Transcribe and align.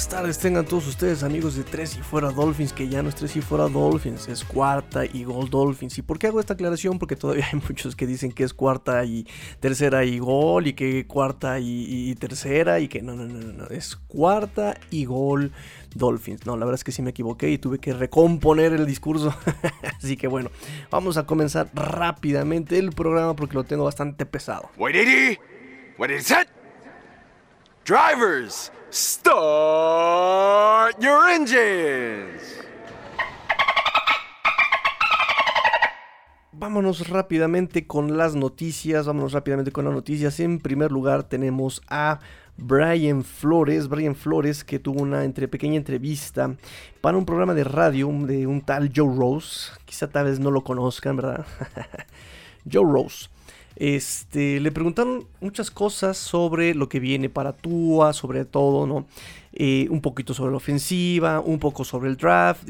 buenas 0.00 0.16
tardes, 0.16 0.38
tengan 0.38 0.64
todos 0.64 0.86
ustedes 0.86 1.22
amigos 1.22 1.56
de 1.56 1.62
Tres 1.62 1.94
y 1.94 2.00
Fuera 2.00 2.30
Dolphins, 2.30 2.72
que 2.72 2.88
ya 2.88 3.02
no 3.02 3.10
es 3.10 3.16
Tres 3.16 3.36
y 3.36 3.42
Fuera 3.42 3.68
Dolphins, 3.68 4.28
es 4.28 4.44
Cuarta 4.44 5.04
y 5.04 5.24
Gol 5.24 5.50
Dolphins. 5.50 5.98
¿Y 5.98 6.00
por 6.00 6.18
qué 6.18 6.28
hago 6.28 6.40
esta 6.40 6.54
aclaración? 6.54 6.98
Porque 6.98 7.16
todavía 7.16 7.44
hay 7.52 7.60
muchos 7.68 7.94
que 7.96 8.06
dicen 8.06 8.32
que 8.32 8.44
es 8.44 8.54
Cuarta 8.54 9.04
y 9.04 9.26
Tercera 9.60 10.06
y 10.06 10.18
Gol, 10.18 10.68
y 10.68 10.72
que 10.72 11.06
Cuarta 11.06 11.60
y, 11.60 12.14
Tercera, 12.14 12.80
y 12.80 12.88
que 12.88 13.02
no, 13.02 13.14
no, 13.14 13.26
no, 13.26 13.52
no, 13.52 13.66
es 13.66 13.96
Cuarta 14.08 14.80
y 14.88 15.04
Gol 15.04 15.52
Dolphins. 15.94 16.46
No, 16.46 16.56
la 16.56 16.64
verdad 16.64 16.76
es 16.76 16.84
que 16.84 16.92
sí 16.92 17.02
me 17.02 17.10
equivoqué 17.10 17.50
y 17.50 17.58
tuve 17.58 17.78
que 17.78 17.92
recomponer 17.92 18.72
el 18.72 18.86
discurso. 18.86 19.34
Así 19.98 20.16
que 20.16 20.28
bueno, 20.28 20.50
vamos 20.90 21.18
a 21.18 21.26
comenzar 21.26 21.68
rápidamente 21.74 22.78
el 22.78 22.92
programa 22.92 23.36
porque 23.36 23.54
lo 23.54 23.64
tengo 23.64 23.84
bastante 23.84 24.24
pesado. 24.24 24.70
Wait, 24.78 25.38
What 25.98 26.08
is 26.08 26.30
it? 26.30 26.48
Drivers, 27.84 28.72
start 28.92 29.40
your 31.00 31.30
engines. 31.30 32.60
Vámonos 36.52 37.08
rápidamente 37.08 37.86
con 37.86 38.18
las 38.18 38.34
noticias. 38.34 39.06
Vámonos 39.06 39.32
rápidamente 39.32 39.72
con 39.72 39.86
las 39.86 39.94
noticias. 39.94 40.40
En 40.40 40.58
primer 40.58 40.92
lugar 40.92 41.22
tenemos 41.22 41.80
a 41.88 42.18
Brian 42.58 43.24
Flores. 43.24 43.88
Brian 43.88 44.14
Flores 44.14 44.62
que 44.62 44.78
tuvo 44.78 45.00
una 45.00 45.24
entre, 45.24 45.48
pequeña 45.48 45.76
entrevista 45.76 46.54
para 47.00 47.16
un 47.16 47.24
programa 47.24 47.54
de 47.54 47.64
radio 47.64 48.08
de 48.26 48.46
un 48.46 48.60
tal 48.60 48.92
Joe 48.94 49.16
Rose. 49.16 49.70
Quizá 49.86 50.08
tal 50.08 50.26
vez 50.26 50.38
no 50.38 50.50
lo 50.50 50.62
conozcan, 50.62 51.16
¿verdad? 51.16 51.46
Joe 52.70 52.84
Rose. 52.84 53.28
Este, 53.76 54.60
le 54.60 54.72
preguntaron 54.72 55.26
muchas 55.40 55.70
cosas 55.70 56.16
sobre 56.16 56.74
lo 56.74 56.88
que 56.88 57.00
viene 57.00 57.28
para 57.28 57.52
Tua, 57.52 58.12
sobre 58.12 58.44
todo, 58.44 58.86
¿no? 58.86 59.06
Eh, 59.52 59.88
un 59.90 60.00
poquito 60.00 60.32
sobre 60.32 60.52
la 60.52 60.58
ofensiva, 60.58 61.40
un 61.40 61.58
poco 61.58 61.84
sobre 61.84 62.08
el 62.08 62.16
draft. 62.16 62.68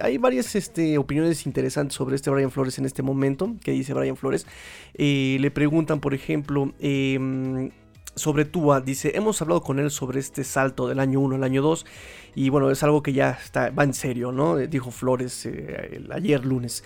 hay 0.00 0.18
varias 0.18 0.54
este, 0.54 0.96
opiniones 0.96 1.44
interesantes 1.46 1.96
sobre 1.96 2.16
este 2.16 2.30
Brian 2.30 2.50
Flores 2.50 2.78
en 2.78 2.86
este 2.86 3.02
momento, 3.02 3.54
que 3.62 3.72
dice 3.72 3.92
Brian 3.94 4.16
Flores. 4.16 4.46
Eh, 4.94 5.36
le 5.40 5.50
preguntan, 5.50 6.00
por 6.00 6.14
ejemplo, 6.14 6.72
em, 6.78 7.70
sobre 8.14 8.44
Tua, 8.44 8.80
dice, 8.80 9.12
hemos 9.16 9.42
hablado 9.42 9.62
con 9.62 9.78
él 9.78 9.90
sobre 9.90 10.20
este 10.20 10.44
salto 10.44 10.88
del 10.88 11.00
año 11.00 11.20
1 11.20 11.34
al 11.36 11.44
año 11.44 11.62
2 11.62 11.84
y 12.36 12.48
bueno, 12.48 12.70
es 12.70 12.82
algo 12.82 13.02
que 13.02 13.12
ya 13.12 13.30
está, 13.30 13.70
va 13.70 13.84
en 13.84 13.92
serio, 13.92 14.32
¿no? 14.32 14.56
Dijo 14.56 14.90
Flores 14.90 15.46
eh, 15.46 16.00
ayer 16.10 16.44
lunes. 16.44 16.84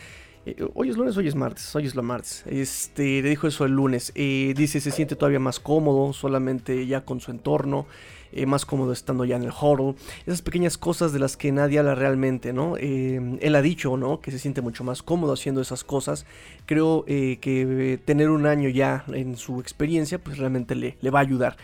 Eh, 0.49 0.69
hoy 0.75 0.89
es 0.89 0.97
lunes, 0.97 1.15
hoy 1.19 1.29
es 1.29 1.35
martes, 1.35 1.77
hoy 1.77 1.87
es 1.87 1.95
lo 1.95 2.03
martes. 2.03 2.43
Este, 2.47 3.21
le 3.21 3.29
dijo 3.29 3.47
eso 3.47 3.67
el 3.67 3.73
lunes. 3.73 4.13
Eh, 4.15 4.55
dice 4.57 4.81
se 4.81 4.91
siente 4.91 5.15
todavía 5.15 5.41
más 5.41 5.61
cómodo, 5.61 6.15
solamente 6.15 6.87
ya 6.87 7.03
con 7.03 7.21
su 7.21 7.31
entorno. 7.31 7.87
Eh, 8.33 8.45
más 8.45 8.67
cómodo 8.67 8.93
estando 8.93 9.25
ya 9.25 9.37
en 9.37 9.43
el 9.43 9.51
huddle. 9.51 9.95
Esas 10.27 10.43
pequeñas 10.43 10.79
cosas 10.79 11.13
de 11.13 11.19
las 11.19 11.37
que 11.37 11.53
nadie 11.53 11.79
habla 11.79 11.95
realmente, 11.95 12.53
¿no? 12.53 12.77
él 12.77 13.55
ha 13.55 13.63
dicho, 13.63 13.97
¿no? 13.97 14.21
Que 14.21 14.31
se 14.31 14.39
siente 14.39 14.61
mucho 14.61 14.85
más 14.85 15.03
cómodo 15.03 15.33
haciendo 15.33 15.63
esas 15.63 15.83
cosas. 15.83 16.27
Creo 16.67 17.07
que 17.07 17.99
tener 18.05 18.29
un 18.29 18.45
año 18.45 18.69
ya 18.69 19.05
en 19.09 19.39
su 19.39 19.61
experiencia, 19.61 20.19
pues 20.19 20.37
realmente 20.37 20.75
le, 20.75 20.99
le 21.01 21.11
va 21.11 21.21
a 21.21 21.23
ayudar. 21.23 21.57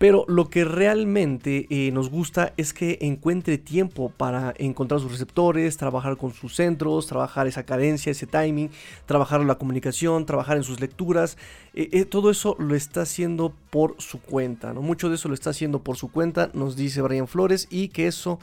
Pero 0.00 0.24
lo 0.28 0.48
que 0.48 0.64
realmente 0.64 1.66
eh, 1.68 1.90
nos 1.92 2.08
gusta 2.08 2.54
es 2.56 2.72
que 2.72 2.96
encuentre 3.02 3.58
tiempo 3.58 4.08
para 4.08 4.54
encontrar 4.56 4.98
sus 4.98 5.12
receptores, 5.12 5.76
trabajar 5.76 6.16
con 6.16 6.32
sus 6.32 6.56
centros, 6.56 7.06
trabajar 7.06 7.46
esa 7.46 7.64
cadencia, 7.64 8.10
ese 8.10 8.26
timing, 8.26 8.70
trabajar 9.04 9.44
la 9.44 9.56
comunicación, 9.56 10.24
trabajar 10.24 10.56
en 10.56 10.62
sus 10.62 10.80
lecturas. 10.80 11.36
Eh, 11.74 11.90
eh, 11.92 12.06
todo 12.06 12.30
eso 12.30 12.56
lo 12.58 12.74
está 12.74 13.02
haciendo 13.02 13.52
por 13.68 13.96
su 13.98 14.22
cuenta, 14.22 14.72
¿no? 14.72 14.80
Mucho 14.80 15.10
de 15.10 15.16
eso 15.16 15.28
lo 15.28 15.34
está 15.34 15.50
haciendo 15.50 15.82
por 15.82 15.98
su 15.98 16.10
cuenta, 16.10 16.50
nos 16.54 16.76
dice 16.76 17.02
Brian 17.02 17.28
Flores, 17.28 17.68
y 17.68 17.88
que 17.88 18.06
eso, 18.06 18.38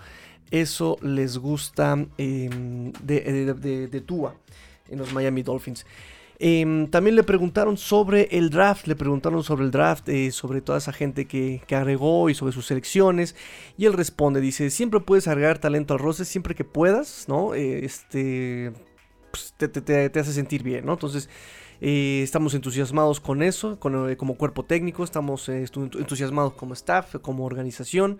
eso 0.51 0.99
les 1.01 1.39
gusta 1.39 2.05
em, 2.19 2.91
de, 3.01 3.55
de, 3.55 3.87
de 3.87 4.01
Tua 4.01 4.35
en 4.89 4.99
los 4.99 5.11
Miami 5.11 5.41
Dolphins. 5.41 5.87
Em, 6.39 6.87
también 6.87 7.15
le 7.15 7.23
preguntaron 7.23 7.77
sobre 7.77 8.27
el 8.31 8.51
draft, 8.51 8.85
le 8.85 8.95
preguntaron 8.95 9.43
sobre 9.43 9.65
el 9.65 9.71
draft, 9.71 10.07
eh, 10.09 10.31
sobre 10.31 10.61
toda 10.61 10.77
esa 10.77 10.93
gente 10.93 11.25
que, 11.25 11.61
agregó 11.71 12.29
y 12.29 12.35
sobre 12.35 12.53
sus 12.53 12.67
selecciones. 12.67 13.35
Y 13.77 13.85
él 13.85 13.93
responde, 13.93 14.39
dice, 14.39 14.69
siempre 14.69 14.99
puedes 14.99 15.27
agregar 15.27 15.57
talento 15.57 15.93
al 15.93 15.99
roster 15.99 16.25
siempre 16.25 16.53
que 16.53 16.63
puedas, 16.63 17.25
¿no? 17.27 17.55
Eh, 17.55 17.85
este, 17.85 18.71
pues, 19.31 19.53
te, 19.57 19.67
te, 19.67 20.19
hace 20.19 20.33
sentir 20.33 20.63
bien, 20.63 20.85
¿no? 20.85 20.93
Entonces... 20.93 21.29
Eh, 21.79 22.21
estamos 22.23 22.55
entusiasmados 22.55 23.19
con 23.19 23.43
eso, 23.43 23.79
como 23.79 24.35
cuerpo 24.35 24.65
técnico, 24.65 25.03
estamos 25.03 25.47
entusiasmados 25.47 26.53
como 26.53 26.73
staff, 26.73 27.17
como 27.21 27.45
organización. 27.45 28.17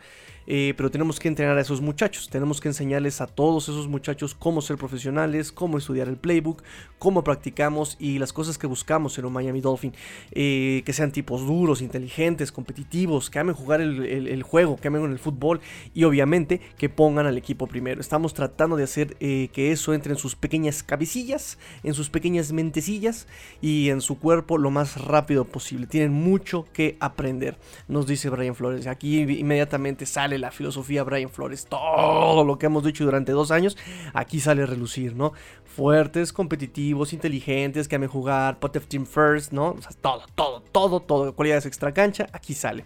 Eh, 0.48 0.74
pero 0.78 0.90
tenemos 0.90 1.20
que 1.20 1.28
entrenar 1.28 1.58
a 1.58 1.62
esos 1.62 1.82
muchachos, 1.82 2.30
tenemos 2.30 2.62
que 2.62 2.70
enseñarles 2.70 3.22
a 3.22 3.28
todos 3.28 3.70
esos 3.70 3.88
muchachos 3.88 4.34
cómo 4.34 4.62
ser 4.62 4.78
profesionales, 4.78 5.52
cómo 5.52 5.78
estudiar 5.78 6.08
el 6.08 6.18
playbook, 6.18 6.64
cómo 6.98 7.24
practicamos 7.24 7.98
y 8.00 8.18
las 8.18 8.34
cosas 8.34 8.58
que 8.58 8.66
buscamos 8.66 9.18
en 9.18 9.26
un 9.26 9.34
Miami 9.34 9.62
Dolphin. 9.62 9.94
Eh, 10.32 10.84
que 10.86 10.94
sean 10.94 11.12
tipos 11.12 11.46
duros, 11.46 11.82
inteligentes, 11.82 12.52
competitivos, 12.52 13.30
que 13.30 13.40
amen 13.40 13.56
jugar 13.56 13.82
el, 13.82 14.44
juego, 14.44 14.78
que 14.78 14.88
amen 14.88 15.12
el 15.12 15.20
fútbol 15.20 15.60
y 15.94 16.06
obviamente 16.06 16.62
que 16.78 16.90
pongan 16.90 17.26
al 17.26 17.38
equipo 17.38 17.68
primero. 17.68 18.00
Estamos 18.00 18.34
tratando 18.34 18.78
de 18.78 18.84
hacer 18.84 19.18
eh, 19.20 19.50
que 19.52 19.72
eso 19.72 19.94
entre 19.94 20.14
en 20.14 20.18
sus 20.18 20.36
pequeñas 20.36 20.84
cabecillas, 20.84 21.58
en 21.84 21.94
sus 21.94 22.10
pequeñas 22.10 22.52
mentecillas 22.54 23.28
y 23.62 23.90
en 23.90 24.02
su 24.02 24.18
cuerpo 24.18 24.58
lo 24.58 24.72
más 24.72 25.04
rápido 25.04 25.46
posible. 25.46 25.88
Tienen 25.88 26.14
mucho 26.14 26.66
que 26.72 26.98
aprender, 27.00 27.58
nos 27.88 28.08
dice 28.08 28.30
Brian 28.30 28.56
Flores. 28.56 28.88
Aquí 28.88 29.20
inmediatamente 29.20 30.06
sale 30.06 30.37
la 30.38 30.52
filosofía 30.52 31.04
Brian 31.04 31.30
Flores. 31.30 31.66
Todo 31.68 32.44
lo 32.44 32.58
que 32.58 32.68
hemos 32.68 32.84
dicho 32.84 33.04
durante 33.06 33.32
dos 33.32 33.52
años, 33.52 33.78
aquí 34.14 34.40
sale 34.40 34.64
a 34.64 34.66
relucir, 34.66 35.16
¿no? 35.16 35.34
Fuertes, 35.66 36.34
competitivos, 36.34 37.14
inteligentes, 37.14 37.88
que 37.88 37.96
amen 37.96 38.10
jugar, 38.10 38.60
pot 38.60 38.78
team 38.88 39.06
first, 39.06 39.52
¿no? 39.52 39.72
O 39.78 39.82
sea, 39.82 39.92
todo, 40.02 40.24
todo, 40.36 40.62
todo, 40.62 41.00
todo. 41.00 41.34
Cualidades 41.34 41.66
extra 41.66 41.94
cancha, 41.94 42.28
aquí 42.32 42.54
sale. 42.54 42.86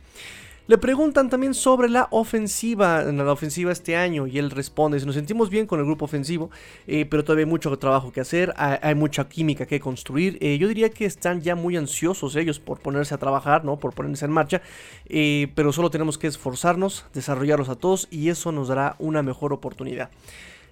Le 0.72 0.78
preguntan 0.78 1.30
también 1.30 1.54
sobre 1.54 1.90
la 1.90 2.08
ofensiva, 2.12 3.04
la 3.04 3.30
ofensiva 3.30 3.74
este 3.74 3.98
año, 3.98 4.26
y 4.26 4.38
él 4.38 4.50
responde, 4.50 5.06
nos 5.06 5.16
sentimos 5.16 5.50
bien 5.50 5.68
con 5.68 5.82
el 5.82 5.86
grupo 5.86 6.06
ofensivo, 6.06 6.50
eh, 6.88 7.06
pero 7.06 7.26
todavía 7.26 7.44
hay 7.44 7.50
mucho 7.50 7.78
trabajo 7.78 8.14
que 8.14 8.22
hacer, 8.22 8.54
hay, 8.56 8.96
mucha 8.96 9.28
química 9.28 9.66
que 9.66 9.82
construir. 9.82 10.38
Eh, 10.40 10.58
yo 10.58 10.70
diría 10.70 10.90
que 10.90 11.04
están 11.04 11.42
ya 11.42 11.56
muy 11.56 11.76
ansiosos 11.76 12.38
ellos 12.38 12.62
por 12.62 12.80
ponerse 12.80 13.14
a 13.14 13.18
trabajar, 13.18 13.66
¿no? 13.66 13.80
por 13.80 13.94
ponerse 13.94 14.24
en 14.24 14.32
marcha, 14.32 14.62
eh, 15.10 15.52
pero 15.56 15.74
solo 15.74 15.90
tenemos 15.90 16.18
que 16.18 16.28
esforzarnos, 16.28 17.06
desarrollarlos 17.14 17.68
a 17.68 17.76
todos, 17.76 18.08
y 18.10 18.30
eso 18.30 18.54
nos 18.54 18.70
dará 18.70 18.96
una 18.98 19.22
mejor 19.22 19.52
oportunidad. 19.52 20.10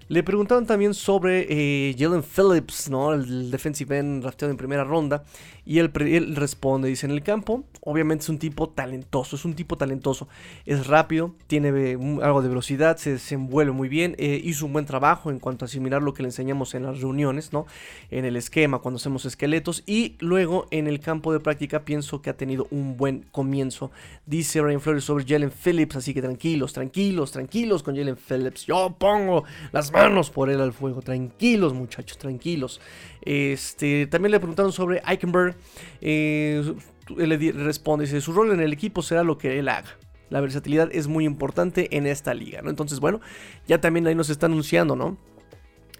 Le 0.09 0.23
preguntaron 0.23 0.65
también 0.65 0.95
sobre 0.95 1.45
eh, 1.47 1.95
Jalen 1.95 2.23
Phillips, 2.23 2.89
¿no? 2.89 3.13
El 3.13 3.51
defensive 3.51 3.95
end 3.95 4.23
drafteado 4.23 4.49
en 4.49 4.57
primera 4.57 4.83
ronda. 4.83 5.23
Y 5.67 5.77
él, 5.77 5.91
responde, 6.35 6.87
dice, 6.87 7.05
en 7.05 7.11
el 7.11 7.21
campo, 7.21 7.63
obviamente 7.81 8.23
es 8.23 8.29
un 8.29 8.39
tipo 8.39 8.69
talentoso, 8.69 9.35
es 9.35 9.45
un 9.45 9.53
tipo 9.53 9.77
talentoso. 9.77 10.27
Es 10.65 10.87
rápido, 10.87 11.35
tiene 11.45 11.91
eh, 11.91 11.97
algo 12.23 12.41
de 12.41 12.49
velocidad, 12.49 12.97
se 12.97 13.11
desenvuelve 13.11 13.71
muy 13.71 13.87
bien, 13.87 14.15
eh, 14.17 14.41
hizo 14.43 14.65
un 14.65 14.73
buen 14.73 14.87
trabajo 14.87 15.29
en 15.29 15.37
cuanto 15.37 15.63
a 15.63 15.67
asimilar 15.67 16.01
lo 16.01 16.15
que 16.15 16.23
le 16.23 16.29
enseñamos 16.29 16.73
en 16.73 16.83
las 16.87 17.01
reuniones, 17.01 17.53
¿no? 17.53 17.67
En 18.09 18.25
el 18.25 18.35
esquema, 18.35 18.79
cuando 18.79 18.95
hacemos 18.95 19.25
esqueletos. 19.25 19.83
Y 19.85 20.15
luego 20.21 20.65
en 20.71 20.87
el 20.87 21.01
campo 21.01 21.31
de 21.33 21.39
práctica 21.39 21.85
pienso 21.85 22.23
que 22.23 22.31
ha 22.31 22.35
tenido 22.35 22.65
un 22.71 22.97
buen 22.97 23.27
comienzo. 23.31 23.91
Dice 24.25 24.59
Brian 24.59 24.81
Flores 24.81 25.03
sobre 25.03 25.23
Jalen 25.23 25.51
Phillips, 25.51 25.97
así 25.97 26.15
que 26.15 26.23
tranquilos, 26.23 26.73
tranquilos, 26.73 27.31
tranquilos 27.31 27.83
con 27.83 27.95
Jalen 27.95 28.17
Phillips. 28.17 28.65
Yo 28.65 28.95
pongo 28.97 29.43
las 29.71 29.91
manos 29.91 29.98
por 30.33 30.49
él 30.49 30.61
al 30.61 30.73
fuego. 30.73 31.01
Tranquilos, 31.01 31.73
muchachos, 31.73 32.17
tranquilos. 32.17 32.81
Este, 33.21 34.07
también 34.07 34.31
le 34.31 34.39
preguntaron 34.39 34.71
sobre 34.71 35.01
Eichenberg. 35.05 35.55
Eh, 36.01 36.73
él 37.17 37.29
le 37.29 37.51
responde, 37.51 38.05
dice, 38.05 38.21
su 38.21 38.33
rol 38.33 38.51
en 38.51 38.59
el 38.59 38.73
equipo 38.73 39.01
será 39.01 39.23
lo 39.23 39.37
que 39.37 39.59
él 39.59 39.69
haga. 39.69 39.97
La 40.29 40.41
versatilidad 40.41 40.89
es 40.91 41.07
muy 41.07 41.25
importante 41.25 41.97
en 41.97 42.05
esta 42.05 42.33
liga, 42.33 42.61
¿no? 42.61 42.69
Entonces, 42.69 42.99
bueno, 42.99 43.19
ya 43.67 43.81
también 43.81 44.05
ahí 44.05 44.15
nos 44.15 44.29
está 44.29 44.45
anunciando, 44.45 44.95
¿no? 44.95 45.17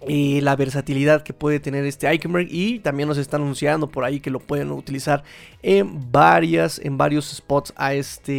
La 0.07 0.56
versatilidad 0.56 1.24
que 1.24 1.34
puede 1.34 1.60
tener 1.60 1.86
este 1.86 2.07
Eichenberg 2.07 2.48
y 2.50 2.80
también 2.80 3.10
nos 3.10 3.18
está 3.18 3.38
anunciando 3.38 3.88
por 3.88 4.04
ahí 4.06 4.19
que 4.19 4.30
lo 4.30 4.40
pueden 4.40 4.72
utilizar 4.72 5.24
en 5.62 6.10
varias 6.12 6.80
en 6.80 6.98
varios 6.98 7.30
spots 7.30 7.74
a 7.75 7.94
este 7.94 8.34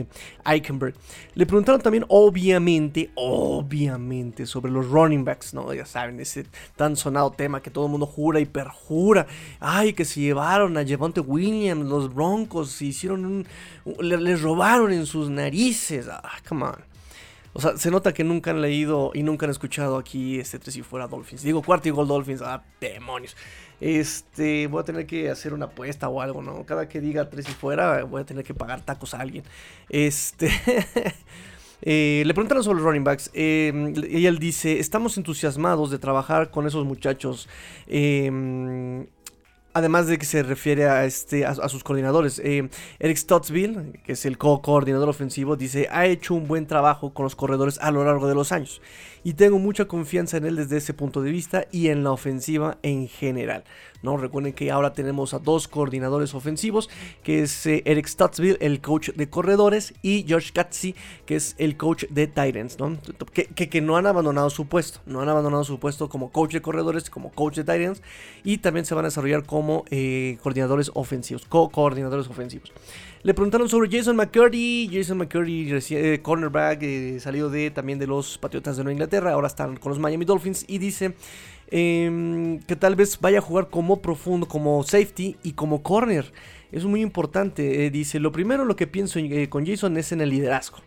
eh, 0.00 0.06
Eichenberg. 0.44 0.94
Le 1.34 1.46
preguntaron 1.46 1.80
también 1.80 2.04
obviamente 2.08 3.10
obviamente 3.14 4.44
sobre 4.44 4.70
los 4.70 4.88
running 4.88 5.24
backs 5.24 5.54
no 5.54 5.72
ya 5.72 5.86
saben 5.86 6.20
ese 6.20 6.46
tan 6.76 6.96
sonado 6.96 7.30
tema 7.30 7.62
que 7.62 7.70
todo 7.70 7.86
el 7.86 7.90
mundo 7.90 8.06
jura 8.06 8.40
y 8.40 8.44
perjura. 8.44 9.26
Ay 9.60 9.94
que 9.94 10.04
se 10.04 10.20
llevaron 10.20 10.76
a 10.76 10.86
Javonte 10.86 11.20
Williams 11.20 11.88
los 11.88 12.12
Broncos 12.12 12.82
hicieron 12.82 13.24
un, 13.24 13.46
les 14.00 14.42
robaron 14.42 14.92
en 14.92 15.06
sus 15.06 15.30
narices. 15.30 16.06
Ah 16.08 16.38
come 16.46 16.64
on 16.64 16.91
o 17.54 17.60
sea, 17.60 17.76
se 17.76 17.90
nota 17.90 18.14
que 18.14 18.24
nunca 18.24 18.50
han 18.50 18.62
leído 18.62 19.10
y 19.14 19.22
nunca 19.22 19.46
han 19.46 19.50
escuchado 19.50 19.98
aquí 19.98 20.38
este 20.38 20.58
Tres 20.58 20.76
y 20.76 20.82
Fuera 20.82 21.06
Dolphins. 21.06 21.42
Digo, 21.42 21.62
cuarto 21.62 21.88
y 21.88 21.90
gol 21.90 22.08
Dolphins. 22.08 22.42
Ah, 22.42 22.62
demonios. 22.80 23.36
Este, 23.80 24.66
voy 24.68 24.80
a 24.80 24.84
tener 24.84 25.06
que 25.06 25.28
hacer 25.28 25.52
una 25.52 25.66
apuesta 25.66 26.08
o 26.08 26.20
algo, 26.20 26.42
¿no? 26.42 26.64
Cada 26.64 26.88
que 26.88 27.00
diga 27.00 27.28
Tres 27.28 27.48
y 27.48 27.52
Fuera, 27.52 28.04
voy 28.04 28.22
a 28.22 28.24
tener 28.24 28.44
que 28.44 28.54
pagar 28.54 28.80
tacos 28.80 29.14
a 29.14 29.20
alguien. 29.20 29.44
Este. 29.88 30.50
Eh, 31.84 32.22
le 32.24 32.32
preguntaron 32.32 32.62
sobre 32.62 32.76
los 32.76 32.84
running 32.86 33.02
backs 33.02 33.28
eh, 33.34 33.92
y 34.08 34.26
él 34.26 34.38
dice, 34.38 34.78
estamos 34.78 35.18
entusiasmados 35.18 35.90
de 35.90 35.98
trabajar 35.98 36.52
con 36.52 36.68
esos 36.68 36.84
muchachos. 36.84 37.48
Eh, 37.88 39.04
Además 39.74 40.06
de 40.06 40.18
que 40.18 40.26
se 40.26 40.42
refiere 40.42 40.86
a, 40.86 41.04
este, 41.04 41.46
a, 41.46 41.54
sus 41.68 41.82
coordinadores. 41.82 42.38
Eh, 42.44 42.68
Eric 42.98 43.16
Stottsville, 43.16 44.00
que 44.04 44.12
es 44.12 44.26
el 44.26 44.36
co-coordinador 44.36 45.08
ofensivo, 45.08 45.56
dice, 45.56 45.88
ha 45.90 46.06
hecho 46.06 46.34
un 46.34 46.46
buen 46.46 46.66
trabajo 46.66 47.14
con 47.14 47.24
los 47.24 47.36
corredores 47.36 47.78
a 47.80 47.90
lo 47.90 48.04
largo 48.04 48.28
de 48.28 48.34
los 48.34 48.52
años. 48.52 48.82
Y 49.24 49.34
tengo 49.34 49.58
mucha 49.58 49.86
confianza 49.86 50.36
en 50.36 50.46
él 50.46 50.56
desde 50.56 50.78
ese 50.78 50.94
punto 50.94 51.22
de 51.22 51.30
vista 51.30 51.66
y 51.70 51.88
en 51.88 52.02
la 52.02 52.12
ofensiva 52.12 52.78
en 52.82 53.08
general. 53.08 53.64
¿no? 54.02 54.16
Recuerden 54.16 54.52
que 54.52 54.70
ahora 54.70 54.92
tenemos 54.92 55.32
a 55.32 55.38
dos 55.38 55.68
coordinadores 55.68 56.34
ofensivos, 56.34 56.90
que 57.22 57.42
es 57.42 57.66
eh, 57.66 57.82
Eric 57.86 58.06
Stottsville, 58.06 58.58
el 58.60 58.80
coach 58.80 59.10
de 59.10 59.30
corredores, 59.30 59.94
y 60.02 60.26
Josh 60.28 60.52
Katzi, 60.52 60.94
que 61.24 61.36
es 61.36 61.54
el 61.58 61.76
coach 61.76 62.04
de 62.10 62.26
Titans, 62.26 62.78
¿no? 62.78 62.98
Que, 63.32 63.46
que, 63.46 63.80
no 63.80 63.96
han 63.96 64.06
abandonado 64.06 64.50
su 64.50 64.66
puesto, 64.66 65.00
no 65.06 65.20
han 65.20 65.28
abandonado 65.28 65.64
su 65.64 65.78
puesto 65.78 66.08
como 66.08 66.30
coach 66.30 66.52
de 66.52 66.62
corredores, 66.62 67.10
como 67.10 67.30
coach 67.30 67.56
de 67.56 67.64
Titans, 67.64 68.02
y 68.44 68.58
también 68.58 68.84
se 68.84 68.94
van 68.94 69.04
a 69.04 69.08
desarrollar 69.08 69.44
como 69.44 69.84
eh, 69.90 70.38
coordinadores 70.42 70.90
ofensivos, 70.94 71.46
co-coordinadores 71.46 72.28
ofensivos. 72.28 72.72
Le 73.22 73.34
preguntaron 73.34 73.68
sobre 73.68 73.88
Jason 73.90 74.16
McCurdy. 74.16 74.90
Jason 74.92 75.18
McCurdy, 75.18 75.72
eh, 75.90 76.20
cornerback, 76.22 77.18
salido 77.20 77.50
de, 77.50 77.70
también 77.70 77.98
de 77.98 78.06
los 78.06 78.38
Patriotas 78.38 78.76
de 78.76 78.82
Nueva 78.82 78.94
Inglaterra. 78.94 79.32
Ahora 79.32 79.46
están 79.46 79.76
con 79.76 79.90
los 79.90 79.98
Miami 79.98 80.24
Dolphins. 80.24 80.64
Y 80.68 80.78
dice 80.78 81.14
Em, 81.74 82.58
que 82.60 82.76
tal 82.76 82.96
vez 82.96 83.18
vaya 83.18 83.38
a 83.38 83.40
jugar 83.40 83.70
como 83.70 84.02
profundo, 84.02 84.46
como 84.46 84.82
safety 84.82 85.36
y 85.42 85.52
como 85.52 85.82
corner. 85.82 86.30
Es 86.70 86.84
muy 86.84 87.00
importante. 87.00 87.86
Eh, 87.86 87.90
dice, 87.90 88.20
lo 88.20 88.30
primero 88.30 88.66
lo 88.66 88.76
que 88.76 88.86
pienso 88.86 89.18
eh, 89.18 89.48
con 89.48 89.64
Jason 89.64 89.96
es 89.96 90.12
en 90.12 90.20
el 90.20 90.28
liderazgo. 90.28 90.80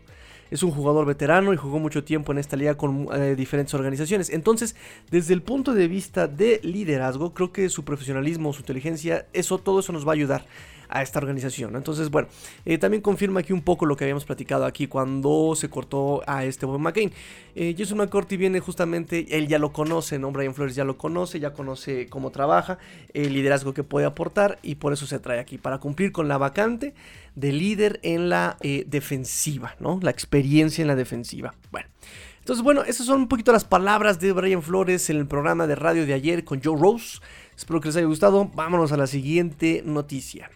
Es 0.51 0.61
un 0.61 0.69
jugador 0.69 1.07
veterano 1.07 1.53
y 1.53 1.57
jugó 1.57 1.79
mucho 1.79 2.03
tiempo 2.03 2.31
en 2.31 2.37
esta 2.37 2.55
liga 2.55 2.75
con 2.75 3.07
eh, 3.11 3.35
diferentes 3.35 3.73
organizaciones. 3.73 4.29
Entonces, 4.29 4.75
desde 5.09 5.33
el 5.33 5.41
punto 5.41 5.73
de 5.73 5.87
vista 5.87 6.27
de 6.27 6.59
liderazgo, 6.61 7.33
creo 7.33 7.51
que 7.51 7.67
su 7.69 7.83
profesionalismo, 7.83 8.53
su 8.53 8.59
inteligencia, 8.59 9.25
eso, 9.33 9.57
todo 9.57 9.79
eso 9.79 9.91
nos 9.91 10.05
va 10.05 10.11
a 10.11 10.13
ayudar 10.13 10.45
a 10.89 11.01
esta 11.01 11.19
organización. 11.19 11.75
Entonces, 11.75 12.09
bueno, 12.09 12.27
eh, 12.65 12.77
también 12.77 13.01
confirma 13.01 13.41
aquí 13.41 13.53
un 13.53 13.61
poco 13.61 13.85
lo 13.85 13.95
que 13.95 14.03
habíamos 14.03 14.25
platicado 14.25 14.65
aquí 14.65 14.87
cuando 14.87 15.53
se 15.55 15.69
cortó 15.69 16.21
a 16.27 16.45
este 16.45 16.65
Bob 16.65 16.79
McCain. 16.79 17.11
Eh, 17.55 17.75
Jason 17.77 17.97
McCourty 17.97 18.37
viene 18.37 18.59
justamente, 18.59 19.37
él 19.37 19.47
ya 19.47 19.59
lo 19.59 19.71
conoce, 19.71 20.19
¿no? 20.19 20.31
Brian 20.31 20.53
Flores 20.53 20.75
ya 20.75 20.83
lo 20.83 20.97
conoce, 20.97 21.39
ya 21.39 21.53
conoce 21.53 22.07
cómo 22.07 22.31
trabaja, 22.31 22.77
el 23.13 23.33
liderazgo 23.33 23.73
que 23.73 23.83
puede 23.83 24.05
aportar 24.05 24.59
y 24.61 24.75
por 24.75 24.93
eso 24.93 25.05
se 25.05 25.19
trae 25.19 25.39
aquí, 25.39 25.57
para 25.57 25.79
cumplir 25.79 26.11
con 26.11 26.27
la 26.27 26.37
vacante 26.37 26.93
de 27.35 27.51
líder 27.51 27.99
en 28.03 28.29
la 28.29 28.57
eh, 28.61 28.85
defensiva, 28.87 29.75
¿no? 29.79 29.99
La 30.01 30.11
experiencia 30.11 30.81
en 30.81 30.87
la 30.87 30.95
defensiva. 30.95 31.53
Bueno. 31.71 31.87
Entonces, 32.39 32.63
bueno, 32.63 32.83
esas 32.83 33.07
son 33.07 33.21
un 33.21 33.27
poquito 33.27 33.51
las 33.51 33.65
palabras 33.65 34.19
de 34.19 34.31
Brian 34.31 34.61
Flores 34.61 35.09
en 35.09 35.17
el 35.17 35.25
programa 35.25 35.65
de 35.65 35.73
radio 35.73 36.05
de 36.05 36.13
ayer 36.13 36.43
con 36.43 36.61
Joe 36.63 36.79
Rose. 36.79 37.19
Espero 37.57 37.81
que 37.81 37.87
les 37.87 37.95
haya 37.95 38.05
gustado. 38.05 38.51
Vámonos 38.53 38.91
a 38.91 38.97
la 38.97 39.07
siguiente 39.07 39.81
noticia. 39.83 40.51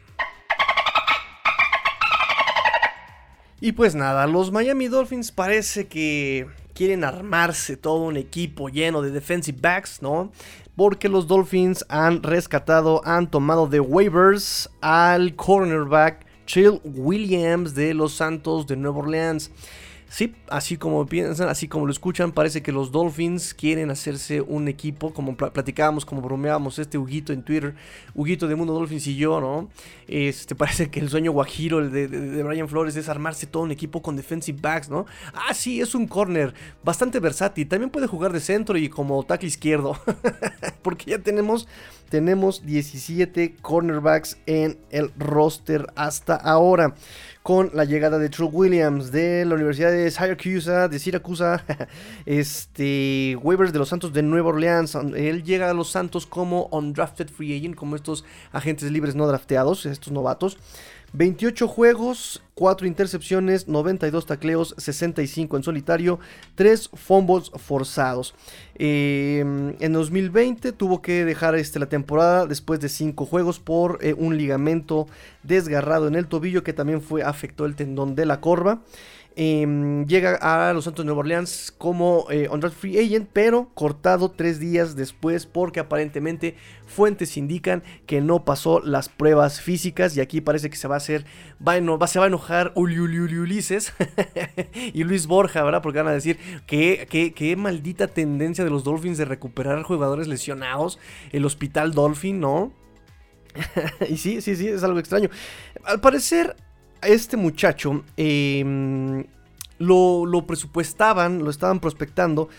Y 3.62 3.74
pues 3.74 3.94
nada, 3.94 4.26
los 4.26 4.52
Miami 4.52 4.88
Dolphins 4.88 5.32
parece 5.32 5.88
que 5.88 6.48
quieren 6.74 7.04
armarse 7.04 7.76
todo 7.76 8.04
un 8.04 8.16
equipo 8.16 8.70
lleno 8.70 9.02
de 9.02 9.12
defensive 9.12 9.58
backs, 9.60 10.02
¿no? 10.02 10.32
Porque 10.78 11.10
los 11.10 11.28
Dolphins 11.28 11.86
han 11.90 12.24
rescatado, 12.24 13.02
han 13.04 13.30
tomado 13.30 13.68
de 13.68 13.82
waivers 13.82 14.70
al 14.80 15.36
cornerback 15.36 16.26
Chill 16.46 16.80
Williams 16.86 17.76
de 17.76 17.94
los 17.94 18.14
Santos 18.14 18.66
de 18.66 18.78
Nueva 18.78 19.00
Orleans. 19.00 19.52
Sí, 20.10 20.34
así 20.48 20.76
como 20.76 21.06
piensan, 21.06 21.50
así 21.50 21.68
como 21.68 21.86
lo 21.86 21.92
escuchan, 21.92 22.32
parece 22.32 22.64
que 22.64 22.72
los 22.72 22.92
Dolphins 22.92 23.54
quieren 23.54 23.92
hacerse 23.92 24.42
un 24.42 24.68
equipo, 24.68 25.14
como 25.14 25.38
platicábamos, 25.38 26.04
como 26.04 26.24
bromeábamos 26.24 26.80
este 26.80 26.98
Huguito 26.98 27.32
en 27.32 27.44
Twitter, 27.44 27.76
Huguito 28.16 28.48
de 28.48 28.56
Mundo 28.56 28.74
Dolphins 28.74 29.06
y 29.06 29.16
yo, 29.16 29.40
¿no? 29.40 29.70
Este, 30.08 30.56
parece 30.56 30.90
que 30.90 31.00
el 31.00 31.10
sueño 31.10 31.32
guajiro 31.32 31.78
el 31.78 31.92
de, 31.92 32.08
de, 32.08 32.42
Brian 32.42 32.68
Flores 32.68 32.96
es 32.96 33.08
armarse 33.08 33.46
todo 33.46 33.62
un 33.62 33.72
equipo 33.72 34.02
con 34.02 34.16
defensive 34.16 34.58
backs, 34.60 34.90
¿no? 34.90 35.06
Ah, 35.32 35.54
sí, 35.54 35.80
es 35.80 35.94
un 35.94 36.08
corner 36.08 36.56
bastante 36.84 37.20
versátil, 37.20 37.68
también 37.68 37.92
puede 37.92 38.08
jugar 38.08 38.34
de 38.34 38.40
centro 38.40 38.80
y 38.80 38.90
como 38.90 39.22
tackle 39.24 39.48
izquierdo, 39.48 39.96
porque 40.82 41.12
ya 41.12 41.20
tenemos, 41.20 41.68
tenemos 42.10 42.66
17 42.66 43.56
cornerbacks 43.62 44.38
en 44.46 44.78
el 44.90 45.12
roster 45.18 45.88
hasta 45.96 46.36
ahora 46.36 46.96
con 47.44 47.72
la 47.74 47.86
llegada 47.86 48.20
de 48.20 48.30
True 48.30 48.50
Williams 48.52 49.12
de 49.12 49.46
la 49.46 49.56
Universidad 49.56 49.92
de 49.92 50.12
Syracuse, 50.12 50.90
de 50.90 51.00
Siracusa, 51.00 51.64
este, 52.26 53.38
waivers 53.42 53.74
de 53.74 53.80
los 53.80 53.90
Santos 53.90 54.14
de 54.14 54.22
Nueva 54.22 54.50
Orleans. 54.50 54.96
Él 54.96 55.44
llega 55.44 55.70
a 55.70 55.74
los 55.74 55.90
Santos 55.90 56.26
como 56.26 56.68
undrafted 56.72 57.30
free 57.30 57.58
agent, 57.58 57.76
como 57.76 57.96
estos 57.96 58.26
agentes 58.52 58.92
libres 58.92 59.16
no 59.16 59.26
drafteados, 59.26 59.86
estos 59.86 60.14
novatos. 60.14 60.58
28 61.14 61.68
juegos, 61.68 62.42
4 62.54 62.88
intercepciones, 62.88 63.68
92 63.68 64.26
tacleos, 64.26 64.76
65 64.78 65.58
en 65.58 65.64
solitario, 65.64 66.20
3 66.56 66.90
fumbles 66.94 67.52
forzados. 67.56 68.36
Em, 68.76 69.76
en 69.80 69.94
2020 69.94 70.72
tuvo 70.72 71.02
que 71.02 71.26
dejar 71.26 71.56
este, 71.56 71.80
la 71.80 71.88
temporada 71.88 72.46
después 72.46 72.80
de 72.80 72.90
5 72.90 73.26
juegos 73.26 73.60
por 73.60 74.00
eh, 74.02 74.14
un 74.14 74.38
ligamento 74.38 75.08
desgarrado 75.44 76.08
en 76.08 76.16
el 76.16 76.28
tobillo 76.28 76.64
que 76.64 76.74
también 76.74 77.02
fue, 77.02 77.24
afectó 77.24 77.66
el 77.66 77.76
tendón 77.76 78.16
de 78.16 78.26
la 78.26 78.40
corva. 78.42 78.82
Em, 79.36 80.06
llega 80.06 80.36
a 80.36 80.74
los 80.74 80.84
Santos 80.84 81.06
Nueva 81.06 81.20
Orleans 81.20 81.74
como 81.78 82.26
eh, 82.30 82.50
free 82.72 83.00
agent, 83.00 83.30
pero 83.32 83.70
cortado 83.74 84.32
tres 84.32 84.60
días 84.60 84.98
después 84.98 85.46
porque 85.46 85.80
aparentemente 85.80 86.58
fuentes 86.88 87.38
indican 87.38 87.84
que 88.06 88.20
no 88.20 88.44
pasó 88.44 88.82
las 88.82 89.08
pruebas 89.08 89.62
físicas 89.62 90.18
y 90.18 90.22
aquí 90.22 90.42
parece 90.42 90.70
que 90.70 90.76
se 90.76 90.90
va 90.90 90.96
a 90.96 90.98
hacer, 90.98 91.26
va 91.66 92.08
se 92.08 92.20
va 92.20 92.26
a 92.26 92.28
enojar 92.28 92.74
Uli, 92.76 93.00
Ulises 93.00 93.94
y 94.94 95.04
Luis 95.06 95.26
Borja, 95.26 95.64
¿verdad? 95.64 95.82
Porque 95.82 96.00
van 96.00 96.08
a 96.08 96.12
decir 96.12 96.38
que, 96.66 97.34
qué 97.34 97.56
maldita 97.56 98.08
tendencia 98.08 98.66
de 98.66 98.72
los 98.72 98.84
Dolphins 98.84 99.18
de 99.18 99.26
recuperar 99.26 99.84
jugadores 99.84 100.28
lesionados, 100.28 101.00
el 101.32 101.46
hospital 101.46 101.94
Dolphin, 101.94 102.42
¿no? 102.42 102.74
y 104.10 104.18
sí, 104.18 104.42
sí, 104.42 104.56
sí, 104.56 104.68
es 104.68 104.84
algo 104.84 105.00
extraño. 105.00 105.30
Al 105.84 106.02
parecer 106.02 106.56
este 107.02 107.38
muchacho 107.38 108.04
em, 108.18 109.26
lo, 109.78 110.44
presupuestaban, 110.46 111.44
lo 111.44 111.50
estaban 111.50 111.80
prospectando 111.80 112.50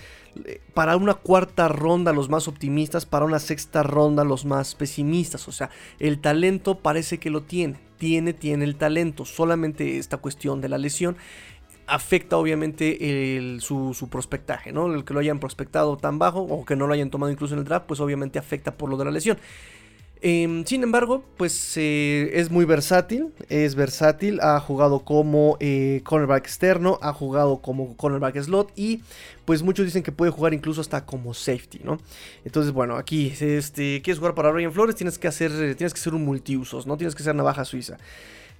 eh, 0.44 0.61
para 0.75 0.97
una 0.97 1.14
cuarta 1.14 1.68
ronda 1.68 2.12
los 2.12 2.28
más 2.28 2.49
optimistas, 2.49 3.06
para 3.06 3.25
una 3.25 3.38
sexta 3.38 3.82
ronda 3.82 4.25
los 4.25 4.44
más 4.44 4.75
pesimistas. 4.75 5.49
O 5.49 5.52
sea, 5.52 5.70
el 5.99 6.20
talento 6.20 6.78
parece 6.78 7.18
que 7.18 7.30
lo 7.30 7.42
tiene, 7.42 7.78
tiene, 7.99 8.32
tiene 8.32 8.64
el 8.64 8.76
talento. 8.76 9.25
Solamente 9.25 9.99
esta 9.99 10.18
cuestión 10.18 10.61
de 10.61 10.68
la 10.68 10.78
lesión 10.78 11.16
afecta 11.87 12.37
obviamente 12.37 13.59
su, 13.61 13.94
su, 13.94 14.09
prospectaje, 14.09 14.73
¿no? 14.73 14.94
El 14.94 15.04
que 15.04 15.12
lo 15.12 15.18
hayan 15.18 15.40
prospectado 15.40 15.97
tan 15.97 16.20
bajo 16.20 16.40
o 16.40 16.64
que 16.64 16.76
no 16.76 16.87
lo 16.87 16.94
hayan 16.94 17.11
tomado 17.11 17.32
incluso 17.32 17.54
en 17.54 17.61
el 17.61 17.64
draft, 17.64 17.87
pues 17.87 17.99
obviamente 17.99 18.38
afecta 18.38 18.76
por 18.76 18.88
lo 18.88 18.97
de 18.97 19.04
la 19.04 19.11
lesión. 19.11 19.38
Em, 20.22 20.66
sin 20.66 20.82
embargo, 20.82 21.24
pues 21.38 21.76
eh, 21.76 22.30
es 22.34 22.50
muy 22.50 22.66
versátil, 22.66 23.32
es 23.48 23.74
versátil, 23.74 24.38
ha 24.42 24.60
jugado 24.60 25.00
como 25.00 25.56
eh, 25.60 26.02
cornerback 26.04 26.44
externo, 26.44 26.98
ha 27.00 27.14
jugado 27.14 27.62
como 27.62 27.96
cornerback 27.96 28.38
slot 28.42 28.70
y 28.76 29.00
pues 29.46 29.62
muchos 29.62 29.86
dicen 29.86 30.02
que 30.02 30.12
puede 30.12 30.30
jugar 30.30 30.52
incluso 30.52 30.82
hasta 30.82 31.06
como 31.06 31.32
safety, 31.32 31.80
¿no? 31.84 31.98
Entonces, 32.44 32.72
bueno, 32.72 32.96
aquí, 32.96 33.32
este, 33.40 34.02
quieres 34.02 34.18
jugar 34.18 34.34
para 34.34 34.52
Ryan 34.52 34.72
Flores, 34.72 34.94
tienes 34.94 35.18
que 35.18 35.26
hacer, 35.26 35.74
tienes 35.76 35.94
que 35.94 36.00
ser 36.00 36.14
un 36.14 36.24
multiusos, 36.26 36.86
¿no? 36.86 36.98
Tienes 36.98 37.14
que 37.14 37.22
ser 37.22 37.34
navaja 37.34 37.64
suiza. 37.64 37.96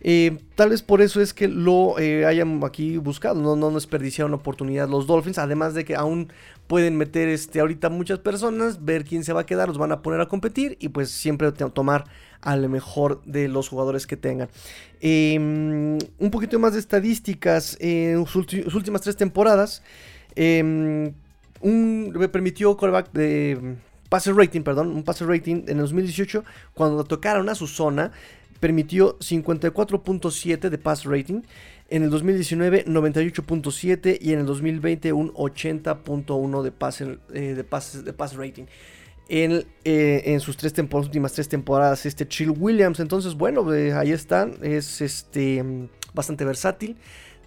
Eh, 0.03 0.39
tal 0.55 0.71
vez 0.71 0.83
por 0.83 1.03
eso 1.03 1.21
es 1.21 1.35
que 1.35 1.47
lo 1.47 1.99
eh, 1.99 2.25
hayan 2.25 2.65
aquí 2.65 2.97
buscado, 2.97 3.41
no, 3.41 3.55
no 3.55 3.71
desperdiciaron 3.71 4.31
la 4.31 4.39
oportunidad 4.39 4.89
los 4.89 5.07
Dolphins, 5.07 5.37
además 5.37 5.75
de 5.75 5.85
que 5.85 5.95
aún 5.95 6.33
pueden 6.71 6.97
meter 6.97 7.29
este, 7.29 7.59
ahorita 7.59 7.91
muchas 7.91 8.21
personas, 8.21 8.85
ver 8.85 9.05
quién 9.05 9.25
se 9.25 9.33
va 9.33 9.41
a 9.41 9.45
quedar, 9.45 9.67
los 9.67 9.77
van 9.77 9.91
a 9.91 10.03
poner 10.03 10.21
a 10.21 10.29
competir 10.29 10.77
y 10.79 10.91
pues 10.91 11.11
siempre 11.11 11.51
tomar 11.51 12.05
al 12.43 12.69
mejor 12.69 13.21
de 13.25 13.49
los 13.49 13.69
jugadores 13.69 14.07
que 14.07 14.17
tengan. 14.17 14.49
Em, 15.01 15.99
un 16.21 16.31
poquito 16.31 16.61
más 16.61 16.75
de 16.75 16.79
estadísticas 16.79 17.77
en 17.81 18.25
sus, 18.25 18.47
últimas 18.73 19.01
tres 19.01 19.17
temporadas. 19.17 19.83
Eh, 20.37 21.13
un, 21.61 22.13
me 22.15 22.29
permitió 22.29 22.77
callback 22.77 23.11
de 23.11 23.75
pase 24.09 24.33
rating, 24.33 24.61
perdón, 24.63 24.91
un 24.95 25.03
pase 25.03 25.25
rating 25.25 25.65
en 25.67 25.71
el 25.71 25.79
2018 25.79 26.45
cuando 26.73 27.03
tocaron 27.03 27.49
a 27.49 27.57
su 27.57 27.67
zona 27.67 28.13
permitió 28.61 29.19
54.7 29.19 30.69
de 30.69 30.79
pass 30.79 31.05
rating. 31.05 31.43
En 31.91 32.05
el 32.05 32.11
2019 32.11 32.87
98.7 32.87 34.19
y 34.21 34.33
en 34.33 34.41
el 34.41 34.47
2020 34.47 35.13
un 35.13 35.33
80.1 35.35 36.63
de 36.63 36.73
pass, 36.73 37.01
eh, 37.01 37.09
de, 37.33 37.55
de 37.55 37.65
pass 37.65 38.37
rating. 38.37 38.65
En, 39.29 39.65
eh, 39.85 40.23
en 40.25 40.41
sus 40.41 40.57
tres 40.57 40.75
últimas 40.93 41.33
tres 41.33 41.49
temporadas 41.49 42.07
este 42.07 42.27
Chill 42.27 42.51
Williams. 42.51 43.01
Entonces 43.01 43.35
bueno, 43.35 43.73
eh, 43.75 43.93
ahí 43.93 44.13
están. 44.13 44.55
Es 44.63 45.01
este, 45.01 45.89
bastante 46.15 46.45
versátil 46.45 46.97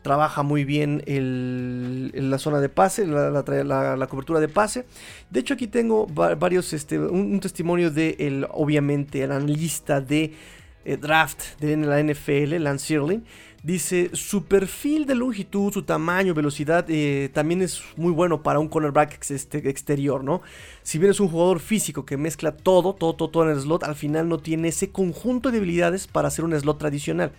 trabaja 0.03 0.43
muy 0.43 0.65
bien 0.65 1.01
el, 1.07 2.11
la 2.29 2.37
zona 2.37 2.59
de 2.59 2.69
pase, 2.69 3.07
la, 3.07 4.07
cobertura 4.09 4.39
de 4.39 4.49
pase. 4.49 4.85
De 5.31 5.39
hecho, 5.39 5.55
aquí 5.55 5.65
tengo 5.65 6.05
varios, 6.05 6.73
este, 6.73 6.99
un, 6.99 7.39
testimonio 7.39 7.89
de, 7.89 8.17
el, 8.19 8.45
obviamente, 8.51 9.23
el 9.23 9.31
analista 9.31 10.01
de 10.01 10.33
eh, 10.85 10.97
draft 10.97 11.59
de 11.59 11.77
la 11.77 12.03
NFL, 12.03 12.61
Lance 12.61 12.85
Sirling. 12.85 13.23
Dice, 13.63 14.09
su 14.11 14.43
perfil 14.43 15.05
de 15.05 15.15
longitud, 15.15 15.71
su 15.71 15.83
tamaño, 15.83 16.33
velocidad, 16.33 16.85
eh, 16.89 17.29
también 17.31 17.61
es 17.61 17.81
muy 17.95 18.11
bueno 18.11 18.43
para 18.43 18.59
un 18.59 18.67
cornerback 18.67 19.31
este, 19.31 19.69
exterior, 19.69 20.21
¿no? 20.21 20.41
Si 20.81 20.97
bien 20.97 21.11
es 21.11 21.21
un 21.21 21.29
jugador 21.29 21.61
físico 21.61 22.05
que 22.05 22.17
mezcla 22.17 22.51
todo, 22.51 22.93
todo, 22.93 23.15
todo, 23.15 23.29
todo 23.29 23.43
en 23.43 23.51
el 23.51 23.61
slot, 23.61 23.85
al 23.85 23.95
final 23.95 24.27
no 24.27 24.39
tiene 24.39 24.67
ese 24.67 24.89
conjunto 24.89 25.49
de 25.49 25.59
habilidades 25.59 26.07
para 26.07 26.27
hacer 26.27 26.43
un 26.43 26.59
slot 26.59 26.77
tradicional. 26.77 27.31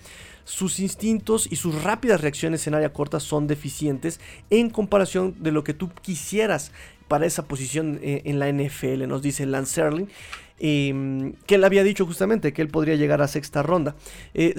Sus 0.44 0.80
instintos 0.80 1.46
y 1.50 1.56
sus 1.56 1.82
rápidas 1.82 2.22
reacciones 2.22 2.66
en 2.66 2.74
área 2.74 2.94
corta 2.94 3.20
son 3.20 3.46
deficientes 3.46 4.18
en 4.48 4.70
comparación 4.70 5.34
de 5.40 5.52
lo 5.52 5.62
que 5.62 5.74
tú 5.74 5.90
quisieras 6.00 6.72
para 7.06 7.26
esa 7.26 7.46
posición 7.46 7.98
eh, 8.02 8.22
en 8.24 8.38
la 8.38 8.50
NFL, 8.50 9.06
nos 9.06 9.20
dice 9.20 9.44
Lance 9.44 9.74
Serling. 9.74 10.08
Em, 10.60 11.32
que 11.46 11.56
él 11.56 11.64
había 11.64 11.82
dicho 11.82 12.06
justamente 12.06 12.52
que 12.52 12.62
él 12.62 12.68
podría 12.68 12.94
llegar 12.94 13.20
a 13.20 13.28
sexta 13.28 13.62
ronda. 13.62 13.96
Eh, 14.34 14.54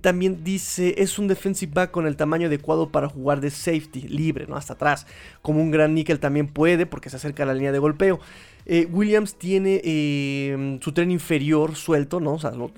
también 0.00 0.42
dice, 0.42 0.94
es 0.98 1.18
un 1.18 1.28
defensive 1.28 1.70
back 1.72 1.90
con 1.90 2.06
el 2.06 2.16
tamaño 2.16 2.46
adecuado 2.46 2.88
para 2.88 3.08
jugar 3.08 3.40
de 3.40 3.50
safety, 3.50 4.08
libre, 4.08 4.46
¿no? 4.46 4.56
Hasta 4.56 4.72
atrás. 4.72 5.06
Como 5.42 5.60
un 5.60 5.70
gran 5.70 5.94
nickel 5.94 6.18
también 6.18 6.48
puede 6.48 6.86
porque 6.86 7.10
se 7.10 7.16
acerca 7.16 7.42
a 7.42 7.46
la 7.46 7.54
línea 7.54 7.72
de 7.72 7.78
golpeo. 7.78 8.20
Eh, 8.66 8.88
Williams 8.90 9.34
tiene 9.34 9.82
em, 9.84 10.80
su 10.80 10.92
tren 10.92 11.10
inferior 11.10 11.76
suelto, 11.76 12.20
¿no? 12.20 12.34
O 12.34 12.38
sea, 12.38 12.52
lo, 12.52 12.70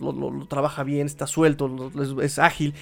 trabaja 0.49 0.83
bien, 0.83 1.07
está 1.07 1.29
suelto, 1.29 1.93
es 2.21 2.39
ágil. 2.41 2.75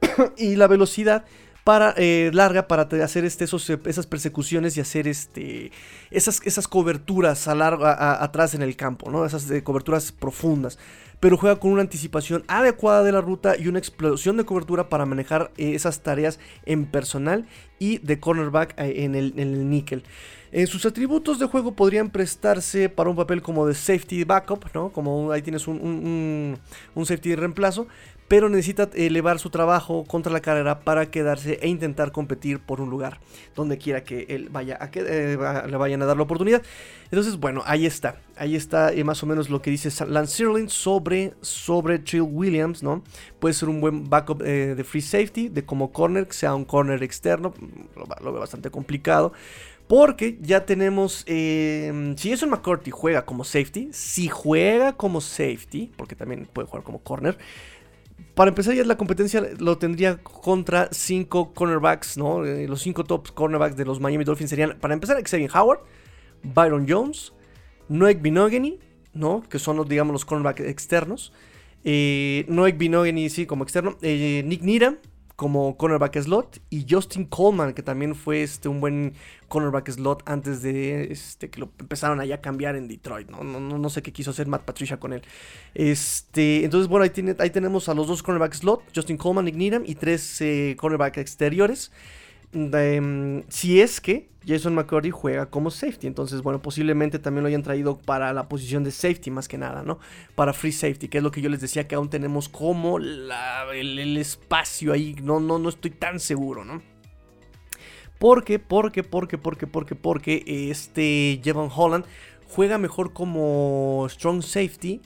y 0.36 0.56
la 0.56 0.66
velocidad 0.66 1.24
para, 1.64 1.94
eh, 1.96 2.30
larga 2.32 2.66
para 2.68 2.82
hacer 3.04 3.24
este, 3.24 3.44
esos, 3.44 3.68
esas 3.70 4.06
persecuciones 4.06 4.76
y 4.76 4.80
hacer 4.80 5.06
este, 5.06 5.72
esas, 6.10 6.40
esas 6.44 6.68
coberturas 6.68 7.48
a 7.48 7.54
largo, 7.54 7.86
atrás 7.86 8.54
en 8.54 8.62
el 8.62 8.76
campo, 8.76 9.10
¿no? 9.10 9.24
esas 9.24 9.50
eh, 9.50 9.62
coberturas 9.62 10.12
profundas. 10.12 10.78
Pero 11.20 11.36
juega 11.36 11.56
con 11.56 11.70
una 11.72 11.82
anticipación 11.82 12.44
adecuada 12.48 13.02
de 13.02 13.12
la 13.12 13.20
ruta 13.20 13.54
y 13.58 13.68
una 13.68 13.78
explosión 13.78 14.38
de 14.38 14.44
cobertura 14.44 14.88
para 14.88 15.04
manejar 15.04 15.50
eh, 15.58 15.74
esas 15.74 16.00
tareas 16.00 16.38
en 16.64 16.86
personal 16.86 17.46
y 17.78 17.98
de 17.98 18.18
cornerback 18.18 18.74
en 18.78 19.14
el, 19.14 19.34
en 19.36 19.54
el 19.54 19.68
níquel. 19.68 20.02
sus 20.66 20.86
atributos 20.86 21.38
de 21.38 21.46
juego 21.46 21.72
podrían 21.72 22.08
prestarse 22.08 22.88
para 22.88 23.10
un 23.10 23.16
papel 23.16 23.42
como 23.42 23.66
de 23.66 23.74
safety 23.74 24.24
backup, 24.24 24.64
¿no? 24.74 24.90
Como 24.92 25.30
ahí 25.30 25.42
tienes 25.42 25.68
un, 25.68 25.76
un, 25.76 26.58
un 26.94 27.06
safety 27.06 27.30
de 27.30 27.36
reemplazo, 27.36 27.86
pero 28.30 28.48
necesita 28.48 28.88
elevar 28.94 29.40
su 29.40 29.50
trabajo 29.50 30.04
contra 30.04 30.32
la 30.32 30.38
carrera 30.38 30.82
para 30.82 31.10
quedarse 31.10 31.58
e 31.62 31.66
intentar 31.66 32.12
competir 32.12 32.60
por 32.60 32.80
un 32.80 32.88
lugar 32.88 33.18
donde 33.56 33.76
quiera 33.76 34.04
que 34.04 34.24
él 34.28 34.50
vaya 34.52 34.78
a 34.80 34.92
que 34.92 35.00
eh, 35.00 35.36
le 35.68 35.76
vayan 35.76 36.00
a 36.00 36.06
dar 36.06 36.16
la 36.16 36.22
oportunidad. 36.22 36.62
Entonces, 37.06 37.38
bueno, 37.38 37.64
ahí 37.66 37.86
está, 37.86 38.20
ahí 38.36 38.54
está 38.54 38.92
eh, 38.92 39.02
más 39.02 39.20
o 39.24 39.26
menos 39.26 39.50
lo 39.50 39.60
que 39.60 39.72
dice 39.72 39.90
Lance 40.06 40.36
Sirling 40.36 40.68
sobre, 40.68 41.34
sobre 41.40 41.98
Trill 41.98 42.22
Williams, 42.22 42.84
¿no? 42.84 43.02
Puede 43.40 43.52
ser 43.52 43.68
un 43.68 43.80
buen 43.80 44.08
backup 44.08 44.42
eh, 44.42 44.76
de 44.76 44.84
free 44.84 45.02
safety, 45.02 45.48
de 45.48 45.64
como 45.64 45.90
corner, 45.90 46.28
que 46.28 46.34
sea 46.34 46.54
un 46.54 46.64
corner 46.64 47.02
externo, 47.02 47.52
lo, 47.96 48.04
lo 48.22 48.32
veo 48.32 48.40
bastante 48.40 48.70
complicado. 48.70 49.32
Porque 49.88 50.38
ya 50.40 50.64
tenemos. 50.66 51.24
si 51.26 52.14
Jason 52.16 52.50
McCourty 52.50 52.92
juega 52.92 53.26
como 53.26 53.42
safety, 53.42 53.88
si 53.90 54.28
juega 54.28 54.92
como 54.92 55.20
safety, 55.20 55.90
porque 55.96 56.14
también 56.14 56.46
puede 56.46 56.68
jugar 56.68 56.84
como 56.84 57.00
corner, 57.00 57.36
para 58.34 58.48
empezar 58.50 58.74
ya 58.74 58.84
la 58.84 58.96
competencia 58.96 59.42
lo 59.58 59.78
tendría 59.78 60.18
contra 60.18 60.88
cinco 60.92 61.52
cornerbacks, 61.52 62.16
¿no? 62.16 62.44
Eh, 62.44 62.66
los 62.68 62.80
cinco 62.82 63.04
top 63.04 63.32
cornerbacks 63.32 63.76
de 63.76 63.84
los 63.84 64.00
Miami 64.00 64.24
Dolphins 64.24 64.50
serían, 64.50 64.78
para 64.80 64.94
empezar, 64.94 65.22
Xavier 65.22 65.50
Howard, 65.54 65.80
Byron 66.42 66.86
Jones, 66.88 67.32
Noek 67.88 68.22
Binogany, 68.22 68.78
¿no? 69.12 69.42
Que 69.48 69.58
son, 69.58 69.76
los, 69.76 69.88
digamos, 69.88 70.12
los 70.12 70.24
cornerbacks 70.24 70.60
externos. 70.60 71.32
Eh, 71.84 72.44
Noek 72.48 72.78
Binogany, 72.78 73.28
sí, 73.30 73.46
como 73.46 73.64
externo. 73.64 73.96
Eh, 74.02 74.42
Nick 74.46 74.62
Needham, 74.62 74.98
como 75.40 75.78
cornerback 75.78 76.20
slot 76.20 76.60
y 76.68 76.84
Justin 76.86 77.24
Coleman, 77.24 77.72
que 77.72 77.82
también 77.82 78.14
fue 78.14 78.42
este, 78.42 78.68
un 78.68 78.78
buen 78.78 79.14
cornerback 79.48 79.88
slot 79.90 80.22
antes 80.26 80.60
de 80.60 81.10
este, 81.10 81.48
que 81.48 81.60
lo 81.60 81.70
empezaron 81.78 82.20
allá 82.20 82.34
a 82.34 82.40
cambiar 82.42 82.76
en 82.76 82.88
Detroit. 82.88 83.30
¿no? 83.30 83.42
No, 83.42 83.58
no, 83.58 83.88
sé 83.88 84.02
qué 84.02 84.12
quiso 84.12 84.32
hacer 84.32 84.48
Matt 84.48 84.64
Patricia 84.64 85.00
con 85.00 85.14
él. 85.14 85.22
Este, 85.74 86.62
entonces, 86.62 86.88
bueno, 86.88 87.04
ahí, 87.04 87.10
tiene, 87.10 87.36
ahí 87.38 87.48
tenemos 87.48 87.88
a 87.88 87.94
los 87.94 88.06
dos 88.06 88.22
cornerback 88.22 88.52
slot, 88.52 88.82
Justin 88.94 89.16
Coleman, 89.16 89.46
Nick 89.46 89.54
Needham 89.54 89.84
y 89.86 89.94
tres 89.94 90.42
eh, 90.42 90.76
cornerback 90.78 91.16
exteriores. 91.16 91.90
Em, 92.52 93.44
si 93.48 93.80
es 93.80 94.00
que 94.00 94.28
Jason 94.46 94.74
McCurdy 94.74 95.10
juega 95.10 95.46
como 95.46 95.70
safety. 95.70 96.06
Entonces, 96.06 96.42
bueno, 96.42 96.62
posiblemente 96.62 97.18
también 97.18 97.42
lo 97.42 97.48
hayan 97.48 97.62
traído 97.62 97.98
para 97.98 98.32
la 98.32 98.48
posición 98.48 98.84
de 98.84 98.90
safety 98.90 99.30
más 99.30 99.48
que 99.48 99.58
nada, 99.58 99.82
¿no? 99.82 99.98
Para 100.34 100.52
free 100.52 100.72
safety, 100.72 101.08
que 101.08 101.18
es 101.18 101.24
lo 101.24 101.30
que 101.30 101.40
yo 101.40 101.50
les 101.50 101.60
decía 101.60 101.86
que 101.86 101.94
aún 101.94 102.10
tenemos 102.10 102.48
como 102.48 102.98
el, 102.98 104.16
espacio 104.16 104.92
ahí. 104.92 105.14
No, 105.22 105.40
no, 105.40 105.58
no 105.58 105.68
estoy 105.68 105.90
tan 105.90 106.20
seguro, 106.20 106.64
¿no? 106.64 106.82
¿Por 108.18 108.44
qué? 108.44 108.58
Porque, 108.58 109.02
porque, 109.02 109.38
porque, 109.38 109.66
porque, 109.66 109.94
porque 109.94 110.44
este 110.70 111.40
Jevon 111.42 111.70
Holland 111.74 112.04
juega 112.48 112.76
mejor 112.76 113.12
como 113.12 114.06
strong 114.10 114.42
safety 114.42 115.00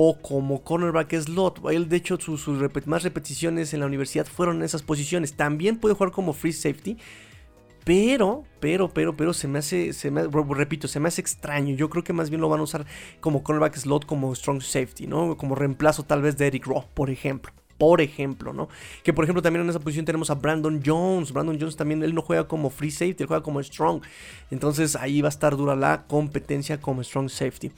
o 0.00 0.16
como 0.22 0.62
cornerback 0.62 1.12
slot. 1.12 1.60
Él, 1.72 1.88
de 1.88 1.96
hecho, 1.96 2.20
sus, 2.20 2.46
más 2.86 3.02
repeticiones 3.02 3.74
en 3.74 3.80
la 3.80 3.86
universidad 3.86 4.26
fueron 4.26 4.58
en 4.58 4.62
esas 4.62 4.84
posiciones. 4.84 5.34
También 5.34 5.76
puede 5.76 5.96
jugar 5.96 6.12
como 6.12 6.34
free 6.34 6.52
safety. 6.52 6.98
Pero, 7.82 8.44
pero, 8.60 8.94
pero, 8.94 9.16
pero 9.16 9.32
se 9.32 9.48
me 9.48 9.58
hace, 9.58 9.90
repito, 10.50 10.86
se 10.86 11.00
me 11.00 11.08
hace 11.08 11.20
extraño. 11.20 11.74
Yo 11.74 11.90
creo 11.90 12.04
que 12.04 12.12
más 12.12 12.30
bien 12.30 12.40
lo 12.40 12.48
van 12.48 12.60
a 12.60 12.62
usar 12.62 12.86
como 13.18 13.42
cornerback 13.42 13.74
slot, 13.74 14.06
como 14.06 14.32
strong 14.36 14.62
safety, 14.62 15.08
¿no? 15.08 15.36
Como 15.36 15.56
reemplazo 15.56 16.04
tal 16.04 16.22
vez 16.22 16.38
de 16.38 16.46
Eric 16.46 16.66
Rowe, 16.66 16.86
por 16.94 17.10
ejemplo 17.10 17.57
por 17.78 18.00
ejemplo, 18.00 18.52
¿no? 18.52 18.68
Que 19.02 19.12
por 19.12 19.24
ejemplo 19.24 19.40
también 19.40 19.62
en 19.62 19.70
esa 19.70 19.80
posición 19.80 20.04
tenemos 20.04 20.30
a 20.30 20.34
Brandon 20.34 20.82
Jones. 20.84 21.32
Brandon 21.32 21.56
Jones 21.58 21.76
también, 21.76 22.02
él 22.02 22.14
no 22.14 22.22
juega 22.22 22.46
como 22.46 22.70
free 22.70 22.90
safety, 22.90 23.22
él 23.22 23.28
juega 23.28 23.42
como 23.42 23.62
strong. 23.62 24.02
Entonces 24.50 24.96
ahí 24.96 25.22
va 25.22 25.28
a 25.28 25.30
estar 25.30 25.56
dura 25.56 25.76
la 25.76 26.06
competencia 26.06 26.80
como 26.80 27.02
strong 27.02 27.30
safety. 27.30 27.70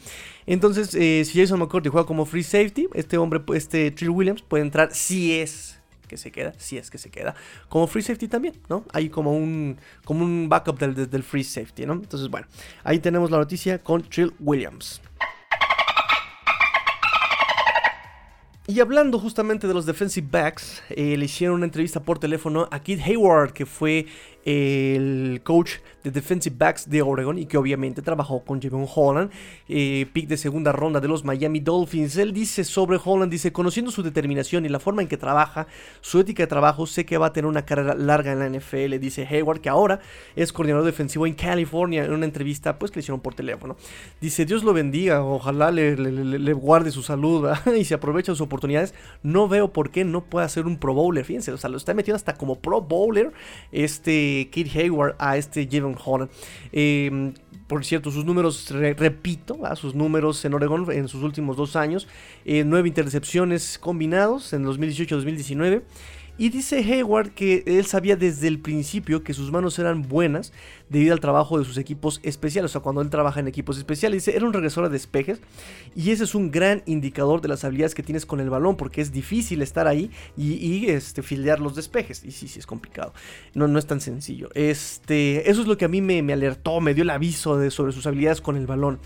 Entonces, 0.47 0.95
eh, 0.95 1.25
si 1.25 1.39
Jason 1.39 1.61
McCourty 1.61 1.91
juega 1.91 2.07
como 2.07 2.25
free 2.25 2.43
safety, 2.43 2.89
este 2.95 3.19
hombre, 3.19 3.41
este 3.55 3.91
Trill 3.91 4.11
Williams 4.11 4.43
puede 4.43 4.65
entrar 4.65 4.93
si 4.93 5.39
es 5.39 5.79
que 6.09 6.17
se 6.17 6.33
queda, 6.33 6.53
si 6.59 6.77
es 6.77 6.91
que 6.91 6.99
se 6.99 7.09
queda, 7.09 7.37
como 7.69 7.87
free 7.87 8.03
safety 8.03 8.27
también, 8.27 8.55
¿no? 8.69 8.85
Hay 8.93 9.11
como 9.11 9.33
un, 9.33 9.79
como 10.05 10.25
un 10.25 10.49
backup 10.49 10.77
del, 10.81 11.23
free 11.23 11.45
safety, 11.45 11.87
¿no? 11.87 11.93
Entonces, 11.93 12.29
bueno, 12.29 12.49
ahí 12.83 12.99
tenemos 12.99 13.31
la 13.31 13.39
noticia 13.39 13.79
con 13.79 14.03
Trill 14.03 14.33
Williams. 14.41 15.01
Y 18.71 18.79
hablando 18.79 19.19
justamente 19.19 19.67
de 19.67 19.75
los 19.75 19.85
defensive 19.85 20.29
backs, 20.31 20.81
eh, 20.91 21.17
le 21.17 21.25
hicieron 21.25 21.57
una 21.57 21.65
entrevista 21.65 22.05
por 22.05 22.21
teléfono 22.21 22.69
a 22.71 22.79
Kid 22.79 23.01
Hayward, 23.01 23.53
que 23.53 23.67
fue 23.67 24.07
el 24.45 25.41
coach 25.45 25.73
de 26.03 26.11
defensive 26.11 26.57
backs 26.59 26.89
de 26.89 27.03
Oregon 27.03 27.39
y 27.39 27.47
que 27.47 27.59
obviamente 27.59 28.03
trabajó 28.03 28.43
con 28.45 28.61
Javon 28.61 28.87
Holland, 28.93 29.31
eh, 29.69 30.07
pick 30.13 30.29
de 30.29 30.37
segunda 30.37 30.73
ronda 30.73 31.01
de 31.01 31.09
los 31.09 31.25
Miami 31.25 31.61
Dolphins. 31.61 32.17
Él 32.17 32.33
dice 32.33 32.65
sobre 32.65 32.99
Holland, 33.03 33.31
dice, 33.31 33.53
conociendo 33.53 33.91
su 33.91 34.03
determinación 34.03 34.65
y 34.65 34.69
la 34.69 34.81
forma 34.81 35.03
en 35.03 35.09
que 35.09 35.17
trabaja, 35.17 35.67
su 36.01 36.21
ética 36.21 36.43
de 36.43 36.47
trabajo, 36.47 36.87
sé 36.87 37.05
que 37.05 37.19
va 37.19 37.27
a 37.27 37.33
tener 37.33 37.49
una 37.49 37.65
carrera 37.65 37.95
larga 37.95 38.33
en 38.33 38.39
la 38.39 38.49
NFL. 38.49 38.99
Dice 38.99 39.27
Hayward, 39.27 39.61
que 39.61 39.69
ahora 39.69 40.01
es 40.37 40.53
coordinador 40.53 40.87
defensivo 40.87 41.27
en 41.27 41.35
California, 41.35 42.05
en 42.05 42.13
una 42.13 42.25
entrevista 42.25 42.79
pues 42.79 42.91
que 42.91 42.99
le 42.99 43.01
hicieron 43.01 43.21
por 43.21 43.35
teléfono. 43.35 43.77
Dice, 44.21 44.47
Dios 44.47 44.65
lo 44.65 44.73
bendiga, 44.73 45.23
ojalá 45.23 45.71
le, 45.71 46.53
guarde 46.55 46.91
su 46.91 47.03
salud 47.03 47.49
y 47.79 47.85
se 47.85 47.95
aprovecha 47.95 48.33
sus 48.33 48.41
oportunidades. 48.41 48.95
No 49.23 49.49
veo 49.49 49.73
por 49.73 49.91
qué 49.91 50.05
no 50.05 50.25
pueda 50.25 50.49
ser 50.49 50.67
un 50.67 50.79
Pro 50.79 50.95
Bowler, 50.95 51.25
fíjense, 51.25 51.53
o 51.53 51.59
sea, 51.59 51.69
lo 51.69 51.77
está 51.77 51.93
metiendo 51.93 52.17
hasta 52.17 52.35
como 52.35 52.57
Pro 52.57 52.81
Bowler 52.81 53.33
este 53.71 54.30
Kid 54.51 54.69
Hayward 54.75 55.15
a 55.19 55.37
este 55.37 55.69
Javon 55.71 55.97
Holland. 56.03 56.31
Em, 56.73 57.33
por 57.67 57.85
cierto, 57.85 58.11
sus 58.11 58.25
números, 58.25 58.69
repito, 58.71 59.61
sus 59.77 59.95
números 59.95 60.45
en 60.45 60.55
Oregon 60.55 60.91
en 60.91 61.07
sus 61.07 61.23
últimos 61.23 61.57
dos 61.57 61.77
años, 61.77 62.09
eh, 62.45 62.65
nueve 62.67 62.89
intercepciones 62.89 63.79
combinados 63.79 64.53
en 64.53 64.65
2018-2019 64.65 65.83
y 66.41 66.49
dice 66.49 66.79
Hayward 66.79 67.33
que 67.33 67.65
él 67.67 67.85
sabía 67.85 68.17
desde 68.17 68.49
el 68.49 68.61
principio 68.61 69.23
que 69.23 69.35
sus 69.35 69.53
manos 69.53 69.79
eran 69.79 70.09
buenas 70.09 70.55
debido 70.89 71.13
al 71.13 71.21
trabajo 71.21 71.59
de 71.59 71.67
sus 71.67 71.77
equipos 71.77 72.19
especiales. 72.23 72.71
O 72.71 72.73
sea, 72.73 72.81
cuando 72.81 73.03
él 73.03 73.11
trabaja 73.11 73.41
en 73.41 73.47
equipos 73.47 73.77
especiales, 73.77 74.27
era 74.27 74.47
un 74.47 74.55
regresor 74.55 74.85
de 74.85 74.89
despejes. 74.89 75.43
Y 75.95 76.13
ese 76.13 76.25
es 76.25 76.35
un 76.35 76.51
gran 76.51 76.83
indicador 76.87 77.43
de 77.43 77.49
las 77.49 77.63
habilidades 77.65 77.95
que 77.95 78.03
tienes 78.03 78.25
con 78.25 78.41
el 78.41 78.49
balón, 78.49 78.79
porque 78.79 79.03
es 79.03 79.13
difícil 79.13 79.61
estar 79.61 79.87
ahí 79.87 80.11
y, 80.35 80.87
este, 80.87 81.23
fildear 81.23 81.61
los 81.61 81.77
despejes. 81.77 82.25
Y 82.25 82.31
sí, 82.31 82.49
sí, 82.49 82.59
es 82.59 82.67
complicado. 82.67 83.13
No, 83.53 83.69
no 83.69 83.79
es 83.79 83.85
tan 83.85 84.01
sencillo. 84.01 84.49
Este, 84.55 85.51
eso 85.51 85.61
es 85.61 85.67
lo 85.67 85.77
que 85.77 85.85
a 85.85 85.89
mí 85.89 86.01
me, 86.01 86.33
alertó, 86.33 86.81
me 86.81 86.95
dio 86.95 87.03
el 87.03 87.11
aviso 87.11 87.59
de, 87.59 87.71
sobre 87.71 87.93
sus 87.93 88.07
habilidades 88.07 88.41
con 88.41 88.57
el 88.57 88.67
balón. 88.67 88.99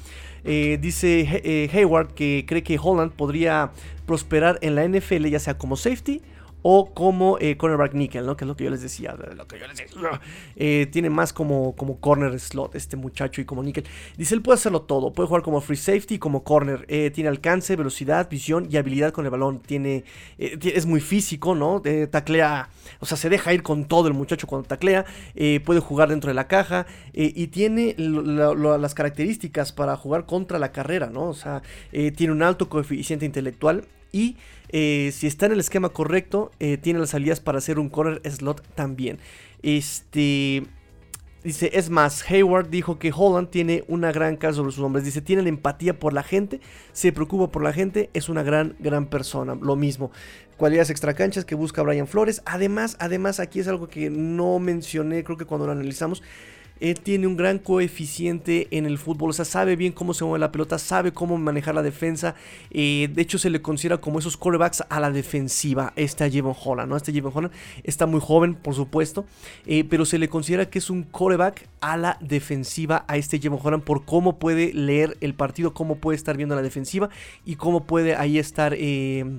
Eh, 0.45 0.79
dice 0.81 1.26
eh, 1.43 1.69
Hayward 1.73 2.14
que 2.14 2.45
cree 2.47 2.62
que 2.62 2.79
Holland 2.81 3.11
podría 3.11 3.73
prosperar 4.07 4.61
en 4.62 4.76
la 4.76 4.87
NFL, 4.87 5.26
ya 5.26 5.41
sea 5.41 5.59
como 5.59 5.76
safety 5.76 6.23
o 6.66 6.94
como 6.94 7.37
eh, 7.40 7.59
cornerback 7.59 7.92
nickel, 7.92 8.25
¿no? 8.25 8.38
Que 8.38 8.44
es 8.44 8.49
lo 8.49 8.56
que 8.56 8.64
yo 8.64 8.71
les 8.71 8.80
decía, 8.80 9.14
lo 9.37 9.47
que 9.47 9.59
yo 9.59 9.66
les 9.66 9.76
decía. 9.76 9.94
Eh, 10.56 10.87
tiene 10.90 11.11
más 11.11 11.33
como, 11.33 11.75
como 11.75 11.99
corner 11.99 12.38
slot 12.38 12.75
este 12.76 12.97
muchacho 12.97 13.40
y 13.40 13.44
como 13.44 13.62
nickel. 13.62 13.85
Dice, 14.16 14.35
él 14.35 14.40
puede 14.40 14.54
hacerlo 14.54 14.83
todo, 14.83 15.12
puede 15.12 15.26
jugar 15.26 15.42
como 15.42 15.61
free 15.61 15.76
safety 15.76 16.14
y 16.14 16.18
como 16.18 16.42
corner. 16.42 16.87
Eh, 16.88 17.11
tiene 17.11 17.28
alcance, 17.28 17.76
velocidad, 17.76 18.30
visión 18.30 18.68
y 18.71 18.76
habilidad 18.76 19.12
con 19.12 19.25
el 19.26 19.30
balón. 19.30 19.59
Tiene, 19.61 20.04
es 20.38 20.87
muy 20.87 21.00
físico, 21.00 21.54
¿no? 21.54 21.83
taclea, 22.11 22.71
o 23.00 23.06
sea, 23.06 23.16
se 23.16 23.28
deja 23.28 23.52
ir 23.52 23.62
con 23.62 23.85
todo 23.87 24.09
el 24.09 24.14
muchacho 24.14 24.47
cuando 24.47 24.66
taclea. 24.66 25.04
puede 25.64 25.80
jugar 25.80 26.09
dentro 26.09 26.28
de 26.28 26.35
la 26.35 26.47
caja 26.47 26.87
y 27.12 27.49
tiene 27.49 27.94
las 27.99 28.94
características 28.94 29.73
para 29.73 29.97
jugar 29.97 30.25
contra 30.25 30.59
la 30.59 30.73
carrera, 30.73 31.11
¿no? 31.11 31.25
O 31.25 31.35
sea, 31.35 31.62
tiene 31.90 32.33
un 32.33 32.42
alto 32.42 32.68
coeficiente 32.68 33.26
intelectual 33.26 33.85
y 34.14 34.37
eh, 34.68 35.11
si 35.12 35.26
está 35.26 35.47
en 35.47 35.52
el 35.52 35.61
esquema 35.61 35.88
correcto, 35.88 36.52
eh, 36.61 36.78
tiene 36.78 37.00
las 37.00 37.11
salidas 37.11 37.40
para 37.40 37.59
hacer 37.59 37.80
un 37.80 37.88
corner 37.88 38.23
slot 38.30 38.62
también. 38.75 39.18
Este. 39.62 40.62
Dice, 41.42 41.73
es 41.75 41.90
más, 41.90 42.25
Hayward 42.30 42.71
dijo 42.71 42.99
que 42.99 43.12
Holland 43.14 43.50
tiene 43.50 43.85
una 43.87 44.12
gran 44.12 44.37
cara 44.37 44.54
sobre 44.54 44.73
sus 44.73 44.83
hombres. 44.83 45.04
Dice, 45.04 45.21
tiene 45.21 45.42
la 45.42 45.50
empatía 45.50 45.99
por 45.99 46.14
la 46.14 46.23
gente, 46.23 46.61
se 46.92 47.12
preocupa 47.12 47.49
por 47.49 47.62
la 47.62 47.75
gente, 47.75 48.09
es 48.14 48.30
una 48.30 48.42
gran, 48.42 48.76
gran 48.78 49.06
persona. 49.06 49.54
Lo 49.61 49.76
mismo. 49.76 50.11
Cualidades 50.56 50.88
extracanchas 50.88 51.44
que 51.44 51.54
busca 51.54 51.83
Brian 51.83 52.06
Flores. 52.06 52.40
Además, 52.47 52.97
además, 52.99 53.40
aquí 53.40 53.61
es 53.61 53.68
algo 53.68 53.88
que 53.88 54.09
no 54.09 54.59
mencioné, 54.59 55.23
creo 55.23 55.37
que 55.37 55.44
cuando 55.44 55.66
lo 55.66 55.73
analizamos 55.73 56.23
él 56.81 57.00
tiene 57.00 57.26
un 57.26 57.37
gran 57.37 57.59
coeficiente 57.59 58.69
en 58.71 58.87
el 58.87 58.99
fútbol, 58.99 59.31
o 59.31 59.33
sea, 59.33 59.45
sabe 59.45 59.76
bien 59.76 59.93
cómo 59.93 60.12
se 60.12 60.25
mueve 60.25 60.40
la 60.40 60.50
pelota, 60.50 60.78
sabe 60.78 61.12
cómo 61.12 61.38
manejar 61.38 61.75
la 61.75 61.83
defensa. 61.83 62.35
Eh, 62.71 63.09
de 63.12 63.23
hecho, 63.23 63.38
se 63.38 63.49
le 63.49 63.62
considera 63.62 63.99
como 63.99 64.19
esos 64.19 64.37
quarterbacks 64.37 64.85
a 64.88 65.00
la 65.00 65.11
defensiva, 65.11 65.93
este 65.97 66.25
a 66.25 66.31
Javon 66.31 66.54
Holland, 66.62 66.88
¿no? 66.88 66.97
Este 66.97 67.12
Javon 67.12 67.33
Holland 67.35 67.54
está 67.85 68.07
muy 68.07 68.21
joven, 68.21 68.54
por 68.54 68.75
supuesto, 68.75 69.25
eh, 69.66 69.85
pero 69.85 70.04
se 70.04 70.19
le 70.19 70.28
considera 70.28 70.69
que 70.69 70.78
es 70.78 70.90
un 70.90 71.04
quarterback 71.04 71.69
a 71.81 71.97
la 71.97 72.19
defensiva 72.21 73.04
a 73.07 73.16
este 73.16 73.40
Javon 73.40 73.61
Holland 73.62 73.85
por 73.85 74.04
cómo 74.04 74.38
puede 74.38 74.73
leer 74.73 75.16
el 75.21 75.35
partido, 75.35 75.75
cómo 75.75 75.97
puede 75.97 76.16
estar 76.16 76.37
viendo 76.37 76.57
la 76.57 76.62
defensiva 76.62 77.09
y 77.45 77.57
cómo 77.57 77.85
puede 77.85 78.16
ahí 78.16 78.38
estar 78.38 78.75
eh, 78.76 79.38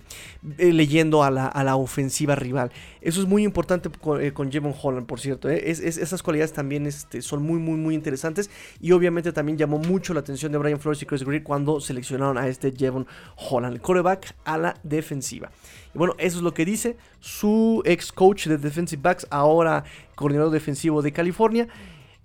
leyendo 0.57 1.23
a 1.23 1.31
la, 1.31 1.47
a 1.47 1.63
la, 1.63 1.75
ofensiva 1.75 2.35
rival. 2.35 2.71
Eso 3.01 3.21
es 3.21 3.27
muy 3.27 3.43
importante 3.43 3.89
con, 3.89 4.29
con 4.31 4.49
Holland, 4.81 5.05
por 5.05 5.19
cierto. 5.19 5.49
esas 5.49 6.23
cualidades 6.23 6.53
también 6.53 6.85
este, 6.85 7.21
son 7.21 7.34
muy, 7.39 7.59
muy, 7.59 7.77
muy 7.77 7.95
interesantes. 7.95 8.49
Y 8.79 8.91
obviamente 8.91 9.31
también 9.31 9.57
llamó 9.57 9.77
mucho 9.77 10.13
la 10.13 10.19
atención 10.21 10.51
de 10.51 10.57
Brian 10.57 10.79
Flores 10.79 11.01
y 11.01 11.05
Chris 11.05 11.23
Greer 11.23 11.43
cuando 11.43 11.79
seleccionaron 11.79 12.37
a 12.37 12.47
este 12.47 12.71
Jevon 12.71 13.07
Holland, 13.35 13.75
el 13.75 13.81
coreback 13.81 14.35
a 14.45 14.57
la 14.57 14.75
defensiva. 14.83 15.51
Y 15.93 15.97
bueno, 15.97 16.15
eso 16.17 16.37
es 16.37 16.43
lo 16.43 16.53
que 16.53 16.65
dice 16.65 16.97
su 17.19 17.81
ex 17.85 18.11
coach 18.11 18.47
de 18.47 18.57
defensive 18.57 19.01
backs, 19.01 19.27
ahora 19.29 19.83
coordinador 20.15 20.51
defensivo 20.51 21.01
de 21.01 21.11
California, 21.11 21.67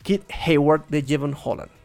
Kit 0.02 0.23
Hayward 0.47 0.87
de 0.88 1.02
Jevon 1.02 1.37
Holland. 1.43 1.79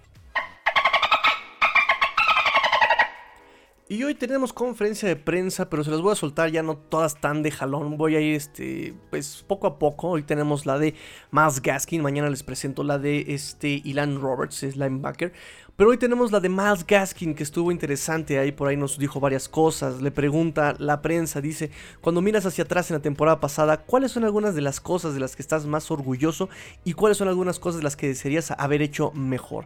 Y 3.88 4.02
hoy 4.04 4.16
tenemos 4.16 4.52
conferencia 4.52 5.08
de 5.08 5.16
prensa, 5.16 5.70
pero 5.70 5.84
se 5.84 5.92
las 5.92 6.02
voy 6.02 6.14
a 6.14 6.16
soltar 6.16 6.50
ya 6.50 6.64
no 6.64 6.76
todas 6.76 7.22
tan 7.22 7.44
de 7.44 7.52
jalón. 7.52 7.98
Voy 7.98 8.16
a 8.16 8.20
ir 8.20 8.34
este, 8.34 8.96
pues 9.12 9.46
poco 9.48 9.68
a 9.68 9.78
poco. 9.78 10.10
Hoy 10.10 10.24
tenemos 10.24 10.66
la 10.66 10.80
de 10.80 10.96
Miles 11.30 11.62
Gaskin, 11.62 12.02
mañana 12.02 12.32
les 12.32 12.42
presento 12.42 12.84
la 12.84 12.98
de 12.98 13.26
este 13.28 13.82
Ilan 13.84 14.20
Roberts, 14.20 14.64
es 14.64 14.76
linebacker. 14.76 15.34
Pero 15.78 15.90
hoy 15.90 15.98
tenemos 15.98 16.32
la 16.32 16.40
de 16.40 16.48
Miles 16.48 16.88
Gaskin, 16.88 17.36
que 17.36 17.44
estuvo 17.44 17.70
interesante, 17.70 18.40
ahí 18.40 18.54
por 18.54 18.70
ahí 18.70 18.78
nos 18.78 18.98
dijo 18.98 19.20
varias 19.20 19.50
cosas. 19.50 20.02
Le 20.02 20.10
pregunta 20.10 20.74
la 20.80 21.02
prensa, 21.02 21.42
dice, 21.42 21.70
cuando 22.00 22.22
miras 22.22 22.46
hacia 22.46 22.64
atrás 22.64 22.90
en 22.90 22.96
la 22.96 23.02
temporada 23.02 23.42
pasada, 23.42 23.76
¿cuáles 23.82 24.14
son 24.14 24.24
algunas 24.24 24.56
de 24.56 24.62
las 24.62 24.80
cosas 24.80 25.14
de 25.14 25.20
las 25.20 25.36
que 25.36 25.42
estás 25.42 25.66
más 25.66 25.92
orgulloso 25.92 26.48
y 26.86 26.94
cuáles 26.94 27.18
son 27.18 27.28
algunas 27.28 27.60
cosas 27.60 27.80
de 27.80 27.84
las 27.84 27.98
que 27.98 28.08
desearías 28.08 28.52
haber 28.52 28.82
hecho 28.82 29.12
mejor? 29.12 29.66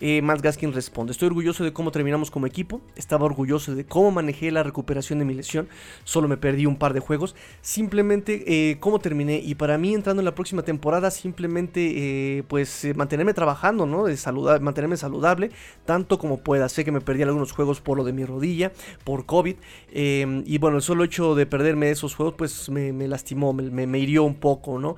Eh, 0.00 0.22
Miles 0.22 0.40
Gaskin 0.40 0.72
responde, 0.72 1.12
estoy 1.12 1.26
orgulloso 1.26 1.62
de 1.62 1.74
cómo 1.74 1.90
terminamos 1.90 2.30
como 2.30 2.46
equipo, 2.46 2.80
estaba 2.96 3.26
orgulloso 3.26 3.74
de 3.74 3.84
cómo 3.84 4.10
manejé 4.10 4.50
la 4.50 4.62
recuperación 4.62 5.18
de 5.18 5.26
mi 5.26 5.34
lesión, 5.34 5.68
solo 6.04 6.26
me 6.26 6.38
perdí 6.38 6.64
un 6.64 6.76
par 6.76 6.94
de 6.94 7.00
juegos, 7.00 7.36
simplemente 7.60 8.44
eh, 8.46 8.78
cómo 8.80 8.98
terminé 8.98 9.42
y 9.44 9.56
para 9.56 9.76
mí 9.76 9.92
entrando 9.92 10.22
en 10.22 10.24
la 10.24 10.34
próxima 10.34 10.62
temporada 10.62 11.10
simplemente 11.10 12.38
eh, 12.38 12.44
pues 12.48 12.82
eh, 12.86 12.94
mantenerme 12.94 13.34
trabajando, 13.34 13.84
¿no? 13.84 14.04
De 14.04 14.16
mantenerme 14.60 14.96
saludable 14.96 15.49
tanto 15.84 16.18
como 16.18 16.38
pueda. 16.38 16.68
Sé 16.68 16.84
que 16.84 16.92
me 16.92 17.00
perdí 17.00 17.22
algunos 17.22 17.52
juegos 17.52 17.80
por 17.80 17.96
lo 17.96 18.04
de 18.04 18.12
mi 18.12 18.24
rodilla, 18.24 18.72
por 19.04 19.26
COVID. 19.26 19.56
Em, 19.92 20.42
y 20.46 20.58
bueno, 20.58 20.76
el 20.76 20.82
solo 20.82 21.04
hecho 21.04 21.34
de 21.34 21.46
perderme 21.46 21.90
esos 21.90 22.14
juegos, 22.14 22.34
pues 22.36 22.68
me, 22.68 22.92
lastimó, 23.08 23.52
me, 23.52 23.98
hirió 23.98 24.24
un 24.24 24.36
poco, 24.36 24.78
¿no? 24.78 24.96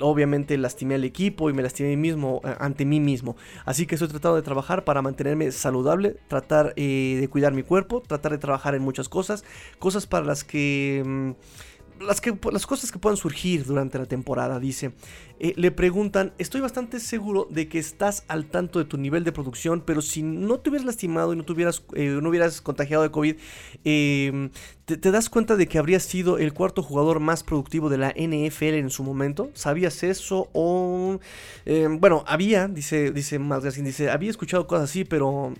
Obviamente 0.00 0.56
lastimé 0.58 0.96
al 0.96 1.04
equipo 1.04 1.50
y 1.50 1.52
me 1.52 1.62
lastimé 1.62 1.88
a 1.88 1.96
mí 1.96 1.96
mismo, 1.96 2.40
ante 2.58 2.84
mí 2.84 3.00
mismo. 3.00 3.36
Así 3.64 3.86
que 3.86 3.94
estoy 3.94 4.08
tratando 4.08 4.36
de 4.36 4.42
trabajar 4.42 4.84
para 4.84 5.02
mantenerme 5.02 5.50
saludable, 5.52 6.16
tratar 6.28 6.72
eh, 6.76 7.16
de 7.20 7.28
cuidar 7.28 7.52
mi 7.52 7.62
cuerpo, 7.62 8.00
tratar 8.00 8.32
de 8.32 8.38
trabajar 8.38 8.74
en 8.74 8.82
muchas 8.82 9.08
cosas, 9.08 9.44
cosas 9.78 10.06
para 10.06 10.24
las 10.26 10.44
que... 10.44 11.02
Mm, 11.04 11.30
las, 12.06 12.20
que, 12.20 12.38
las 12.52 12.66
cosas 12.66 12.92
que 12.92 12.98
puedan 12.98 13.16
surgir 13.16 13.64
durante 13.64 13.98
la 13.98 14.06
temporada, 14.06 14.58
dice. 14.60 14.92
Eh, 15.40 15.52
le 15.56 15.70
preguntan, 15.72 16.32
estoy 16.38 16.60
bastante 16.60 17.00
seguro 17.00 17.48
de 17.50 17.68
que 17.68 17.78
estás 17.78 18.24
al 18.28 18.46
tanto 18.46 18.78
de 18.78 18.84
tu 18.84 18.96
nivel 18.98 19.24
de 19.24 19.32
producción, 19.32 19.82
pero 19.84 20.00
si 20.00 20.22
no 20.22 20.60
te 20.60 20.70
hubieras 20.70 20.86
lastimado 20.86 21.32
y 21.32 21.36
no, 21.36 21.44
hubieras, 21.48 21.82
eh, 21.94 22.18
no 22.22 22.28
hubieras 22.28 22.60
contagiado 22.60 23.02
de 23.02 23.10
COVID, 23.10 23.36
em, 23.84 24.50
te, 24.84 25.10
das 25.10 25.28
cuenta 25.30 25.56
de 25.56 25.66
que 25.66 25.78
habrías 25.78 26.04
sido 26.04 26.38
el 26.38 26.52
cuarto 26.52 26.82
jugador 26.82 27.18
más 27.18 27.42
productivo 27.42 27.88
de 27.88 27.98
la 27.98 28.10
NFL 28.10 28.78
en 28.78 28.90
su 28.90 29.02
momento? 29.02 29.50
¿Sabías 29.54 30.02
eso? 30.02 30.48
O, 30.52 31.18
em, 31.64 31.98
bueno, 31.98 32.24
había, 32.26 32.68
dice, 32.68 33.10
dice 33.10 33.40
dice, 33.82 34.10
había 34.10 34.30
escuchado 34.30 34.66
cosas 34.66 34.90
así, 34.90 35.04
pero 35.04 35.52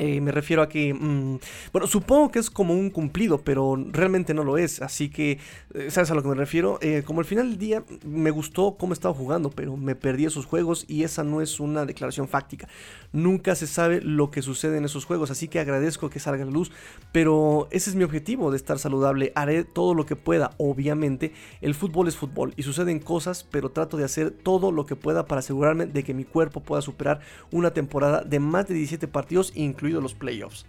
eh, 0.00 0.18
me 0.22 0.32
refiero 0.32 0.62
a 0.62 0.68
que, 0.70 0.94
mm, 0.94 1.38
bueno, 1.74 1.86
supongo 1.86 2.30
que 2.30 2.38
es 2.38 2.48
como 2.48 2.72
un 2.72 2.88
cumplido, 2.88 3.42
pero 3.42 3.76
realmente 3.92 4.32
no 4.32 4.44
lo 4.44 4.56
es. 4.56 4.80
Así 4.80 5.10
que, 5.10 5.38
eh, 5.74 5.90
¿sabes 5.90 6.10
a 6.10 6.14
lo 6.14 6.22
que 6.22 6.28
me 6.30 6.34
refiero? 6.36 6.78
Eh, 6.80 7.02
como 7.04 7.20
al 7.20 7.26
final 7.26 7.50
del 7.50 7.58
día 7.58 7.84
me 8.06 8.30
gustó 8.30 8.76
cómo 8.78 8.94
estaba 8.94 9.14
jugando, 9.14 9.50
pero 9.50 9.76
me 9.76 9.94
perdí 9.94 10.24
esos 10.24 10.46
juegos 10.46 10.86
y 10.88 11.02
esa 11.02 11.22
no 11.22 11.42
es 11.42 11.60
una 11.60 11.84
declaración 11.84 12.28
fáctica. 12.28 12.66
Nunca 13.12 13.54
se 13.54 13.66
sabe 13.66 14.00
lo 14.00 14.30
que 14.30 14.40
sucede 14.40 14.78
en 14.78 14.86
esos 14.86 15.04
juegos, 15.04 15.30
así 15.30 15.48
que 15.48 15.60
agradezco 15.60 16.08
que 16.08 16.18
salga 16.18 16.46
la 16.46 16.50
luz, 16.50 16.72
pero 17.12 17.68
ese 17.70 17.90
es 17.90 17.96
mi 17.96 18.04
objetivo 18.04 18.50
de 18.50 18.56
estar 18.56 18.78
saludable. 18.78 19.32
Haré 19.34 19.64
todo 19.64 19.92
lo 19.92 20.06
que 20.06 20.16
pueda, 20.16 20.52
obviamente. 20.56 21.34
El 21.60 21.74
fútbol 21.74 22.08
es 22.08 22.16
fútbol 22.16 22.54
y 22.56 22.62
suceden 22.62 23.00
cosas, 23.00 23.44
pero 23.50 23.70
trato 23.70 23.98
de 23.98 24.04
hacer 24.04 24.30
todo 24.30 24.72
lo 24.72 24.86
que 24.86 24.96
pueda 24.96 25.26
para 25.26 25.40
asegurarme 25.40 25.84
de 25.84 26.04
que 26.04 26.14
mi 26.14 26.24
cuerpo 26.24 26.60
pueda 26.60 26.80
superar 26.80 27.20
una 27.50 27.72
temporada 27.72 28.22
de 28.22 28.40
más 28.40 28.66
de 28.66 28.72
17 28.74 29.06
partidos, 29.08 29.52
los 29.98 30.14
playoffs. 30.14 30.66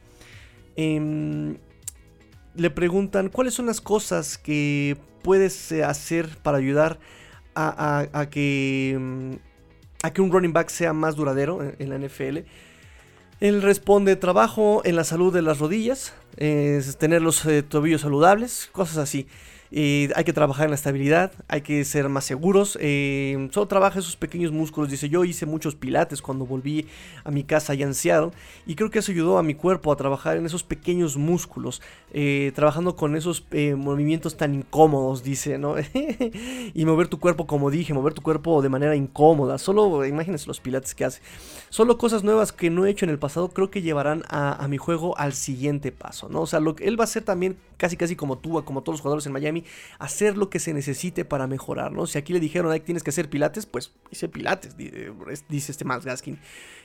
Em, 0.76 1.58
le 2.56 2.70
preguntan 2.70 3.30
cuáles 3.30 3.54
son 3.54 3.68
las 3.68 3.82
cosas 3.82 4.38
que 4.38 4.98
puedes 5.24 5.72
eh, 5.72 5.84
hacer 5.84 6.38
para 6.42 6.58
ayudar 6.58 7.00
a, 7.54 8.28
que, 8.32 8.94
em, 8.96 9.38
a 10.02 10.12
que 10.12 10.22
un 10.22 10.32
running 10.32 10.54
back 10.54 10.70
sea 10.70 10.94
más 10.94 11.16
duradero 11.16 11.60
en, 11.78 11.90
la 11.90 11.98
NFL. 11.98 12.46
Él 13.40 13.62
responde, 13.62 14.16
trabajo 14.16 14.82
en 14.86 14.96
la 14.96 15.04
salud 15.04 15.34
de 15.34 15.42
las 15.42 15.60
rodillas, 15.60 16.14
tener 16.38 17.22
los 17.22 17.46
eh, 17.46 17.62
tobillos 17.64 18.02
saludables, 18.02 18.70
cosas 18.72 18.98
así 18.98 19.28
hay 19.74 20.24
que 20.26 20.34
trabajar 20.34 20.66
en 20.66 20.72
la 20.72 20.76
estabilidad, 20.76 21.32
hay 21.48 21.62
que 21.62 21.86
ser 21.86 22.10
más 22.10 22.26
seguros. 22.26 22.78
Eh, 22.82 23.48
solo 23.52 23.68
trabaja 23.68 24.00
esos 24.00 24.18
pequeños 24.18 24.52
músculos. 24.52 24.90
Dice, 24.90 25.08
yo 25.08 25.24
hice 25.24 25.46
muchos 25.46 25.76
pilates 25.76 26.22
cuando 26.22 26.46
volví 26.46 26.88
a 27.24 27.32
mi 27.32 27.44
casa 27.44 27.74
en 27.74 27.94
Seattle. 27.94 28.32
Y 28.66 28.76
creo 28.76 28.90
que 28.90 29.00
eso 29.00 29.12
ayudó 29.12 29.38
a 29.38 29.44
mi 29.44 29.56
cuerpo 29.56 29.92
a 29.92 29.96
trabajar 29.96 30.36
en 30.36 30.46
esos 30.46 30.64
pequeños 30.64 31.16
músculos. 31.16 31.82
Eh, 32.14 32.52
trabajando 32.54 32.98
con 32.98 33.16
esos 33.16 33.46
eh, 33.52 33.76
movimientos 33.76 34.36
tan 34.36 34.54
incómodos, 34.54 35.24
dice, 35.24 35.58
¿no? 35.58 35.76
y 36.74 36.86
mover 36.86 37.08
tu 37.08 37.20
cuerpo, 37.20 37.48
como 37.48 37.72
dije, 37.72 37.94
mover 37.94 38.14
tu 38.14 38.22
cuerpo 38.22 38.62
de 38.62 38.68
manera 38.68 38.96
incómoda. 38.98 39.58
Solo, 39.58 40.06
imagínense 40.06 40.48
los 40.48 40.60
pilates 40.60 40.94
que 40.94 41.06
hace. 41.06 41.22
Solo 41.70 41.98
cosas 41.98 42.26
nuevas 42.26 42.52
que 42.52 42.70
no 42.70 42.86
he 42.86 42.90
hecho 42.90 43.06
en 43.06 43.12
el 43.12 43.20
pasado 43.20 43.48
creo 43.48 43.72
que 43.72 43.82
llevarán 43.82 44.24
a, 44.28 44.68
mi 44.68 44.78
juego 44.78 45.18
al 45.18 45.34
siguiente 45.34 45.94
paso, 45.94 46.28
¿no? 46.28 46.42
O 46.42 46.46
sea, 46.46 46.60
él 46.80 47.00
va 47.00 47.04
a 47.04 47.06
hacer 47.06 47.24
también 47.24 47.58
casi 47.78 47.98
casi 47.98 48.16
como 48.16 48.38
tú, 48.38 48.64
como 48.64 48.82
todos 48.82 48.96
los 48.96 49.02
jugadores 49.02 49.26
en 49.26 49.34
Miami 49.34 49.61
hacer 50.00 50.38
lo 50.38 50.50
que 50.50 50.60
se 50.60 50.74
necesite 50.74 51.26
para 51.26 51.47
mejorar, 51.47 51.91
¿no? 51.91 52.08
Si 52.08 52.17
aquí 52.17 52.34
le 52.34 52.39
dijeron, 52.39 52.71
que 52.74 52.80
tienes 52.82 53.04
que 53.04 53.10
hacer 53.10 53.30
pilates, 53.30 53.65
pues 53.65 53.91
hice 54.12 54.28
pilates, 54.28 54.76
eh, 54.80 55.12
dice 55.50 55.71
este 55.71 55.86
Max 55.86 56.06
Gaskin. 56.06 56.39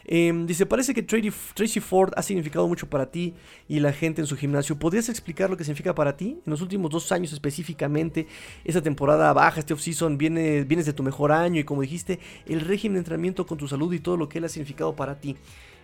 Em, 0.09 0.47
dice, 0.47 0.67
parece 0.67 0.95
que 0.95 1.03
Tracy 1.03 1.81
Ford 1.81 2.13
ha 2.17 2.23
significado 2.23 2.69
mucho 2.69 2.89
para 2.89 3.11
ti 3.11 3.35
y 3.69 3.81
la 3.81 3.93
gente 3.93 4.21
en 4.21 4.27
su 4.27 4.37
gimnasio. 4.37 4.79
¿Podrías 4.79 5.09
explicar 5.09 5.51
lo 5.51 5.57
que 5.57 5.65
significa 5.65 5.95
para 5.95 6.17
ti? 6.17 6.39
En 6.47 6.51
los 6.51 6.61
últimos 6.61 6.91
dos 6.93 7.11
años 7.11 7.33
específicamente, 7.33 8.29
esa 8.65 8.81
temporada 8.83 9.33
baja, 9.33 9.59
este 9.59 9.75
off-season, 9.75 10.17
viene, 10.17 10.63
vienes 10.63 10.87
de 10.87 10.93
tu 10.93 11.03
mejor 11.03 11.33
año 11.33 11.61
y 11.61 11.65
como 11.65 11.83
dijiste, 11.83 12.21
el 12.47 12.61
régimen 12.61 12.95
de 12.95 12.99
entrenamiento 13.01 13.47
con 13.47 13.59
tu 13.59 13.67
salud 13.67 13.93
y 13.93 13.99
todo 13.99 14.17
lo 14.17 14.29
que 14.29 14.39
él 14.39 14.45
ha 14.45 14.49
significado 14.49 14.95
para 14.95 15.19
ti. 15.21 15.37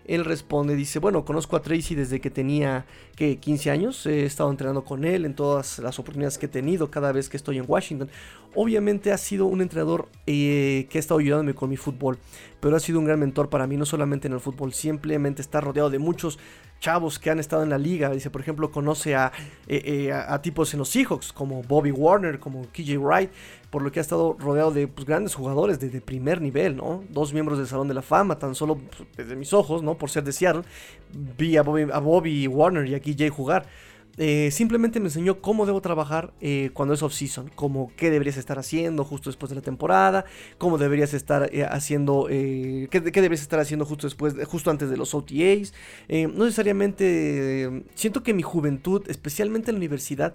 Él 0.07 0.25
responde, 0.25 0.75
dice, 0.75 0.99
bueno, 0.99 1.25
conozco 1.25 1.57
a 1.57 1.62
Tracy 1.62 1.95
desde 1.95 2.21
que 2.21 2.31
tenía 2.31 2.87
que 3.17 3.37
15 3.37 3.71
años, 3.71 4.07
he 4.07 4.25
estado 4.25 4.51
entrenando 4.51 4.85
con 4.85 5.05
él 5.05 5.25
en 5.25 5.35
todas 5.35 5.79
las 5.79 5.99
oportunidades 5.99 6.38
que 6.38 6.47
he 6.47 6.49
tenido 6.49 6.91
cada 6.91 7.12
vez 7.12 7.29
que 7.29 7.37
estoy 7.37 7.59
en 7.59 7.65
Washington. 7.67 8.11
Obviamente 8.55 9.12
ha 9.12 9.19
sido 9.19 9.47
un 9.47 9.62
entrenador 9.62 10.09
eh, 10.27 10.87
que 10.91 10.99
ha 10.99 11.01
estado 11.01 11.21
ayudándome 11.21 11.55
con 11.55 11.71
mi 11.71 11.77
fútbol, 11.77 12.19
pero 12.61 12.77
ha 12.77 12.81
sido 12.81 12.99
un 12.99 13.05
gran 13.05 13.21
mentor 13.21 13.49
para 13.49 13.67
mí, 13.67 13.77
no 13.77 13.87
solamente 13.87 14.29
en 14.29 14.35
el 14.35 14.41
fútbol, 14.41 14.73
simplemente 14.73 15.43
está 15.43 15.61
rodeado 15.61 15.91
de 15.91 15.99
muchos 15.99 16.38
chavos 16.83 17.21
que 17.21 17.31
han 17.31 17.38
estado 17.38 17.62
en 17.62 17.71
la 17.71 17.79
liga. 17.79 18.11
Dice, 18.11 18.29
por 18.29 18.40
ejemplo, 18.40 18.73
conoce 18.73 19.14
a, 19.14 19.33
eh, 19.68 19.83
eh, 19.85 20.12
a, 20.12 20.42
tipos 20.42 20.75
en 20.75 20.81
los 20.81 20.88
Seahawks, 20.88 21.33
como 21.33 21.62
Bobby 21.62 21.92
Warner, 21.92 22.40
como 22.40 22.66
KJ 22.73 22.99
Wright, 22.99 23.31
por 23.71 23.83
lo 23.83 23.92
que 23.92 24.01
ha 24.01 24.03
estado 24.03 24.37
rodeado 24.38 24.73
de 24.73 24.88
pues, 24.88 25.07
grandes 25.07 25.35
jugadores 25.35 25.79
de, 25.79 26.01
primer 26.01 26.40
nivel, 26.40 26.77
¿no? 26.77 27.05
Dos 27.09 27.33
miembros 27.33 27.59
del 27.59 27.68
Salón 27.68 27.87
de 27.87 27.95
la 27.95 28.03
Fama, 28.03 28.37
tan 28.37 28.57
solo 28.57 28.79
pues, 28.79 29.09
desde 29.16 29.37
mis 29.37 29.53
ojos, 29.53 29.83
¿no? 29.85 29.95
Por 29.95 30.11
ser 30.11 30.25
de 30.25 30.33
Seattle, 30.33 30.64
vi 31.38 31.57
a 31.57 31.62
Bobby, 31.62 31.87
a 31.92 32.01
Bobby 32.01 32.49
Warner 32.49 32.87
y 32.88 32.97
a 32.97 33.01
KJ 33.01 33.31
jugar. 33.31 33.64
Eh, 34.18 34.51
simplemente 34.53 35.01
me 35.01 35.07
enseñó 35.07 35.40
cómo 35.40 35.64
debo 35.64 35.81
trabajar 35.81 36.35
eh, 36.40 36.70
cuando 36.75 36.92
es 36.94 37.03
off-season, 37.03 37.51
como 37.55 37.90
qué 37.96 38.11
deberías 38.11 38.37
estar 38.37 38.59
haciendo 38.59 39.05
justo 39.05 39.31
después 39.31 39.48
de 39.48 39.57
la 39.57 39.62
temporada, 39.62 40.27
cómo 40.59 40.77
deberías 40.77 41.14
estar 41.14 41.48
eh, 41.53 41.64
haciendo, 41.64 42.27
qué, 42.29 42.88
qué, 42.90 43.01
deberías 43.01 43.40
estar 43.40 43.59
haciendo 43.59 43.87
justo 43.87 44.07
después, 44.07 44.35
justo 44.46 44.70
antes 44.70 44.90
de 44.90 44.96
los 44.96 45.14
OTAs. 45.14 45.72
no 46.09 46.44
necesariamente, 46.44 47.85
siento 47.94 48.22
que 48.22 48.35
mi 48.35 48.42
juventud, 48.42 49.03
especialmente 49.09 49.70
en 49.70 49.77
la 49.77 49.79
universidad, 49.79 50.35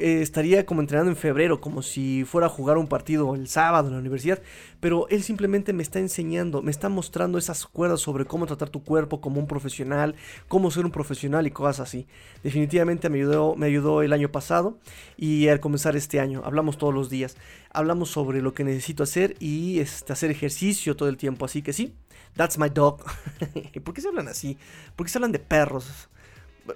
estaría 0.00 0.64
como 0.64 0.80
entrenando 0.80 1.10
en 1.10 1.16
febrero, 1.16 1.60
como 1.60 1.82
si 1.82 2.24
fuera 2.24 2.46
a 2.46 2.50
jugar 2.50 2.78
un 2.78 2.86
partido 2.86 3.34
el 3.34 3.48
sábado 3.48 3.88
en 3.88 3.94
la 3.94 4.00
universidad, 4.00 4.40
pero 4.80 5.08
él 5.08 5.22
simplemente 5.22 5.72
me 5.72 5.82
está 5.82 5.98
enseñando, 5.98 6.62
me 6.62 6.70
está 6.70 6.88
mostrando 6.88 7.38
esas 7.38 7.66
cuerdas 7.66 8.00
sobre 8.00 8.24
cómo 8.24 8.46
tratar 8.46 8.70
tu 8.70 8.84
cuerpo 8.84 9.20
como 9.20 9.40
un 9.40 9.46
profesional, 9.46 10.14
cómo 10.46 10.70
ser 10.70 10.84
un 10.84 10.92
profesional 10.92 11.46
y 11.46 11.50
cosas 11.50 11.80
así. 11.80 12.06
Definitivamente 12.42 13.10
me 13.10 13.18
ayudó, 13.18 13.56
me 13.56 13.66
ayudó 13.66 14.02
el 14.02 14.12
año 14.12 14.30
pasado 14.30 14.78
y 15.16 15.48
al 15.48 15.60
comenzar 15.60 15.96
este 15.96 16.20
año. 16.20 16.42
Hablamos 16.44 16.78
todos 16.78 16.94
los 16.94 17.10
días, 17.10 17.36
hablamos 17.70 18.10
sobre 18.10 18.40
lo 18.40 18.54
que 18.54 18.64
necesito 18.64 19.02
hacer 19.02 19.36
y 19.40 19.80
este, 19.80 20.12
hacer 20.12 20.30
ejercicio 20.30 20.96
todo 20.96 21.08
el 21.08 21.16
tiempo, 21.16 21.44
así 21.44 21.62
que 21.62 21.72
sí. 21.72 21.94
That's 22.36 22.58
my 22.58 22.68
dog. 22.68 23.02
¿Por 23.84 23.94
qué 23.94 24.00
se 24.00 24.08
hablan 24.08 24.28
así? 24.28 24.56
¿Por 24.94 25.06
qué 25.06 25.12
se 25.12 25.18
hablan 25.18 25.32
de 25.32 25.40
perros? 25.40 26.08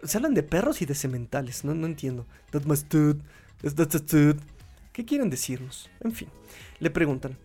Se 0.03 0.17
hablan 0.17 0.35
de 0.35 0.43
perros 0.43 0.83
y 0.83 0.87
de 0.87 0.95
sementales, 0.95 1.65
no, 1.65 1.75
no 1.75 1.87
entiendo. 1.87 2.27
That's 2.51 2.67
my 2.67 2.75
dude. 2.91 3.23
That's, 3.63 3.77
that's, 3.77 4.07
dude. 4.07 4.41
¿Qué 4.93 5.05
quieren 5.05 5.31
decirnos? 5.31 5.89
En 6.01 6.13
fin, 6.13 6.29
le 6.81 6.91
preguntan, 6.91 7.39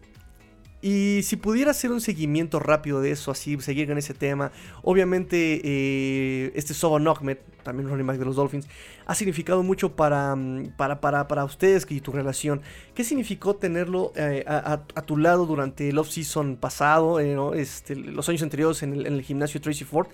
y 0.82 1.22
si 1.24 1.38
pudiera 1.38 1.72
hacer 1.72 1.92
un 1.92 2.02
seguimiento 2.02 2.60
rápido 2.60 3.02
de 3.02 3.12
eso, 3.12 3.32
así, 3.32 3.60
seguir 3.62 3.88
con 3.88 3.98
ese 3.98 4.14
tema, 4.14 4.52
obviamente 4.84 5.60
eh, 5.64 6.52
este 6.56 6.76
Soba 6.76 6.98
Ahmed, 6.98 7.38
también 7.64 7.90
running 7.90 8.06
back 8.06 8.18
de 8.18 8.26
los 8.26 8.36
Dolphins, 8.36 8.68
ha 9.06 9.16
significado 9.16 9.64
mucho 9.64 9.96
para, 9.96 10.36
mm, 10.36 10.74
para, 10.78 11.02
para, 11.02 11.28
para 11.28 11.46
ustedes 11.46 11.88
y 11.90 12.00
tu 12.00 12.12
relación. 12.12 12.62
¿Qué 12.94 13.04
significó 13.04 13.56
tenerlo 13.56 14.14
eh, 14.16 14.44
a, 14.48 14.78
tu 15.02 15.18
lado 15.18 15.48
durante 15.48 15.90
el 15.90 15.98
off-season 15.98 16.58
pasado, 16.58 17.20
eh, 17.20 17.36
este, 17.60 17.96
los 17.96 18.30
años 18.30 18.44
anteriores 18.44 18.84
en 18.84 18.94
el, 18.94 19.08
en 19.08 19.14
el 19.14 19.24
gimnasio 19.24 19.60
Tracy 19.60 19.84
Ford? 19.84 20.08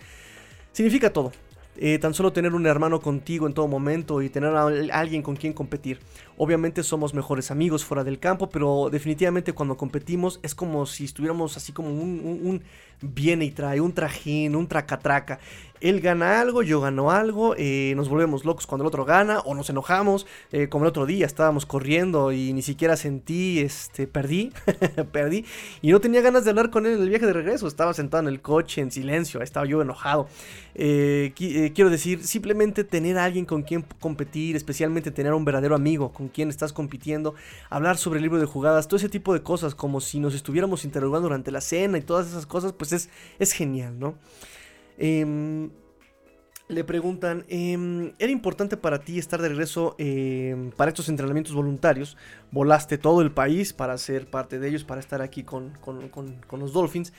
Significa 0.71 1.11
todo. 1.11 1.33
Eh, 1.77 1.97
tan 1.97 2.13
solo 2.13 2.31
tener 2.31 2.53
un 2.53 2.67
hermano 2.67 3.01
contigo 3.01 3.47
en 3.47 3.53
todo 3.53 3.67
momento 3.67 4.21
y 4.21 4.29
tener 4.29 4.55
a 4.55 4.67
alguien 4.91 5.23
con 5.23 5.35
quien 5.35 5.53
competir. 5.53 5.99
Obviamente 6.37 6.83
somos 6.83 7.13
mejores 7.13 7.49
amigos 7.49 7.83
fuera 7.83 8.03
del 8.03 8.19
campo, 8.19 8.49
pero 8.49 8.89
definitivamente 8.91 9.53
cuando 9.53 9.75
competimos 9.75 10.39
es 10.43 10.53
como 10.53 10.85
si 10.85 11.05
estuviéramos 11.05 11.57
así 11.57 11.71
como 11.71 11.89
un, 11.89 12.41
un 12.43 12.61
viene 13.01 13.45
y 13.45 13.51
trae, 13.51 13.81
un 13.81 13.93
trajín, 13.93 14.55
un 14.55 14.67
tracatraca 14.67 15.39
él 15.83 15.99
gana 15.99 16.39
algo, 16.39 16.63
yo 16.63 16.79
gano 16.79 17.11
algo, 17.11 17.55
eh, 17.57 17.91
nos 17.97 18.07
volvemos 18.07 18.45
locos 18.45 18.65
cuando 18.65 18.83
el 18.83 18.87
otro 18.87 19.03
gana 19.03 19.41
o 19.41 19.53
nos 19.53 19.69
enojamos, 19.69 20.25
eh, 20.53 20.69
como 20.69 20.85
el 20.85 20.89
otro 20.89 21.05
día 21.05 21.25
estábamos 21.25 21.65
corriendo 21.65 22.31
y 22.31 22.53
ni 22.53 22.61
siquiera 22.61 22.95
sentí, 22.95 23.59
este, 23.59 24.07
perdí, 24.07 24.53
perdí 25.11 25.45
y 25.81 25.91
no 25.91 25.99
tenía 25.99 26.21
ganas 26.21 26.45
de 26.45 26.51
hablar 26.51 26.69
con 26.69 26.85
él 26.85 26.93
en 26.93 27.01
el 27.01 27.09
viaje 27.09 27.25
de 27.25 27.33
regreso, 27.33 27.67
estaba 27.67 27.93
sentado 27.93 28.23
en 28.23 28.29
el 28.29 28.41
coche 28.41 28.79
en 28.79 28.91
silencio, 28.91 29.41
estaba 29.41 29.65
yo 29.65 29.81
enojado. 29.81 30.29
Eh, 30.73 31.33
quiero 31.35 31.89
decir, 31.89 32.23
simplemente 32.23 32.85
tener 32.85 33.17
a 33.17 33.25
alguien 33.25 33.45
con 33.45 33.63
quien 33.63 33.85
competir, 33.99 34.55
especialmente 34.55 35.11
tener 35.11 35.33
a 35.33 35.35
un 35.35 35.43
verdadero 35.43 35.75
amigo 35.75 36.13
con 36.13 36.29
quien 36.29 36.47
estás 36.47 36.71
compitiendo, 36.71 37.35
hablar 37.69 37.97
sobre 37.97 38.19
el 38.19 38.23
libro 38.23 38.39
de 38.39 38.45
jugadas, 38.45 38.87
todo 38.87 38.95
ese 38.95 39.09
tipo 39.09 39.33
de 39.33 39.43
cosas, 39.43 39.75
como 39.75 39.99
si 39.99 40.21
nos 40.21 40.33
estuviéramos 40.33 40.85
interrogando 40.85 41.27
durante 41.27 41.51
la 41.51 41.59
cena 41.59 41.97
y 41.97 42.01
todas 42.01 42.27
esas 42.27 42.45
cosas, 42.45 42.71
pues 42.71 42.93
es, 42.93 43.09
es 43.37 43.51
genial, 43.51 43.99
¿no? 43.99 44.15
Em, 44.97 45.69
le 46.69 46.83
preguntan, 46.83 47.45
em, 47.49 48.13
¿era 48.19 48.31
importante 48.31 48.77
para 48.77 48.99
ti 48.99 49.19
estar 49.19 49.41
de 49.41 49.49
regreso 49.49 49.95
em, 49.97 50.71
para 50.71 50.89
estos 50.89 51.09
entrenamientos 51.09 51.53
voluntarios? 51.53 52.17
Volaste 52.51 52.97
todo 52.97 53.21
el 53.21 53.31
país 53.31 53.73
para 53.73 53.97
ser 53.97 54.29
parte 54.29 54.59
de 54.59 54.69
ellos, 54.69 54.83
para 54.83 54.99
estar 54.99 55.21
aquí 55.21 55.43
con, 55.43 55.77
los 56.51 56.73
Dolphins. 56.73 57.13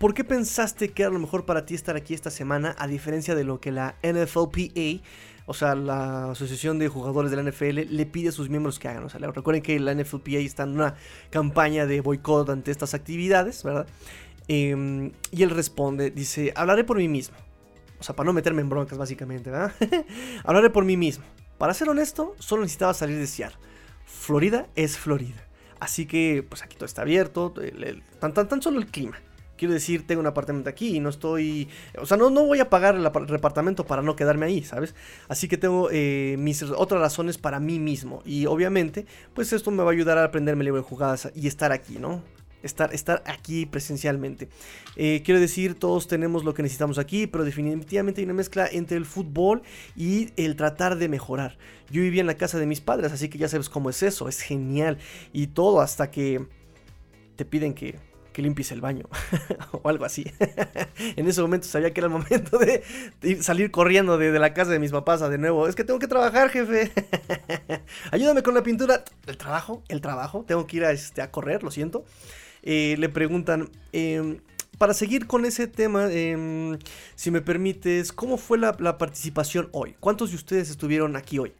¿Por 0.00 0.14
qué 0.14 0.24
pensaste 0.24 0.92
que 0.92 1.02
era 1.02 1.12
lo 1.12 1.18
mejor 1.18 1.44
para 1.44 1.66
ti 1.66 1.74
estar 1.74 1.94
aquí 1.94 2.14
esta 2.14 2.30
semana, 2.30 2.74
a 2.78 2.86
diferencia 2.86 3.34
de 3.34 3.44
lo 3.44 3.60
que 3.60 3.70
la 3.70 3.96
NFLPA, 4.02 5.02
o 5.44 5.52
sea, 5.52 5.74
la 5.74 6.30
Asociación 6.30 6.78
de 6.78 6.88
Jugadores 6.88 7.30
de 7.30 7.36
la 7.36 7.42
NFL, 7.42 7.94
le 7.94 8.06
pide 8.06 8.30
a 8.30 8.32
sus 8.32 8.48
miembros 8.48 8.78
que 8.78 8.88
hagan? 8.88 9.04
O 9.04 9.10
sea, 9.10 9.20
recuerden 9.20 9.62
que 9.62 9.78
la 9.78 9.94
NFLPA 9.94 10.38
está 10.38 10.62
en 10.62 10.70
una 10.70 10.94
campaña 11.28 11.84
de 11.84 12.00
boicot 12.00 12.48
ante 12.48 12.70
estas 12.70 12.94
actividades, 12.94 13.62
¿verdad? 13.62 13.86
Em, 14.52 15.12
y 15.30 15.44
él 15.44 15.50
responde, 15.50 16.10
dice, 16.10 16.52
hablaré 16.56 16.82
por 16.82 16.96
mí 16.96 17.06
mismo. 17.06 17.36
O 18.00 18.02
sea, 18.02 18.16
para 18.16 18.26
no 18.26 18.32
meterme 18.32 18.62
en 18.62 18.68
broncas, 18.68 18.98
básicamente, 18.98 19.48
¿verdad? 19.48 19.72
hablaré 20.44 20.70
por 20.70 20.84
mí 20.84 20.96
mismo. 20.96 21.24
Para 21.56 21.72
ser 21.72 21.88
honesto, 21.88 22.34
solo 22.40 22.62
necesitaba 22.62 22.92
salir 22.92 23.16
de 23.16 23.28
Seattle. 23.28 23.56
Florida 24.06 24.66
es 24.74 24.98
Florida. 24.98 25.46
Así 25.78 26.04
que, 26.04 26.44
pues 26.48 26.64
aquí 26.64 26.74
todo 26.74 26.86
está 26.86 27.02
abierto. 27.02 27.54
tan, 28.18 28.34
tan, 28.34 28.48
tan 28.48 28.60
solo 28.60 28.80
el 28.80 28.88
clima. 28.88 29.20
Quiero 29.56 29.72
decir, 29.72 30.04
tengo 30.04 30.20
un 30.20 30.26
apartamento 30.26 30.68
aquí 30.68 30.96
y 30.96 31.00
no 31.00 31.10
estoy... 31.10 31.68
O 31.98 32.06
sea, 32.06 32.16
no, 32.16 32.28
no 32.28 32.44
voy 32.44 32.58
a 32.58 32.68
pagar 32.68 32.96
el 32.96 33.06
apartamento 33.06 33.86
para 33.86 34.02
no 34.02 34.16
quedarme 34.16 34.46
ahí, 34.46 34.64
¿sabes? 34.64 34.96
Así 35.28 35.46
que 35.46 35.58
tengo 35.58 35.90
eh, 35.92 36.34
mis 36.40 36.60
otras 36.64 37.00
razones 37.00 37.38
para 37.38 37.60
mí 37.60 37.78
mismo. 37.78 38.20
Y 38.24 38.46
obviamente, 38.46 39.06
pues 39.32 39.52
esto 39.52 39.70
me 39.70 39.84
va 39.84 39.90
a 39.90 39.92
ayudar 39.92 40.18
a 40.18 40.24
aprenderme 40.24 40.62
el 40.62 40.66
libro 40.66 40.82
de 40.82 40.88
jugadas 40.88 41.30
y 41.36 41.46
estar 41.46 41.70
aquí, 41.70 42.00
¿no? 42.00 42.24
Estar, 42.62 42.94
estar 42.94 43.22
aquí 43.26 43.66
presencialmente. 43.66 44.48
Eh, 44.96 45.22
quiero 45.24 45.40
decir, 45.40 45.74
todos 45.74 46.08
tenemos 46.08 46.44
lo 46.44 46.54
que 46.54 46.62
necesitamos 46.62 46.98
aquí, 46.98 47.26
pero 47.26 47.44
definitivamente 47.44 48.20
hay 48.20 48.24
una 48.24 48.34
mezcla 48.34 48.68
entre 48.70 48.96
el 48.96 49.06
fútbol 49.06 49.62
y 49.96 50.30
el 50.36 50.56
tratar 50.56 50.96
de 50.96 51.08
mejorar. 51.08 51.58
Yo 51.90 52.02
vivía 52.02 52.20
en 52.20 52.26
la 52.26 52.36
casa 52.36 52.58
de 52.58 52.66
mis 52.66 52.80
padres, 52.80 53.12
así 53.12 53.28
que 53.28 53.38
ya 53.38 53.48
sabes 53.48 53.68
cómo 53.68 53.90
es 53.90 54.02
eso, 54.02 54.28
es 54.28 54.40
genial. 54.40 54.98
Y 55.32 55.48
todo 55.48 55.80
hasta 55.80 56.10
que 56.10 56.46
te 57.36 57.44
piden 57.44 57.74
que, 57.74 57.96
que 58.32 58.42
limpies 58.42 58.72
el 58.72 58.80
baño 58.80 59.06
o 59.72 59.88
algo 59.88 60.04
así. 60.04 60.30
en 61.16 61.28
ese 61.28 61.40
momento 61.42 61.66
sabía 61.66 61.92
que 61.92 62.00
era 62.00 62.06
el 62.06 62.12
momento 62.12 62.58
de, 62.58 62.82
salir 63.42 63.70
corriendo 63.70 64.18
de, 64.18 64.38
la 64.38 64.54
casa 64.54 64.70
de 64.70 64.78
mis 64.78 64.92
papás 64.92 65.22
a 65.22 65.28
de 65.28 65.38
nuevo. 65.38 65.66
Es 65.68 65.74
que 65.74 65.84
tengo 65.84 65.98
que 65.98 66.08
trabajar, 66.08 66.50
jefe. 66.50 66.92
Ayúdame 68.10 68.42
con 68.42 68.54
la 68.54 68.62
pintura. 68.62 69.04
El 69.26 69.36
trabajo, 69.36 69.82
el 69.88 70.00
trabajo. 70.00 70.44
Tengo 70.46 70.66
que 70.66 70.76
ir 70.78 70.84
a, 70.84 70.92
este, 70.92 71.22
a 71.22 71.30
correr, 71.30 71.62
lo 71.62 71.70
siento. 71.70 72.04
Eh, 72.62 72.96
le 72.98 73.08
preguntan, 73.08 73.68
em, 73.92 74.38
para 74.78 74.94
seguir 74.94 75.26
con 75.26 75.44
ese 75.44 75.66
tema, 75.66 76.10
em, 76.10 76.78
si 77.14 77.30
me 77.30 77.40
permites, 77.40 78.12
¿cómo 78.12 78.36
fue 78.36 78.58
la, 78.58 78.98
participación 78.98 79.68
hoy? 79.72 79.94
¿Cuántos 80.00 80.30
de 80.30 80.36
ustedes 80.36 80.70
estuvieron 80.70 81.16
aquí 81.16 81.38
hoy? 81.38 81.52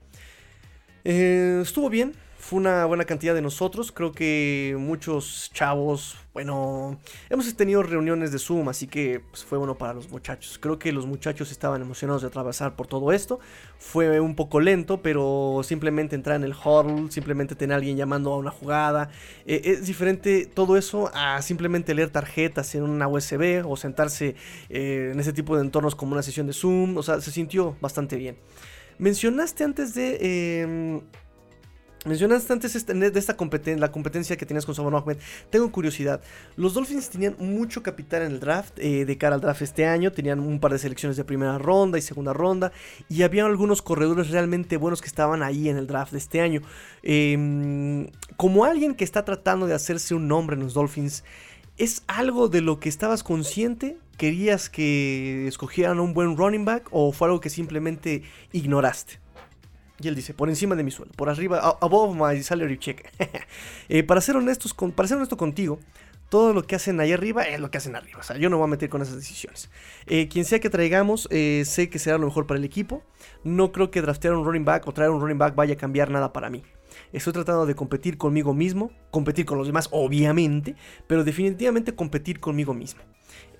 Eh, 1.05 1.61
estuvo 1.63 1.91
bien, 1.91 2.13
fue 2.40 2.59
una 2.59 2.87
buena 2.87 3.05
cantidad 3.05 3.35
de 3.35 3.42
nosotros. 3.42 3.92
Creo 3.92 4.12
que 4.12 4.74
muchos 4.79 5.50
chavos, 5.53 6.16
bueno, 6.33 6.98
hemos 7.29 7.55
tenido 7.55 7.83
reuniones 7.83 8.33
de 8.33 8.38
Zoom, 8.38 8.70
así 8.70 8.87
que 8.87 9.20
pues, 9.20 9.44
fue 9.44 9.59
bueno 9.59 9.76
para 9.76 9.92
los 9.92 10.11
muchachos. 10.11 10.59
Creo 10.59 10.79
que 10.79 10.90
los 10.90 11.05
muchachos 11.05 11.53
estaban 11.53 11.83
emocionados 11.83 12.22
de 12.22 12.29
atravesar 12.29 12.76
por 12.76 12.87
todo 12.87 13.12
esto. 13.12 13.40
Fue 13.79 14.20
un 14.20 14.35
poco 14.35 14.59
lento, 14.59 15.03
pero 15.03 15.61
simplemente 15.62 16.16
entrar 16.16 16.37
en 16.37 16.44
el 16.44 16.55
huddle, 16.55 17.11
simplemente 17.11 17.55
tener 17.55 17.74
a 17.74 17.76
alguien 17.76 17.98
llamando 17.98 18.33
a 18.33 18.38
una 18.38 18.50
jugada. 18.50 19.11
Eh, 19.44 19.61
es 19.64 19.87
diferente 19.87 20.46
todo 20.46 20.79
eso 20.79 21.11
a 21.12 21.42
simplemente 21.42 21.94
leer 21.94 22.09
tarjetas 22.09 22.74
en 22.74 22.85
una 22.85 23.07
USB 23.07 23.62
o 23.68 23.76
sentarse 23.76 24.35
eh, 24.70 25.11
en 25.12 25.20
ese 25.20 25.35
tipo 25.35 25.57
de 25.57 25.62
entornos 25.62 25.94
como 25.94 26.14
una 26.14 26.22
sesión 26.22 26.46
de 26.46 26.55
Zoom. 26.55 26.96
O 26.96 27.03
sea, 27.03 27.20
se 27.20 27.31
sintió 27.33 27.76
bastante 27.83 28.16
bien. 28.16 28.38
Mencionaste 28.98 29.62
antes 29.62 29.92
de... 29.94 30.62
Em, 30.62 31.00
Mencionaste 32.07 32.51
antes 32.51 32.75
este, 32.77 32.95
de 32.95 33.19
esta 33.19 33.37
competencia, 33.37 33.79
la 33.79 33.93
competencia 33.93 34.35
que 34.39 34.47
tenías 34.47 34.65
con 34.65 34.75
Sabon 34.75 34.95
Ahmed. 34.95 35.19
Tengo 35.51 35.71
curiosidad. 35.71 36.23
Los 36.57 36.73
Dolphins 36.73 37.11
tenían 37.11 37.37
mucho 37.39 37.83
capital 37.83 38.23
en 38.23 38.33
el 38.33 38.41
draft, 38.41 38.79
eh, 38.79 39.05
de 39.05 39.19
cara 39.19 39.35
al 39.35 39.43
draft 39.43 39.61
este 39.61 39.85
año. 39.85 40.11
Tenían 40.11 40.41
un 40.41 40.61
par 40.61 40.73
de 40.73 40.79
selecciones 40.79 41.19
de 41.19 41.25
primera 41.25 41.59
ronda 41.59 41.99
y 41.99 42.03
segunda 42.03 42.33
ronda. 42.33 42.73
Y 43.11 43.23
había 43.23 43.45
algunos 43.45 43.83
corredores 43.83 44.31
realmente 44.31 44.79
buenos 44.79 45.03
que 45.03 45.09
estaban 45.09 45.43
ahí 45.43 45.69
en 45.69 45.77
el 45.77 45.87
draft 45.87 46.13
de 46.13 46.19
este 46.19 46.41
año. 46.41 46.63
Em, 47.03 48.09
como 48.39 48.65
alguien 48.65 48.95
que 48.95 49.05
está 49.05 49.27
tratando 49.27 49.67
de 49.67 49.75
hacerse 49.75 50.15
un 50.15 50.27
nombre 50.27 50.57
en 50.57 50.63
los 50.63 50.73
Dolphins, 50.73 51.23
¿Es 51.81 52.03
algo 52.09 52.49
de 52.49 52.61
lo 52.61 52.79
que 52.79 52.91
estabas 52.91 53.23
consciente? 53.23 53.97
¿Querías 54.19 54.69
que 54.69 55.49
escogieran 55.49 55.99
un 55.99 56.13
buen 56.13 56.37
running 56.37 56.67
back 56.67 56.87
o 56.91 57.11
fue 57.11 57.29
algo 57.29 57.41
que 57.41 57.49
simplemente 57.49 58.23
ignoraste? 58.53 59.19
Y 60.03 60.09
él 60.09 60.15
dice, 60.15 60.35
por 60.35 60.49
encima 60.49 60.75
de 60.77 60.83
mi 60.83 60.91
sueldo, 60.91 61.15
por 61.15 61.29
arriba, 61.29 61.59
above 61.81 62.17
my 62.17 62.43
salary 62.43 62.79
check. 62.79 63.11
Eh, 63.89 64.05
para 64.05 64.21
ser 64.21 64.37
honestos, 64.37 64.75
para 64.95 65.09
ser 65.09 65.17
honesto 65.17 65.37
contigo, 65.37 65.81
todo 66.29 66.53
lo 66.53 66.63
que 66.63 66.77
hacen 66.77 67.01
ahí 67.01 67.13
arriba 67.13 67.43
es 67.43 67.59
lo 67.59 67.71
que 67.71 67.79
hacen 67.79 67.97
arriba. 67.97 68.21
O 68.21 68.23
sea, 68.23 68.37
yo 68.37 68.49
no 68.49 68.57
voy 68.57 68.65
a 68.65 68.69
meter 68.69 68.89
con 68.89 69.03
esas 69.03 69.17
decisiones. 69.17 69.69
Eh, 70.07 70.29
quien 70.29 70.45
sea 70.45 70.61
que 70.61 70.71
traigamos, 70.71 71.27
eh, 71.31 71.65
sé 71.67 71.91
que 71.91 71.99
será 71.99 72.19
lo 72.19 72.27
mejor 72.27 72.47
para 72.47 72.59
el 72.59 72.65
equipo. 72.65 73.03
No 73.43 73.73
creo 73.73 73.91
que 73.91 74.01
draftear 74.01 74.35
un 74.35 74.45
running 74.45 74.65
back 74.65 74.87
o 74.87 74.93
traer 74.93 75.11
un 75.11 75.21
running 75.21 75.39
back 75.39 75.57
vaya 75.57 75.75
a 75.75 75.77
cambiar 75.77 76.11
nada 76.11 76.33
para 76.33 76.51
mí. 76.51 76.63
Estoy 77.13 77.33
tratando 77.33 77.67
de 77.67 77.75
competir 77.75 78.17
conmigo 78.17 78.55
mismo, 78.55 78.93
competir 79.11 79.45
con 79.45 79.59
los 79.59 79.67
demás, 79.67 79.89
obviamente, 79.91 80.77
pero 81.09 81.25
definitivamente 81.25 81.95
competir 81.95 82.39
conmigo 82.39 82.75
mismo 82.75 83.03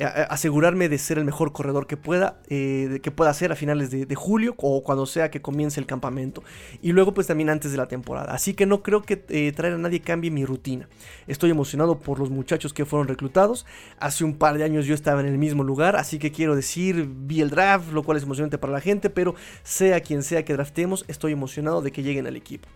asegurarme 0.05 0.89
de 0.89 0.99
ser 0.99 1.19
el 1.19 1.25
mejor 1.25 1.53
corredor 1.53 1.87
que 1.87 1.97
pueda, 1.97 2.41
eh, 2.49 3.01
que 3.03 3.11
pueda 3.11 3.33
ser 3.35 3.53
a 3.53 3.57
finales 3.57 3.91
de, 3.91 4.15
julio 4.15 4.55
o 4.59 4.83
cuando 4.83 5.07
sea 5.07 5.31
que 5.31 5.41
comience 5.43 5.81
el 5.81 5.87
campamento. 5.87 6.43
Y 6.83 6.93
luego 6.93 7.15
pues 7.15 7.27
también 7.27 7.51
antes 7.51 7.73
de 7.73 7.79
la 7.79 7.87
temporada. 7.87 8.33
Así 8.33 8.55
que 8.55 8.67
no 8.67 8.83
creo 8.83 9.03
que 9.03 9.25
eh, 9.29 9.53
traer 9.53 9.75
a 9.75 9.79
nadie 9.79 10.01
cambie 10.01 10.31
mi 10.31 10.45
rutina. 10.45 10.89
Estoy 11.27 11.51
emocionado 11.51 11.99
por 11.99 12.19
los 12.19 12.31
muchachos 12.31 12.73
que 12.73 12.85
fueron 12.85 13.09
reclutados. 13.09 13.67
Hace 13.99 14.25
un 14.25 14.37
par 14.37 14.59
de 14.59 14.65
años 14.65 14.87
yo 14.87 14.95
estaba 14.95 15.21
en 15.21 15.27
el 15.27 15.39
mismo 15.39 15.65
lugar, 15.65 15.97
así 15.97 16.19
que 16.19 16.33
quiero 16.33 16.57
decir, 16.57 17.09
vi 17.09 17.41
el 17.41 17.51
draft, 17.51 17.93
lo 17.93 18.03
cual 18.03 18.17
es 18.17 18.25
emocionante 18.25 18.59
para 18.59 18.73
la 18.73 18.81
gente, 18.81 19.11
pero 19.11 19.35
sea 19.63 20.01
quien 20.01 20.23
sea 20.23 20.45
que 20.45 20.53
draftemos, 20.53 21.05
estoy 21.09 21.33
emocionado 21.33 21.83
de 21.83 21.93
que 21.93 22.03
lleguen 22.03 22.27
al 22.27 22.37
equipo. 22.37 22.69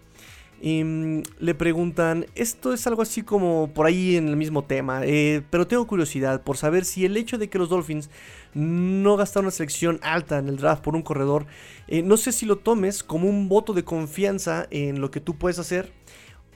Mm, 0.62 1.20
le 1.40 1.54
preguntan, 1.54 2.26
esto 2.34 2.72
es 2.72 2.86
algo 2.86 3.02
así 3.02 3.22
como 3.22 3.70
por 3.74 3.86
ahí 3.86 4.16
en 4.16 4.28
el 4.28 4.36
mismo 4.36 4.64
tema, 4.64 5.02
eh, 5.04 5.42
pero 5.50 5.66
tengo 5.66 5.86
curiosidad 5.86 6.42
por 6.42 6.56
saber 6.56 6.84
si 6.84 7.04
el 7.04 7.16
hecho 7.16 7.36
de 7.36 7.48
que 7.48 7.58
los 7.58 7.68
Dolphins 7.68 8.08
no 8.54 9.16
gastaron 9.16 9.46
una 9.46 9.50
selección 9.50 9.98
alta 10.02 10.38
en 10.38 10.48
el 10.48 10.56
draft 10.56 10.82
por 10.82 10.94
un 10.94 11.02
corredor, 11.02 11.46
eh, 11.88 12.02
no 12.02 12.16
sé 12.16 12.32
si 12.32 12.46
lo 12.46 12.56
tomes 12.56 13.02
como 13.02 13.28
un 13.28 13.48
voto 13.48 13.74
de 13.74 13.84
confianza 13.84 14.66
en 14.70 15.00
lo 15.00 15.10
que 15.10 15.20
tú 15.20 15.36
puedes 15.36 15.58
hacer. 15.58 15.92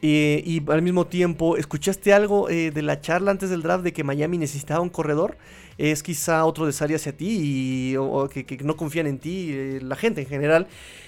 Eh, 0.00 0.42
y 0.44 0.62
al 0.70 0.82
mismo 0.82 1.06
tiempo, 1.06 1.56
¿escuchaste 1.56 2.12
algo 2.12 2.48
de 2.48 2.82
la 2.82 3.00
charla 3.00 3.30
antes 3.30 3.50
del 3.50 3.62
draft 3.62 3.84
de 3.84 3.92
que 3.92 4.04
Miami 4.04 4.38
necesitaba 4.38 4.80
un 4.80 4.90
corredor? 4.90 5.36
Es 5.76 6.02
quizá 6.02 6.44
otro 6.44 6.66
desaire 6.66 6.96
hacia 6.96 7.16
ti 7.16 7.90
y, 7.92 7.96
o, 7.96 8.28
que, 8.28 8.58
no 8.62 8.76
confían 8.76 9.06
en 9.06 9.18
ti, 9.18 9.78
la 9.80 9.96
gente 9.96 10.22
en 10.22 10.26
general 10.26 10.66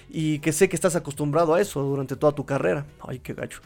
y 0.09 0.41
que 0.41 0.53
sé 0.53 0.69
que 0.69 0.77
estás 0.77 0.97
acostumbrado 0.97 1.55
a 1.55 1.61
eso 1.61 1.83
durante 1.83 2.17
toda 2.17 2.33
tu 2.33 2.45
carrera. 2.45 2.87
Ay, 3.01 3.21
qué 3.21 3.35
gacho. 3.35 3.61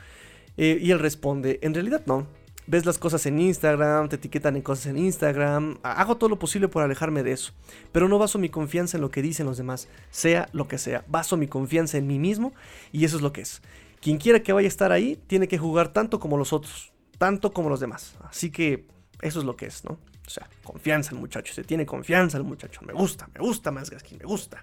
Eh, 0.56 0.78
y 0.80 0.90
él 0.90 0.98
responde, 0.98 1.58
en 1.62 1.74
realidad 1.74 2.02
no. 2.06 2.26
Ves 2.66 2.87
las 2.87 2.96
cosas 2.96 3.26
en 3.26 3.38
Instagram, 3.38 4.08
te 4.08 4.16
etiquetan 4.16 4.56
en 4.56 4.62
cosas 4.62 4.87
en 4.87 4.96
Instagram. 4.96 5.78
Hago 5.82 6.16
todo 6.16 6.30
lo 6.30 6.38
posible 6.38 6.68
por 6.68 6.82
alejarme 6.82 7.22
de 7.22 7.32
eso. 7.32 7.52
Pero 7.92 8.08
no 8.08 8.18
baso 8.18 8.38
mi 8.38 8.48
confianza 8.48 8.96
en 8.96 9.02
lo 9.02 9.10
que 9.10 9.20
dicen 9.20 9.44
los 9.44 9.58
demás, 9.58 9.88
sea 10.10 10.48
lo 10.52 10.66
que 10.66 10.78
sea. 10.78 11.04
Baso 11.06 11.37
mi 11.37 11.46
confianza 11.46 11.98
en 11.98 12.06
mí 12.06 12.18
mismo 12.18 12.54
y 12.90 13.04
eso 13.04 13.16
es 13.16 13.22
lo 13.22 13.34
que 13.34 13.42
es. 13.42 13.60
Quien 14.04 14.18
quiera 14.18 14.42
que 14.42 14.52
vaya 14.52 14.66
a 14.66 14.68
estar 14.68 14.92
ahí, 14.92 15.18
tiene 15.26 15.48
que 15.48 15.56
jugar 15.56 15.88
tanto 15.88 16.20
como 16.20 16.36
los 16.36 16.52
otros, 16.52 16.92
tanto 17.16 17.54
como 17.54 17.70
los 17.70 17.80
demás. 17.80 18.14
Así 18.28 18.50
que 18.50 18.86
eso 19.22 19.38
es 19.38 19.46
lo 19.46 19.56
que 19.56 19.64
es, 19.64 19.82
¿no? 19.82 19.92
O 20.26 20.28
sea, 20.28 20.46
confianza 20.62 21.12
el 21.12 21.20
muchacho, 21.20 21.54
se 21.54 21.64
tiene 21.64 21.86
confianza 21.86 22.36
el 22.36 22.44
muchacho. 22.44 22.82
Me 22.82 22.92
gusta, 22.92 23.30
me 23.32 23.40
gusta 23.40 23.70
más 23.70 23.88
Gaskin, 23.88 24.18
me 24.18 24.26
gusta. 24.26 24.60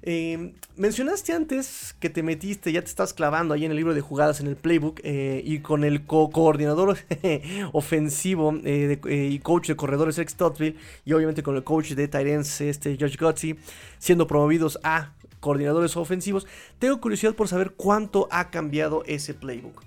Eh, 0.00 0.54
mencionaste 0.74 1.34
antes 1.34 1.94
que 2.00 2.08
te 2.08 2.22
metiste, 2.22 2.72
ya 2.72 2.80
te 2.80 2.86
estás 2.86 3.12
clavando 3.12 3.52
ahí 3.52 3.66
en 3.66 3.72
el 3.72 3.76
libro 3.76 3.92
de 3.92 4.00
jugadas 4.00 4.40
en 4.40 4.46
el 4.46 4.56
playbook 4.56 5.00
eh, 5.04 5.42
y 5.44 5.58
con 5.58 5.84
el 5.84 6.06
coordinador 6.06 6.96
ofensivo 7.74 8.54
eh, 8.64 8.98
y 9.30 9.38
coach 9.40 9.68
de 9.68 9.76
corredores 9.76 10.16
Eric 10.16 10.30
Stottville 10.30 10.78
y 11.04 11.12
obviamente 11.12 11.42
con 11.42 11.56
el 11.56 11.62
coach 11.62 11.90
de 11.90 12.08
Tyrens, 12.08 12.62
este 12.62 12.96
Josh 12.98 13.18
Gotzi, 13.18 13.54
siendo 13.98 14.26
promovidos 14.26 14.78
a 14.82 15.12
coordinadores 15.42 15.96
ofensivos. 15.96 16.46
Tengo 16.78 17.00
curiosidad 17.00 17.34
por 17.34 17.48
saber 17.48 17.72
cuánto 17.72 18.28
ha 18.30 18.50
cambiado 18.50 19.02
ese 19.06 19.34
playbook. 19.34 19.82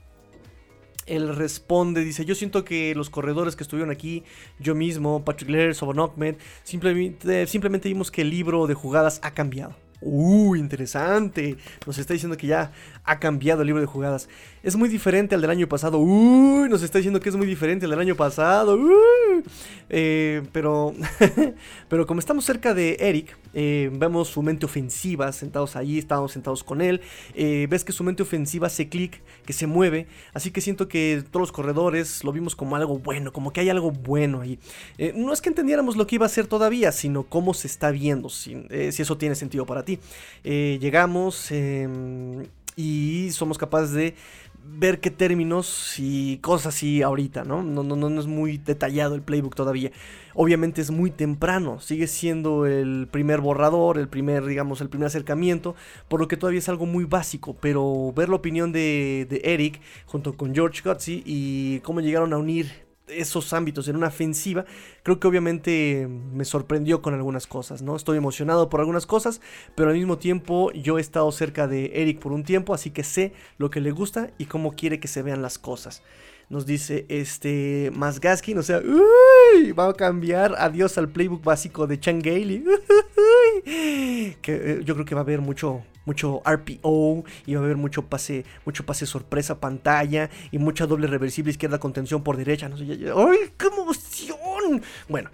Él 1.06 1.36
responde, 1.36 2.04
dice, 2.04 2.26
yo 2.26 2.36
siento 2.36 2.66
que 2.66 2.94
los 2.94 3.10
corredores 3.10 3.56
que 3.56 3.64
estuvieron 3.64 3.92
aquí, 3.92 4.24
yo 4.60 4.76
mismo, 4.76 5.24
Patrick 5.24 5.50
Laird, 5.50 5.76
Sobon 5.76 6.12
simplemente, 6.64 7.48
simplemente 7.48 7.90
vimos 7.90 8.12
que 8.12 8.22
el 8.24 8.32
libro 8.32 8.68
de 8.68 8.74
jugadas 8.74 9.20
ha 9.24 9.32
cambiado. 9.32 9.76
Uh, 10.02 10.56
interesante. 10.56 11.58
Nos 11.86 11.98
está 11.98 12.14
diciendo 12.14 12.38
que 12.38 12.48
ya 12.48 12.72
ha 13.04 13.20
cambiado 13.20 13.62
el 13.62 13.68
libro 13.68 13.82
de 13.82 13.88
jugadas. 13.88 14.28
Es 14.66 14.76
muy 14.76 14.90
diferente 14.90 15.36
al 15.36 15.42
del 15.42 15.52
año 15.52 15.70
pasado. 15.70 16.00
Uy, 16.00 16.68
nos 16.70 16.82
está 16.82 16.98
diciendo 16.98 17.20
que 17.20 17.30
es 17.30 17.36
muy 17.36 17.46
diferente 17.46 17.86
al 17.86 17.92
del 17.92 18.00
año 18.00 18.16
pasado. 18.16 18.80
Eh, 19.92 20.42
pero, 20.52 20.96
pero 21.88 22.08
como 22.08 22.20
estamos 22.20 22.46
cerca 22.46 22.74
de 22.74 22.98
Eric, 23.00 23.38
eh, 23.54 23.92
vemos 23.94 24.30
su 24.30 24.42
mente 24.42 24.66
ofensiva 24.66 25.32
sentados 25.34 25.76
allí, 25.76 26.00
estamos 26.00 26.32
sentados 26.32 26.64
con 26.64 26.82
él. 26.82 27.02
Eh, 27.36 27.68
ves 27.70 27.84
que 27.84 27.92
su 27.92 28.04
mente 28.04 28.24
ofensiva 28.24 28.68
se 28.70 28.90
clic, 28.90 29.22
que 29.46 29.54
se 29.54 29.68
mueve. 29.68 30.08
Así 30.34 30.50
que 30.50 30.62
siento 30.62 30.88
que 30.88 31.24
todos 31.30 31.42
los 31.42 31.52
corredores 31.52 32.24
lo 32.24 32.32
vimos 32.32 32.56
como 32.56 32.76
algo 32.76 32.98
bueno, 32.98 33.32
como 33.32 33.54
que 33.54 33.62
hay 33.62 33.70
algo 33.70 33.92
bueno 33.92 34.42
ahí. 34.42 34.58
no 35.14 35.32
es 35.32 35.42
que 35.42 35.50
entendiéramos 35.50 35.96
lo 35.96 36.08
que 36.08 36.16
iba 36.16 36.26
a 36.26 36.30
ser 36.30 36.48
todavía, 36.48 36.92
sino 36.92 37.22
cómo 37.22 37.54
se 37.54 37.68
está 37.68 37.92
viendo, 37.92 38.30
si, 38.30 38.66
si 38.92 39.04
eso 39.04 39.16
tiene 39.16 39.36
sentido 39.36 39.68
para 39.68 39.86
ti. 39.86 40.00
llegamos 40.44 41.52
em, 41.52 42.48
y 42.76 43.30
somos 43.32 43.58
capaces 43.58 43.92
de 43.92 44.16
ver 44.68 45.00
qué 45.00 45.12
términos 45.12 45.96
y 45.98 46.38
cosas 46.38 46.76
así 46.76 47.02
ahorita, 47.02 47.44
¿no? 47.44 47.64
No, 47.64 47.84
no, 47.84 47.96
no 47.96 48.20
es 48.20 48.28
muy 48.28 48.58
detallado 48.58 49.16
el 49.16 49.22
playbook 49.22 49.56
todavía. 49.56 49.92
Obviamente 50.34 50.82
es 50.82 50.92
muy 50.92 51.12
temprano, 51.12 51.80
sigue 51.80 52.08
siendo 52.08 52.66
el 52.66 53.08
primer 53.10 53.42
borrador, 53.42 53.98
el 53.98 54.10
primer, 54.10 54.46
digamos, 54.46 54.82
el 54.82 54.90
primer 54.90 55.08
acercamiento, 55.08 55.76
por 56.08 56.20
lo 56.20 56.28
que 56.28 56.36
todavía 56.36 56.60
es 56.60 56.70
algo 56.70 56.86
muy 56.86 57.06
básico, 57.06 57.56
pero 57.60 58.12
ver 58.14 58.30
la 58.30 58.36
opinión 58.36 58.72
de, 58.72 59.42
Eric 59.44 59.80
junto 60.06 60.34
con 60.34 60.54
George 60.54 60.82
Gutsy 60.84 61.24
y 61.26 61.80
cómo 61.82 62.02
llegaron 62.02 62.34
a 62.34 62.38
unir 62.38 62.85
esos 63.08 63.54
ámbitos 63.54 63.88
en 63.88 63.96
una 63.96 64.08
ofensiva, 64.08 64.66
creo 65.04 65.20
que 65.20 65.28
obviamente 65.28 66.08
me 66.10 66.46
sorprendió 66.46 67.02
con 67.02 67.14
algunas 67.14 67.48
cosas, 67.48 67.82
¿no? 67.82 67.96
Estoy 67.96 68.18
emocionado 68.18 68.70
por 68.70 68.80
algunas 68.80 69.06
cosas, 69.06 69.42
pero 69.76 69.90
al 69.90 69.96
mismo 69.96 70.18
tiempo 70.18 70.72
yo 70.72 70.98
he 70.98 71.02
estado 71.02 71.32
cerca 71.32 71.68
de 71.68 71.92
Eric 72.02 72.20
por 72.20 72.32
un 72.32 72.44
tiempo, 72.44 72.74
así 72.74 72.92
que 72.92 73.04
sé 73.04 73.34
lo 73.58 73.70
que 73.70 73.82
le 73.82 73.92
gusta 73.92 74.32
y 74.38 74.46
cómo 74.46 74.72
quiere 74.72 75.00
que 75.00 75.08
se 75.08 75.22
vean 75.22 75.42
las 75.42 75.60
cosas. 75.60 76.02
Nos 76.48 76.66
dice 76.68 77.06
este 77.10 77.92
más 77.96 78.20
Gaskin, 78.20 78.58
o 78.60 78.64
sea, 78.64 78.80
uy, 78.80 79.72
va 79.72 79.90
a 79.90 79.94
cambiar 79.94 80.54
adiós 80.60 80.98
al 81.00 81.10
playbook 81.10 81.44
básico 81.44 81.88
de 81.88 82.00
Chan 82.00 82.20
Gailey. 82.20 82.64
que 83.66 84.42
eh, 84.46 84.82
yo 84.84 84.94
creo 84.94 85.06
que 85.06 85.16
va 85.16 85.22
a 85.22 85.24
haber 85.24 85.42
mucho 85.42 85.84
mucho 86.06 86.42
RPO 86.46 87.24
y 87.46 87.56
va 87.56 87.62
a 87.62 87.64
haber 87.64 87.78
mucho 87.78 88.04
pase, 88.04 88.46
mucho 88.66 88.86
pase 88.86 89.06
sorpresa 89.06 89.60
pantalla 89.60 90.30
y 90.52 90.58
mucha 90.58 90.86
doble 90.88 91.08
reversible 91.08 91.52
izquierda 91.52 91.80
contención 91.80 92.24
por 92.24 92.38
derecha. 92.38 92.70
No 92.70 92.78
sé, 92.78 92.86
¡Ay, 92.86 93.52
qué 93.58 93.68
emoción! 93.68 94.82
Bueno, 95.10 95.30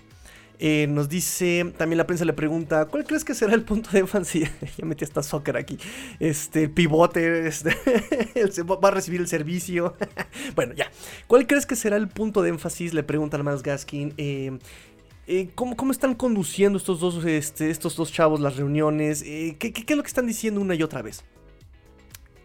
eh, 0.63 0.85
nos 0.87 1.09
dice, 1.09 1.73
también 1.75 1.97
la 1.97 2.05
prensa 2.05 2.23
le 2.23 2.33
pregunta, 2.33 2.85
¿cuál 2.85 3.03
crees 3.03 3.25
que 3.25 3.33
será 3.33 3.55
el 3.55 3.63
punto 3.63 3.89
de 3.89 4.01
énfasis? 4.01 4.47
ya 4.77 4.85
metí 4.85 5.03
hasta 5.03 5.23
soccer 5.23 5.57
aquí. 5.57 5.79
Este, 6.19 6.65
el 6.65 6.69
pivote, 6.69 7.47
este, 7.47 7.71
va 8.63 8.87
a 8.87 8.91
recibir 8.91 9.21
el 9.21 9.27
servicio. 9.27 9.95
bueno, 10.55 10.75
ya. 10.75 10.91
¿Cuál 11.25 11.47
crees 11.47 11.65
que 11.65 11.75
será 11.75 11.95
el 11.95 12.09
punto 12.09 12.43
de 12.43 12.49
énfasis? 12.49 12.93
Le 12.93 13.01
pregunta 13.01 13.37
al 13.37 13.43
más 13.43 13.63
Gaskin. 13.63 14.13
Eh, 14.17 14.59
eh, 15.27 15.49
¿cómo, 15.55 15.91
están 15.91 16.15
conduciendo 16.15 16.77
estos 16.77 16.99
dos, 16.99 17.23
este, 17.25 17.69
estos 17.69 17.95
dos 17.95 18.11
chavos 18.11 18.39
las 18.39 18.55
reuniones? 18.55 19.21
Eh, 19.25 19.55
¿qué, 19.59 19.73
es 19.75 19.95
lo 19.95 20.03
que 20.03 20.07
están 20.07 20.27
diciendo 20.27 20.61
una 20.61 20.75
y 20.75 20.83
otra 20.83 21.01
vez? 21.01 21.23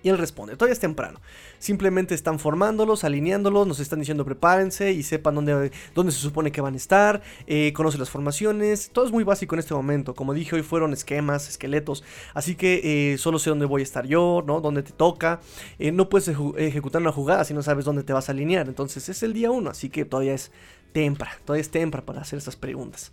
Y 0.06 0.08
él 0.08 0.18
responde, 0.18 0.54
todavía 0.54 0.72
es 0.72 0.78
temprano. 0.78 1.20
Simplemente 1.58 2.14
están 2.14 2.38
formándolos, 2.38 3.02
alineándolos, 3.02 3.66
nos 3.66 3.80
están 3.80 3.98
diciendo 3.98 4.24
prepárense 4.24 4.92
y 4.92 5.02
sepan 5.02 5.34
dónde, 5.34 5.72
dónde 5.96 6.12
se 6.12 6.20
supone 6.20 6.52
que 6.52 6.60
van 6.60 6.74
a 6.74 6.76
estar, 6.76 7.22
eh, 7.48 7.72
conoce 7.72 7.98
las 7.98 8.08
formaciones, 8.08 8.90
todo 8.92 9.04
es 9.04 9.10
muy 9.10 9.24
básico 9.24 9.56
en 9.56 9.58
este 9.58 9.74
momento. 9.74 10.14
Como 10.14 10.32
dije, 10.32 10.54
hoy 10.54 10.62
fueron 10.62 10.92
esquemas, 10.92 11.48
esqueletos, 11.48 12.04
así 12.34 12.54
que 12.54 13.16
solo 13.18 13.40
sé 13.40 13.50
dónde 13.50 13.66
voy 13.66 13.80
a 13.80 13.82
estar 13.82 14.06
yo, 14.06 14.44
¿no? 14.46 14.60
Dónde 14.60 14.84
te 14.84 14.92
toca. 14.92 15.40
no 15.80 16.08
puedes 16.08 16.28
ejecutar 16.28 17.02
una 17.02 17.10
jugada 17.10 17.42
si 17.42 17.52
no 17.52 17.64
sabes 17.64 17.84
dónde 17.84 18.04
te 18.04 18.12
vas 18.12 18.28
a 18.28 18.32
alinear. 18.32 18.68
Entonces 18.68 19.08
es 19.08 19.24
el 19.24 19.32
día 19.32 19.50
uno, 19.50 19.70
así 19.70 19.90
que 19.90 20.04
todavía 20.04 20.34
es 20.34 20.52
tempra, 20.92 21.32
todavía 21.44 21.62
es 21.62 21.70
tempra 21.70 22.06
para 22.06 22.20
hacer 22.20 22.38
estas 22.38 22.54
preguntas. 22.54 23.10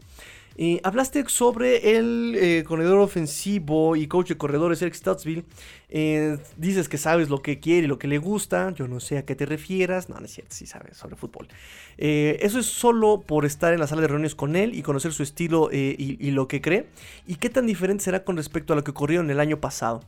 Eh, 0.55 0.79
hablaste 0.83 1.23
sobre 1.29 1.97
el 1.97 2.35
eh, 2.35 2.63
corredor 2.63 2.99
ofensivo 2.99 3.95
y 3.95 4.07
coach 4.07 4.29
de 4.29 4.37
corredores 4.37 4.81
Eric 4.81 4.93
Stuttsville. 4.93 5.45
Eh, 5.95 6.39
dices 6.57 6.89
que 6.89 6.97
sabes 6.97 7.29
lo 7.29 7.43
que 7.43 7.59
quiere 7.59 7.85
y 7.85 7.87
lo 7.87 7.99
que 7.99 8.07
le 8.07 8.17
gusta. 8.17 8.71
Yo 8.71 8.87
no 8.87 8.99
sé 8.99 9.19
a 9.19 9.25
qué 9.25 9.35
te 9.35 9.45
refieras. 9.45 10.09
No, 10.09 10.19
no 10.19 10.25
es 10.25 10.33
cierto, 10.33 10.55
sí 10.55 10.65
sabes 10.65 10.97
sobre 10.97 11.15
fútbol. 11.15 11.47
eso 11.97 12.59
es 12.59 12.65
solo 12.65 13.21
por 13.21 13.45
estar 13.45 13.73
en 13.73 13.79
la 13.79 13.87
sala 13.87 14.01
de 14.01 14.07
reuniones 14.07 14.33
con 14.33 14.55
él 14.55 14.73
y 14.73 14.81
conocer 14.81 15.13
su 15.13 15.21
estilo 15.21 15.69
y, 15.71 16.17
y, 16.19 16.31
lo 16.31 16.47
que 16.47 16.61
cree. 16.61 16.87
¿Y 17.27 17.35
qué 17.35 17.49
tan 17.49 17.67
diferente 17.67 18.03
será 18.03 18.23
con 18.23 18.37
respecto 18.37 18.73
a 18.73 18.75
lo 18.75 18.83
que 18.83 18.91
ocurrió 18.91 19.21
en 19.21 19.29
el 19.29 19.39
año 19.39 19.59
pasado? 19.59 20.01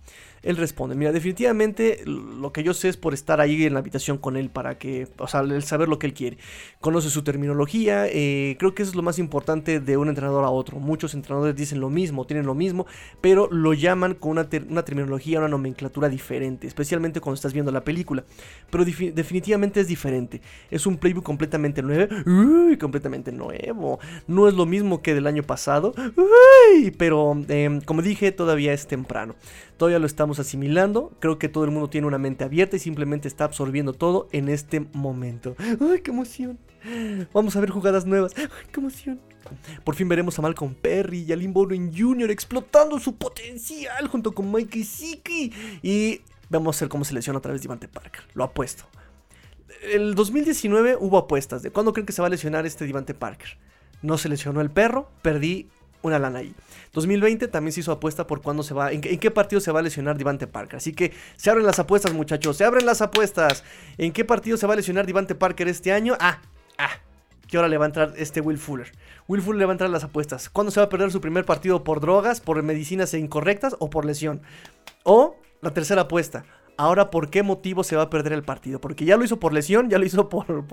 Él 0.46 0.58
responde, 0.58 0.96
mira, 0.96 1.12
definitivamente 1.12 2.04
lo 2.06 2.54
que 2.54 2.62
yo 2.62 2.76
sé 2.76 2.88
es 2.88 2.98
por 2.98 3.16
estar 3.16 3.42
ahí 3.42 3.66
en 3.66 3.74
la 3.74 3.80
habitación 3.80 4.20
con 4.20 4.38
él 4.38 4.52
para 4.52 4.78
que, 4.78 5.08
o 5.18 5.28
sea, 5.28 5.40
el 5.40 5.64
saber 5.64 5.90
lo 5.90 5.98
que 5.98 6.06
él 6.06 6.14
quiere. 6.14 6.38
Conoce 6.82 7.10
su 7.10 7.24
terminología, 7.24 8.06
eh, 8.08 8.56
creo 8.60 8.76
que 8.76 8.84
eso 8.84 8.92
es 8.92 8.96
lo 8.96 9.02
más 9.02 9.18
importante 9.18 9.80
de 9.80 9.98
un 9.98 10.08
entrenador 10.08 10.44
a 10.46 10.52
otro. 10.52 10.78
Muchos 10.78 11.16
entrenadores 11.16 11.56
dicen 11.56 11.80
lo 11.80 11.90
mismo, 11.90 12.26
tienen 12.26 12.46
lo 12.46 12.54
mismo, 12.54 12.86
pero 13.22 13.50
lo 13.52 13.74
llaman 13.74 14.14
con 14.14 14.32
una, 14.32 14.48
terminología, 14.48 15.40
una 15.40 15.48
nomenclatura 15.48 15.75
diferente, 16.10 16.68
especialmente 16.68 17.22
cuando 17.22 17.36
estás 17.36 17.54
viendo 17.54 17.72
la 17.72 17.84
película. 17.84 18.24
Pero 18.70 18.86
definitivamente 18.86 19.80
es 19.80 19.88
diferente. 19.88 20.42
Es 20.72 20.86
un 20.86 20.98
playbook 20.98 21.24
completamente 21.24 21.82
nuevo, 21.82 22.14
uy, 22.26 22.78
completamente 22.78 23.32
nuevo. 23.32 24.00
No 24.28 24.48
es 24.48 24.54
lo 24.54 24.66
mismo 24.66 25.02
que 25.02 25.14
del 25.14 25.28
año 25.28 25.44
pasado, 25.44 25.94
uy, 26.16 26.92
pero 26.92 27.38
em, 27.48 27.82
como 27.82 28.02
dije, 28.02 28.32
todavía 28.32 28.74
es 28.74 28.88
temprano. 28.88 29.36
Todavía 29.78 30.00
lo 30.00 30.06
estamos 30.06 30.40
asimilando. 30.40 31.12
Creo 31.20 31.38
que 31.38 31.50
todo 31.50 31.66
el 31.66 31.72
mundo 31.72 31.90
tiene 31.90 32.08
una 32.08 32.18
mente 32.18 32.44
abierta 32.44 32.78
y 32.78 32.80
simplemente 32.80 33.28
está 33.28 33.44
absorbiendo 33.44 33.94
todo 33.94 34.28
en 34.32 34.50
este 34.50 34.80
momento. 34.94 35.56
¡Ay, 35.60 36.02
qué 36.02 36.12
emoción! 36.12 36.58
Vamos 37.34 37.56
a 37.56 37.60
ver 37.60 37.70
jugadas 37.72 38.06
nuevas. 38.06 38.34
¡Ay, 38.38 38.48
qué 38.72 38.80
emoción! 38.80 39.35
Por 39.84 39.96
fin 39.96 40.08
veremos 40.08 40.38
a 40.40 40.42
Malcolm 40.42 40.74
Perry 40.74 41.24
y 41.24 41.32
a 41.32 41.36
Lynn 41.36 41.54
Bowden 41.54 41.92
Jr. 41.96 42.32
explotando 42.32 43.00
su 43.00 43.16
potencial 43.16 44.08
junto 44.08 44.34
con 44.34 44.52
Mikey 44.52 44.84
Siki. 44.84 45.54
Y 45.84 46.22
vamos 46.50 46.78
a 46.78 46.86
ver 46.86 46.90
cómo 46.90 47.06
se 47.06 47.14
lesiona 47.14 47.40
otra 47.40 47.52
vez 47.52 47.62
Divante 47.62 47.88
Parker. 47.88 48.24
Lo 48.34 48.44
apuesto. 48.44 48.86
El 49.84 50.16
2019 50.16 50.98
hubo 51.00 51.18
apuestas 51.18 51.62
de 51.62 51.72
cuándo 51.72 51.94
creen 51.94 52.06
que 52.06 52.14
se 52.14 52.22
va 52.22 52.28
a 52.28 52.32
lesionar 52.32 52.66
este 52.66 52.86
Divante 52.86 53.14
Parker. 53.14 53.58
No 54.02 54.18
se 54.18 54.30
lesionó 54.30 54.62
el 54.62 54.72
perro, 54.72 55.10
perdí 55.22 55.70
una 56.02 56.20
lana 56.20 56.40
ahí. 56.40 56.54
2020 56.94 57.48
también 57.48 57.74
se 57.74 57.82
hizo 57.82 57.92
apuesta 57.92 58.28
por 58.28 58.42
cuándo 58.42 58.64
se 58.64 58.74
va, 58.74 58.92
en, 58.92 59.02
qué 59.02 59.32
partido 59.32 59.60
se 59.60 59.72
va 59.72 59.80
a 59.80 59.84
lesionar 59.84 60.18
Divante 60.18 60.48
Parker. 60.48 60.78
Así 60.78 60.94
que 60.94 61.12
se 61.36 61.50
abren 61.50 61.66
las 61.66 61.80
apuestas, 61.80 62.14
muchachos, 62.14 62.58
se 62.58 62.64
abren 62.64 62.86
las 62.86 63.02
apuestas. 63.02 63.64
¿En 63.98 64.12
qué 64.12 64.24
partido 64.24 64.58
se 64.58 64.68
va 64.68 64.74
a 64.74 64.76
lesionar 64.78 65.06
Divante 65.06 65.36
Parker 65.36 65.68
este 65.68 65.92
año? 65.92 66.16
Ah, 66.20 66.42
ah, 66.78 67.00
que 67.48 67.58
ahora 67.58 67.70
le 67.70 67.78
va 67.78 67.86
a 67.86 67.88
entrar 67.88 68.14
este 68.18 68.42
Will 68.42 68.58
Fuller. 68.58 68.92
Will 69.28 69.42
Fuller 69.42 69.60
le 69.60 69.66
va 69.66 69.72
a 69.72 69.76
entrar 69.76 69.90
las 69.90 70.04
apuestas. 70.04 70.50
¿Cuándo 70.50 70.72
se 70.72 70.80
va 70.80 70.86
a 70.86 70.90
perder 70.90 71.12
su 71.12 71.22
primer 71.22 71.46
partido 71.46 71.84
por 71.84 72.00
drogas, 72.00 72.42
por 72.42 72.62
medicinas 72.64 73.14
incorrectas 73.14 73.76
o 73.80 73.90
por 73.90 74.06
lesión? 74.06 74.42
O 75.04 75.38
la 75.62 75.74
tercera 75.74 76.04
apuesta. 76.04 76.46
Ahora, 76.78 77.10
¿por 77.10 77.30
qué 77.30 77.42
motivo 77.42 77.84
se 77.84 77.96
va 77.96 78.04
a 78.04 78.10
perder 78.10 78.34
el 78.34 78.44
partido? 78.44 78.82
Porque 78.82 79.06
ya 79.06 79.16
lo 79.16 79.24
hizo 79.24 79.40
por 79.40 79.54
lesión, 79.54 79.90
ya 79.90 79.98
lo 79.98 80.06
hizo 80.06 80.28
por, 80.28 80.66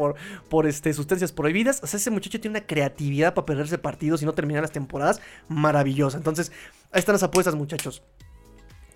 por, 0.48 0.66
este, 0.66 0.92
sustancias 0.92 1.30
prohibidas. 1.30 1.80
O 1.82 1.86
sea, 1.86 1.98
ese 1.98 2.10
muchacho 2.10 2.40
tiene 2.40 2.58
una 2.58 2.66
creatividad 2.66 3.34
para 3.34 3.46
perderse 3.46 3.78
partidos 3.78 4.20
y 4.22 4.26
no 4.26 4.32
terminar 4.32 4.62
las 4.62 4.72
temporadas 4.72 5.20
maravillosa. 5.48 6.16
Entonces, 6.16 6.50
ahí 6.90 6.98
están 6.98 7.12
las 7.12 7.22
apuestas, 7.22 7.54
muchachos. 7.54 8.02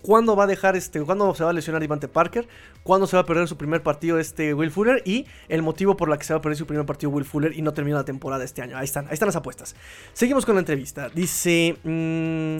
¿Cuándo 0.01 0.35
va 0.35 0.45
a 0.45 0.47
dejar 0.47 0.75
este? 0.75 1.01
¿Cuándo 1.01 1.33
se 1.35 1.43
va 1.43 1.49
a 1.49 1.53
lesionar 1.53 1.83
Ivante 1.83 2.07
Parker? 2.07 2.47
¿Cuándo 2.83 3.07
se 3.07 3.15
va 3.15 3.23
a 3.23 3.25
perder 3.25 3.47
su 3.47 3.57
primer 3.57 3.83
partido 3.83 4.19
este 4.19 4.53
Will 4.53 4.71
Fuller? 4.71 5.01
Y 5.05 5.25
el 5.49 5.61
motivo 5.61 5.97
por 5.97 6.09
la 6.09 6.17
que 6.17 6.23
se 6.23 6.33
va 6.33 6.39
a 6.39 6.41
perder 6.41 6.57
su 6.57 6.65
primer 6.65 6.85
partido 6.85 7.09
Will 7.11 7.25
Fuller 7.25 7.57
y 7.57 7.61
no 7.61 7.73
termina 7.73 7.97
la 7.97 8.05
temporada 8.05 8.43
este 8.43 8.61
año. 8.61 8.77
Ahí 8.77 8.85
están, 8.85 9.07
ahí 9.07 9.13
están 9.13 9.27
las 9.27 9.35
apuestas. 9.35 9.75
Seguimos 10.13 10.45
con 10.45 10.55
la 10.55 10.59
entrevista. 10.59 11.09
Dice. 11.09 11.77
Mmm, 11.83 12.57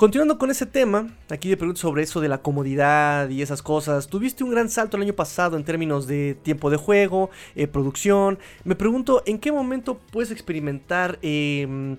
Continuando 0.00 0.38
con 0.38 0.50
ese 0.50 0.64
tema, 0.64 1.08
aquí 1.28 1.50
le 1.50 1.58
pregunto 1.58 1.78
sobre 1.78 2.02
eso 2.02 2.22
de 2.22 2.28
la 2.30 2.38
comodidad 2.38 3.28
y 3.28 3.42
esas 3.42 3.60
cosas. 3.60 4.08
Tuviste 4.08 4.42
un 4.42 4.50
gran 4.50 4.70
salto 4.70 4.96
el 4.96 5.02
año 5.02 5.12
pasado 5.12 5.58
en 5.58 5.64
términos 5.64 6.06
de 6.06 6.38
tiempo 6.42 6.70
de 6.70 6.78
juego, 6.78 7.28
eh, 7.54 7.66
producción. 7.66 8.38
Me 8.64 8.76
pregunto, 8.76 9.22
¿en 9.26 9.38
qué 9.38 9.52
momento 9.52 10.00
puedes 10.10 10.30
experimentar... 10.30 11.18
Eh, 11.20 11.98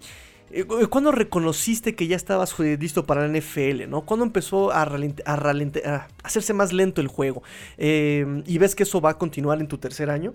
¿Cuándo 0.89 1.11
reconociste 1.11 1.95
que 1.95 2.07
ya 2.07 2.15
estabas 2.15 2.57
eh, 2.59 2.77
listo 2.79 3.05
para 3.05 3.27
la 3.27 3.39
NFL? 3.39 3.89
¿no? 3.89 4.01
¿Cuándo 4.01 4.25
empezó 4.25 4.71
a, 4.71 4.89
hacerse 6.23 6.53
más 6.53 6.73
lento 6.73 7.01
el 7.01 7.07
juego? 7.07 7.43
Em, 7.77 8.43
¿Y 8.45 8.57
ves 8.57 8.75
que 8.75 8.83
eso 8.83 9.01
va 9.01 9.11
a 9.11 9.17
continuar 9.17 9.59
en 9.59 9.67
tu 9.67 9.77
tercer 9.77 10.09
año? 10.09 10.33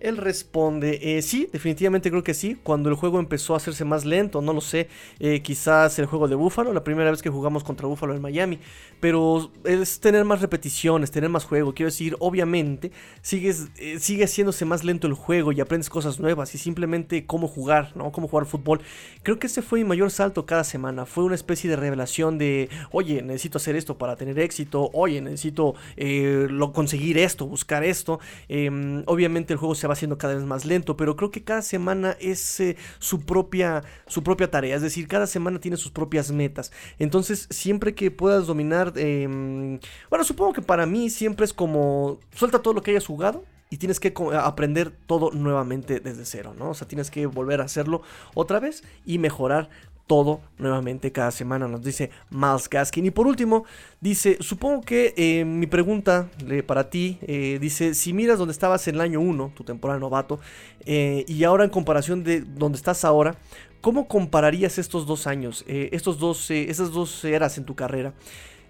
Él 0.00 0.16
responde, 0.16 1.00
eh, 1.02 1.22
sí, 1.22 1.48
definitivamente 1.52 2.10
creo 2.10 2.22
que 2.22 2.34
sí. 2.34 2.56
Cuando 2.62 2.88
el 2.88 2.94
juego 2.94 3.18
empezó 3.18 3.54
a 3.54 3.56
hacerse 3.56 3.84
más 3.84 4.04
lento, 4.04 4.40
no 4.40 4.52
lo 4.52 4.60
sé, 4.60 4.88
eh, 5.18 5.42
quizás 5.42 5.98
el 5.98 6.06
juego 6.06 6.28
de 6.28 6.36
Búfalo, 6.36 6.72
la 6.72 6.84
primera 6.84 7.10
vez 7.10 7.20
que 7.20 7.30
jugamos 7.30 7.64
contra 7.64 7.88
Búfalo 7.88 8.14
en 8.14 8.22
Miami. 8.22 8.60
Pero 9.00 9.50
es 9.64 9.98
tener 9.98 10.24
más 10.24 10.40
repeticiones, 10.40 11.10
tener 11.10 11.30
más 11.30 11.44
juego. 11.44 11.74
Quiero 11.74 11.88
decir, 11.88 12.16
obviamente, 12.20 12.92
sigues, 13.22 13.68
eh, 13.76 13.98
sigue 13.98 14.24
haciéndose 14.24 14.64
más 14.64 14.84
lento 14.84 15.08
el 15.08 15.14
juego 15.14 15.50
y 15.50 15.60
aprendes 15.60 15.90
cosas 15.90 16.20
nuevas 16.20 16.54
y 16.54 16.58
simplemente 16.58 17.26
cómo 17.26 17.48
jugar, 17.48 17.92
¿no? 17.96 18.12
Cómo 18.12 18.28
jugar 18.28 18.46
fútbol. 18.46 18.80
Creo 19.24 19.40
que 19.40 19.48
ese 19.48 19.62
fue 19.62 19.80
mi 19.80 19.84
mayor 19.84 20.12
salto 20.12 20.46
cada 20.46 20.62
semana. 20.62 21.06
Fue 21.06 21.24
una 21.24 21.34
especie 21.34 21.68
de 21.68 21.74
revelación 21.74 22.38
de, 22.38 22.68
oye, 22.92 23.22
necesito 23.22 23.58
hacer 23.58 23.74
esto 23.74 23.98
para 23.98 24.14
tener 24.14 24.38
éxito. 24.38 24.90
Oye, 24.92 25.20
necesito 25.20 25.74
lo, 25.96 26.72
conseguir 26.72 27.18
esto, 27.18 27.46
buscar 27.46 27.82
esto. 27.82 28.20
Em, 28.48 29.02
obviamente 29.06 29.52
el 29.52 29.58
juego 29.58 29.74
se 29.74 29.87
va 29.88 29.96
siendo 29.96 30.18
cada 30.18 30.34
vez 30.34 30.44
más 30.44 30.64
lento, 30.64 30.96
pero 30.96 31.16
creo 31.16 31.30
que 31.30 31.44
cada 31.44 31.62
semana 31.62 32.16
es 32.20 32.60
eh, 32.60 32.76
su, 32.98 33.20
propia, 33.20 33.82
su 34.06 34.22
propia 34.22 34.50
tarea, 34.50 34.76
es 34.76 34.82
decir, 34.82 35.08
cada 35.08 35.26
semana 35.26 35.60
tiene 35.60 35.76
sus 35.76 35.90
propias 35.90 36.30
metas. 36.30 36.72
Entonces, 36.98 37.46
siempre 37.50 37.94
que 37.94 38.10
puedas 38.10 38.46
dominar, 38.46 38.92
em, 38.96 39.80
bueno, 40.10 40.24
supongo 40.24 40.52
que 40.52 40.62
para 40.62 40.86
mí 40.86 41.10
siempre 41.10 41.44
es 41.44 41.52
como, 41.52 42.18
suelta 42.34 42.60
todo 42.60 42.74
lo 42.74 42.82
que 42.82 42.92
hayas 42.92 43.06
jugado, 43.06 43.44
y 43.70 43.76
tienes 43.76 44.00
que 44.00 44.14
aprender 44.34 44.92
todo 45.06 45.30
nuevamente 45.30 46.00
desde 46.00 46.24
cero, 46.24 46.54
¿no? 46.58 46.70
O 46.70 46.74
sea, 46.74 46.88
tienes 46.88 47.10
que 47.10 47.26
volver 47.26 47.60
a 47.60 47.64
hacerlo 47.64 48.02
otra 48.34 48.60
vez 48.60 48.82
y 49.04 49.18
mejorar 49.18 49.68
todo 50.08 50.40
nuevamente 50.58 51.12
cada 51.12 51.30
semana, 51.30 51.68
nos 51.68 51.82
dice 51.82 52.10
Miles 52.30 52.68
Gaskin. 52.68 53.06
Y 53.06 53.10
por 53.12 53.28
último, 53.28 53.64
dice, 54.00 54.38
supongo 54.40 54.80
que 54.80 55.14
eh, 55.16 55.44
mi 55.44 55.68
pregunta 55.68 56.28
para 56.66 56.90
ti, 56.90 57.18
eh, 57.22 57.58
dice, 57.60 57.94
si 57.94 58.12
miras 58.12 58.38
donde 58.38 58.52
estabas 58.52 58.88
en 58.88 58.96
el 58.96 59.02
año 59.02 59.20
1, 59.20 59.52
tu 59.54 59.62
temporada 59.62 60.00
novato, 60.00 60.40
eh, 60.84 61.24
y 61.28 61.44
ahora 61.44 61.62
en 61.62 61.70
comparación 61.70 62.24
de 62.24 62.40
donde 62.40 62.76
estás 62.76 63.04
ahora, 63.04 63.36
¿cómo 63.80 64.08
compararías 64.08 64.78
estos 64.78 65.06
dos 65.06 65.28
años, 65.28 65.64
estos 65.68 66.18
dos, 66.18 66.50
esas 66.50 66.90
dos 66.90 67.24
eras 67.24 67.58
en 67.58 67.64
tu 67.64 67.76
carrera? 67.76 68.14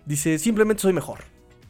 Dice, 0.04 0.38
simplemente 0.38 0.82
soy 0.82 0.92
mejor, 0.92 1.20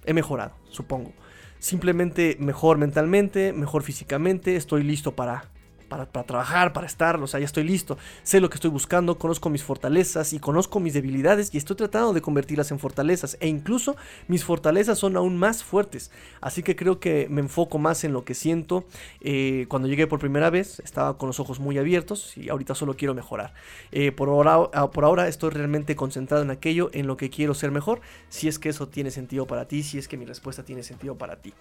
he 0.05 0.15
mejorado, 0.15 0.55
supongo. 0.71 1.13
Simplemente 1.61 2.37
mejor 2.41 2.79
mentalmente, 2.79 3.53
mejor 3.53 3.83
físicamente, 3.83 4.57
estoy 4.57 4.83
listo 4.83 5.15
para 5.15 5.51
para, 5.89 6.07
trabajar, 6.07 6.73
para 6.73 6.87
estar, 6.87 7.21
o 7.21 7.27
sea, 7.27 7.41
ya 7.41 7.47
estoy 7.47 7.65
listo, 7.65 7.99
sé 8.23 8.41
lo 8.41 8.51
que 8.51 8.57
estoy 8.57 8.71
buscando, 8.71 9.19
conozco 9.19 9.51
mis 9.51 9.63
fortalezas 9.63 10.33
y 10.33 10.39
conozco 10.39 10.81
mis 10.81 10.95
debilidades 10.95 11.55
y 11.55 11.59
estoy 11.59 11.77
tratando 11.77 12.13
de 12.13 12.21
convertirlas 12.21 12.71
en 12.71 12.79
fortalezas 12.79 13.37
e 13.41 13.49
incluso 13.49 13.97
mis 14.29 14.45
fortalezas 14.45 14.99
son 14.99 15.17
aún 15.17 15.37
más 15.37 15.65
fuertes, 15.65 16.11
así 16.41 16.63
que 16.63 16.77
creo 16.77 17.01
que 17.01 17.27
me 17.31 17.41
enfoco 17.41 17.79
más 17.79 18.05
en 18.05 18.13
lo 18.13 18.25
que 18.25 18.35
siento. 18.35 18.85
Eh, 19.21 19.67
cuando 19.69 19.89
llegué 19.89 20.07
por 20.07 20.19
primera 20.19 20.51
vez 20.51 20.81
estaba 20.81 21.19
con 21.19 21.27
los 21.27 21.41
ojos 21.41 21.61
muy 21.61 21.79
abiertos 21.79 22.37
y 22.37 22.49
ahorita 22.49 22.75
solo 22.75 22.95
quiero 22.95 23.15
mejorar. 23.15 23.55
Eh, 23.93 24.13
por, 24.13 24.29
ahora, 24.29 24.69
ah, 24.73 24.91
por 24.91 25.05
ahora 25.05 25.29
estoy 25.29 25.51
realmente 25.51 25.97
concentrado 25.97 26.43
en 26.43 26.51
aquello, 26.51 26.91
en 26.93 27.07
lo 27.07 27.17
que 27.17 27.31
quiero 27.31 27.55
ser 27.55 27.71
mejor, 27.71 28.01
si 28.29 28.49
es 28.49 28.59
que 28.59 28.69
eso 28.69 28.89
tiene 28.89 29.11
sentido 29.11 29.47
para 29.47 29.67
ti, 29.67 29.83
si 29.83 29.99
es 29.99 30.09
que 30.09 30.17
mi 30.17 30.25
respuesta 30.25 30.65
tiene 30.65 30.83
sentido 30.83 31.17
para 31.17 31.37
ti. 31.37 31.55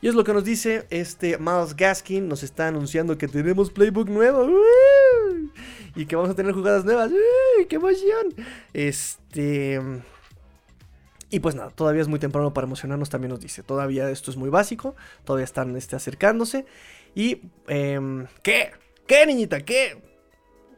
Y 0.00 0.08
es 0.08 0.14
lo 0.14 0.24
que 0.24 0.32
nos 0.32 0.44
dice 0.44 0.86
este 0.90 1.38
Miles 1.38 1.74
Gaskin. 1.74 2.28
Nos 2.28 2.42
está 2.42 2.68
anunciando 2.68 3.16
que 3.16 3.28
tenemos 3.28 3.70
playbook 3.70 4.08
nuevo. 4.08 4.48
Y 5.94 6.06
que 6.06 6.16
vamos 6.16 6.30
a 6.30 6.34
tener 6.34 6.52
jugadas 6.52 6.84
nuevas. 6.84 7.10
¡Qué 7.68 7.76
emoción! 7.76 8.34
Este. 8.72 9.80
Y 11.28 11.40
pues 11.40 11.54
nada, 11.54 11.70
todavía 11.70 12.02
es 12.02 12.08
muy 12.08 12.20
temprano 12.20 12.54
para 12.54 12.66
emocionarnos, 12.66 13.10
también 13.10 13.30
nos 13.30 13.40
dice. 13.40 13.62
Todavía 13.62 14.10
esto 14.10 14.30
es 14.30 14.36
muy 14.36 14.48
básico, 14.48 14.94
todavía 15.24 15.44
están 15.44 15.74
este, 15.76 15.96
acercándose. 15.96 16.66
Y, 17.14 17.42
eh, 17.66 18.26
¿qué? 18.42 18.70
¿Qué, 19.06 19.26
niñita? 19.26 19.60
¿Qué? 19.60 20.00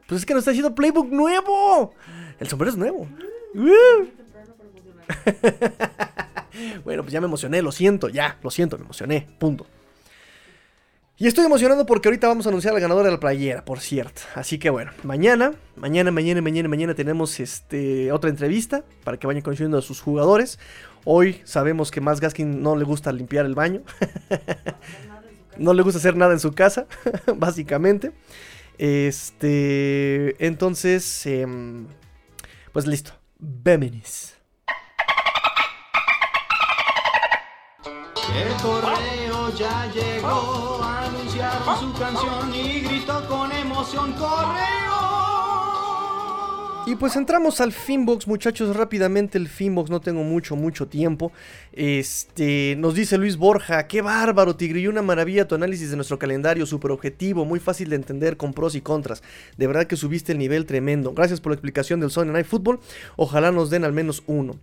Pues 0.07 0.21
es 0.21 0.27
que 0.27 0.33
nos 0.33 0.41
está 0.41 0.53
haciendo 0.53 0.75
playbook 0.75 1.11
nuevo. 1.11 1.93
El 2.39 2.49
sombrero 2.49 2.71
es 2.71 2.79
nuevo. 2.79 3.09
bueno, 6.85 7.03
pues 7.03 7.13
ya 7.13 7.21
me 7.21 7.27
emocioné, 7.27 7.63
lo 7.63 7.73
siento, 7.73 8.09
ya, 8.09 8.39
lo 8.43 8.51
siento, 8.51 8.79
me 8.79 8.85
emocioné, 8.85 9.27
punto. 9.39 9.67
Y 11.21 11.27
estoy 11.27 11.47
emocionado 11.47 11.85
porque 11.85 12.07
ahorita 12.07 12.29
vamos 12.29 12.47
a 12.47 12.51
anunciar 12.51 12.75
al 12.75 12.81
ganador 12.81 13.05
de 13.05 13.11
la 13.11 13.19
playera, 13.19 13.65
por 13.65 13.81
cierto. 13.81 14.23
Así 14.37 14.61
que 14.61 14.71
bueno, 14.71 14.93
mañana, 15.03 15.53
mañana, 15.75 16.13
mañana, 16.13 16.41
mañana, 16.41 16.69
mañana 16.69 16.95
tenemos 16.95 17.41
este, 17.41 18.13
otra 18.13 18.31
entrevista 18.31 18.85
para 19.03 19.17
que 19.17 19.27
vayan 19.27 19.43
conociendo 19.43 19.79
a 19.79 19.83
sus 19.83 20.01
jugadores. 20.01 20.61
Hoy 21.05 21.41
sabemos 21.43 21.91
que 21.91 22.01
más 22.01 22.21
Gaskin 22.21 22.63
no 22.63 22.77
le 22.77 22.85
gusta 22.85 23.11
limpiar 23.11 23.47
el 23.47 23.57
baño. 23.57 23.83
no 25.59 25.75
le 25.75 25.83
gusta 25.83 25.99
hacer 25.99 26.17
nada 26.17 26.35
en 26.35 26.39
su 26.41 26.53
casa, 26.53 26.87
básicamente. 27.37 28.13
Este, 28.79 30.37
entonces, 30.47 31.27
em, 31.27 31.89
pues 32.73 32.87
listo. 32.87 33.11
Bienvenidos. 33.41 34.35
El 38.37 38.53
correo 38.63 39.55
ya 39.57 39.91
llegó, 39.93 40.83
anunciaron 40.83 41.81
su 41.81 41.93
canción 41.99 42.55
y 42.55 42.81
gritó 42.81 43.27
con 43.27 43.51
emoción 43.53 44.13
correo. 44.13 44.79
Y 46.89 46.97
pues 46.97 47.17
entramos 47.17 47.61
al 47.61 47.73
Finbox, 47.73 48.27
muchachos, 48.27 48.75
rápidamente 48.75 49.37
el 49.37 49.49
Finbox, 49.49 49.91
no 49.91 50.01
tengo 50.01 50.23
mucho, 50.23 50.57
mucho 50.57 50.89
tiempo. 50.89 51.33
Este, 51.75 52.77
nos 52.79 52.95
dice 52.95 53.19
Luis 53.19 53.37
Borja, 53.37 53.87
qué 53.87 54.01
bárbaro, 54.01 54.57
Tigre, 54.57 54.81
y 54.81 54.87
una 54.87 55.03
maravilla 55.03 55.47
tu 55.47 55.55
análisis 55.55 55.91
de 55.91 55.97
nuestro 55.97 56.19
calendario, 56.19 56.65
súper 56.65 56.91
objetivo, 56.91 57.45
muy 57.45 57.61
fácil 57.61 57.91
de 57.91 57.97
entender, 57.97 58.39
con 58.39 58.55
pros 58.55 58.75
y 58.75 58.81
contras. 58.81 59.23
De 59.59 59.67
verdad 59.67 59.87
que 59.87 59.97
subiste 59.97 60.33
el 60.33 60.39
nivel 60.39 60.65
tremendo. 60.65 61.13
Gracias 61.13 61.43
por 61.43 61.51
la 61.53 61.57
explicación 61.57 62.01
del 62.01 62.11
Sunday 62.11 62.33
Night 62.33 62.47
Football. 62.47 62.81
Ojalá 63.17 63.53
nos 63.53 63.69
den 63.69 63.85
al 63.85 63.93
menos 63.93 64.23
uno. 64.27 64.55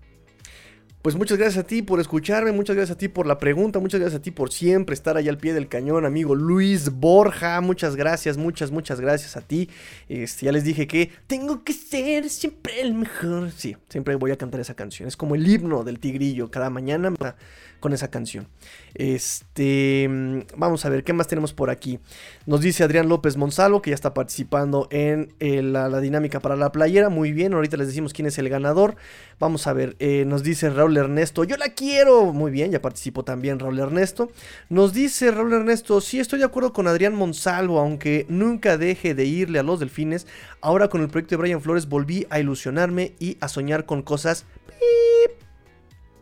Pues 1.06 1.16
muchas 1.16 1.38
gracias 1.38 1.64
a 1.64 1.68
ti 1.68 1.84
por 1.84 2.00
escucharme, 2.00 2.52
muchas 2.52 2.76
gracias 2.76 2.96
a 2.96 2.98
ti 2.98 3.10
por 3.10 3.28
la 3.28 3.38
pregunta, 3.38 3.78
muchas 3.78 4.00
gracias 4.00 4.20
a 4.20 4.24
ti 4.24 4.32
por 4.32 4.52
siempre 4.52 4.96
estar 4.96 5.18
ahí 5.18 5.30
al 5.30 5.38
pie 5.38 5.54
del 5.54 5.68
cañón, 5.68 6.04
amigo 6.04 6.34
Luis 6.34 6.90
Borja, 6.90 7.62
muchas 7.62 7.96
gracias, 7.96 8.38
muchas, 8.38 8.72
muchas 8.72 9.00
gracias 9.00 9.38
a 9.38 9.42
ti. 9.42 9.70
Este, 10.10 10.48
ya 10.48 10.52
les 10.52 10.64
dije 10.64 10.88
que 10.88 11.12
tengo 11.28 11.64
que 11.64 11.74
ser 11.74 12.28
siempre 12.28 12.82
el 12.82 12.96
mejor. 12.96 13.52
Sí, 13.52 13.78
siempre 13.88 14.16
voy 14.16 14.32
a 14.32 14.36
cantar 14.36 14.60
esa 14.62 14.74
canción, 14.74 15.08
es 15.08 15.16
como 15.16 15.36
el 15.36 15.48
himno 15.48 15.84
del 15.84 16.00
tigrillo, 16.00 16.50
cada 16.50 16.72
mañana 16.72 17.14
con 17.86 17.94
esa 17.94 18.08
canción. 18.08 18.48
Este, 18.96 20.08
mm, 20.10 20.40
vamos 20.58 20.86
a 20.86 20.90
ver, 20.90 21.04
¿qué 21.04 21.14
más 21.14 21.28
tenemos 21.28 21.54
por 21.54 21.70
aquí? 21.70 22.00
Nos 22.48 22.62
dice 22.62 22.84
Adrián 22.84 23.08
López 23.08 23.38
Monsalvo, 23.38 23.84
que 23.84 23.92
ya 23.92 23.94
está 23.94 24.16
participando 24.16 24.88
en 24.90 25.32
eh, 25.40 25.62
la, 25.62 25.88
dinámica 26.00 26.40
para 26.40 26.56
la 26.56 26.72
playera. 26.72 27.10
Muy 27.10 27.32
bien, 27.32 27.54
ahorita 27.54 27.78
les 27.78 27.86
decimos 27.86 28.12
quién 28.12 28.26
es 28.26 28.40
el 28.40 28.50
ganador. 28.50 28.96
Vamos 29.40 29.68
a 29.68 29.74
ver, 29.74 29.96
eh, 30.00 30.24
nos 30.26 30.42
dice 30.42 30.72
Raúl 30.72 30.98
Ernesto, 30.98 31.44
yo 31.44 31.58
la 31.58 31.76
quiero. 31.76 32.34
Muy 32.34 32.50
bien, 32.50 32.72
ya 32.72 32.82
participó 32.82 33.24
también 33.24 33.60
Raúl 33.60 33.78
Ernesto. 33.78 34.32
Nos 34.68 34.92
dice 34.92 35.30
Raúl 35.30 35.54
Ernesto, 35.54 36.02
sí 36.02 36.20
estoy 36.20 36.40
de 36.40 36.46
acuerdo 36.46 36.74
con 36.74 36.88
Adrián 36.88 37.14
Monsalvo, 37.14 37.80
aunque 37.80 38.26
nunca 38.30 38.80
deje 38.80 39.14
de 39.14 39.26
irle 39.26 39.60
a 39.60 39.64
los 39.64 39.80
delfines. 39.80 40.26
Ahora 40.60 40.88
con 40.88 41.02
el 41.02 41.10
proyecto 41.10 41.36
de 41.36 41.42
Brian 41.42 41.62
Flores 41.62 41.88
volví 41.88 42.26
a 42.32 42.40
ilusionarme 42.40 43.14
y 43.20 43.38
a 43.42 43.48
soñar 43.48 43.86
con 43.86 44.02
cosas 44.02 44.48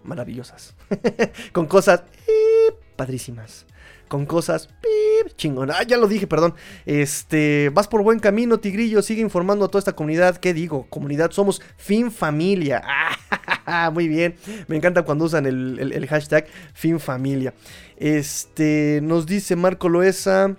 maravillosas. 0.03 0.75
con 1.51 1.65
cosas 1.67 2.03
padrísimas. 2.95 3.65
Con 4.07 4.25
cosas 4.25 4.69
chingonas. 5.35 5.77
Ah, 5.79 5.83
ya 5.83 5.97
lo 5.97 6.07
dije, 6.07 6.27
perdón. 6.27 6.53
Este, 6.85 7.71
vas 7.73 7.87
por 7.87 8.03
buen 8.03 8.19
camino, 8.19 8.59
Tigrillo. 8.59 9.01
Sigue 9.01 9.21
informando 9.21 9.65
a 9.65 9.67
toda 9.69 9.79
esta 9.79 9.95
comunidad. 9.95 10.37
¿Qué 10.37 10.53
digo? 10.53 10.85
Comunidad, 10.89 11.31
somos 11.31 11.61
fin 11.77 12.11
familia. 12.11 12.83
Muy 13.93 14.07
bien. 14.07 14.35
Me 14.67 14.75
encanta 14.75 15.03
cuando 15.03 15.25
usan 15.25 15.45
el, 15.45 15.91
el 15.93 16.07
hashtag 16.07 16.45
fin 16.73 16.99
familia. 16.99 17.53
Este, 17.97 18.99
nos 19.01 19.25
dice 19.25 19.55
Marco 19.55 19.89
Loesa. 19.89 20.57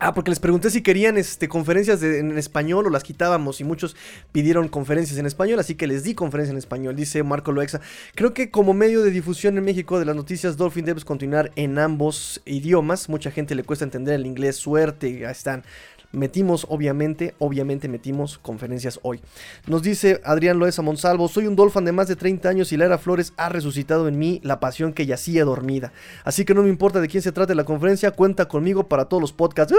Ah, 0.00 0.14
porque 0.14 0.30
les 0.30 0.38
pregunté 0.38 0.70
si 0.70 0.80
querían 0.80 1.18
este, 1.18 1.48
conferencias 1.48 2.00
en 2.04 2.38
español 2.38 2.86
o 2.86 2.90
las 2.90 3.02
quitábamos 3.02 3.60
y 3.60 3.64
muchos 3.64 3.96
pidieron 4.30 4.68
conferencias 4.68 5.18
en 5.18 5.26
español, 5.26 5.58
así 5.58 5.74
que 5.74 5.88
les 5.88 6.04
di 6.04 6.14
conferencia 6.14 6.52
en 6.52 6.58
español, 6.58 6.94
dice 6.94 7.24
Marco 7.24 7.50
Loexa. 7.50 7.80
Creo 8.14 8.32
que 8.32 8.50
como 8.52 8.74
medio 8.74 9.02
de 9.02 9.10
difusión 9.10 9.58
en 9.58 9.64
México 9.64 9.98
de 9.98 10.04
las 10.04 10.14
noticias, 10.14 10.56
Dolphin 10.56 10.84
debes 10.84 11.04
continuar 11.04 11.50
en 11.56 11.80
ambos 11.80 12.40
idiomas. 12.44 13.08
Mucha 13.08 13.32
gente 13.32 13.56
le 13.56 13.64
cuesta 13.64 13.84
entender 13.84 14.14
el 14.14 14.26
inglés, 14.26 14.54
suerte, 14.54 15.26
ahí 15.26 15.32
están 15.32 15.64
Metimos, 16.10 16.66
obviamente, 16.70 17.34
obviamente 17.38 17.86
metimos 17.86 18.38
conferencias 18.38 18.98
hoy. 19.02 19.20
Nos 19.66 19.82
dice 19.82 20.22
Adrián 20.24 20.58
Loesa 20.58 20.80
Monsalvo, 20.80 21.28
soy 21.28 21.46
un 21.46 21.54
Dolphin 21.54 21.84
de 21.84 21.92
más 21.92 22.08
de 22.08 22.16
30 22.16 22.48
años 22.48 22.72
y 22.72 22.78
Lara 22.78 22.96
Flores 22.96 23.34
ha 23.36 23.50
resucitado 23.50 24.08
en 24.08 24.18
mí 24.18 24.40
la 24.42 24.58
pasión 24.58 24.94
que 24.94 25.04
yacía 25.04 25.44
dormida. 25.44 25.92
Así 26.24 26.46
que 26.46 26.54
no 26.54 26.62
me 26.62 26.70
importa 26.70 27.02
de 27.02 27.08
quién 27.08 27.22
se 27.22 27.32
trate 27.32 27.54
la 27.54 27.64
conferencia, 27.64 28.10
cuenta 28.12 28.48
conmigo 28.48 28.88
para 28.88 29.04
todos 29.04 29.20
los 29.20 29.34
podcasts. 29.34 29.74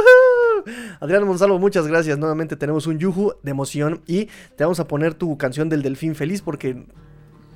Adrián 1.00 1.26
Monsalvo, 1.26 1.58
muchas 1.58 1.88
gracias. 1.88 2.20
Nuevamente 2.20 2.56
tenemos 2.56 2.86
un 2.86 3.00
yuju 3.00 3.34
de 3.42 3.50
emoción 3.50 4.02
y 4.06 4.26
te 4.56 4.64
vamos 4.64 4.80
a 4.80 4.88
poner 4.88 5.16
tu 5.16 5.36
canción 5.36 5.68
del 5.68 5.82
Delfín 5.82 6.14
Feliz 6.14 6.44
porque 6.44 6.86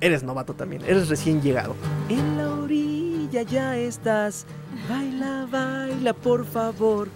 eres 0.00 0.24
novato 0.24 0.54
también, 0.54 0.82
eres 0.86 1.08
recién 1.08 1.40
llegado. 1.40 1.76
En 2.08 2.36
la 2.36 2.52
orilla 2.52 3.42
ya 3.42 3.76
estás, 3.76 4.46
baila, 4.88 5.46
baila, 5.48 6.12
por 6.12 6.44
favor. 6.44 7.08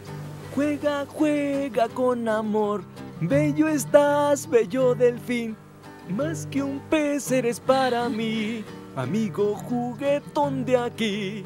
Juega, 0.55 1.07
juega 1.07 1.89
con 1.89 2.29
amor. 2.29 2.85
Bello 3.21 3.69
estás, 3.69 4.49
bello 4.49 4.95
delfín. 4.95 5.57
Más 6.09 6.47
que 6.47 6.63
un 6.63 6.81
pez 6.89 7.31
eres 7.31 7.61
para 7.61 8.09
mí, 8.09 8.65
amigo 8.97 9.55
juguetón 9.55 10.65
de 10.65 10.77
aquí. 10.77 11.45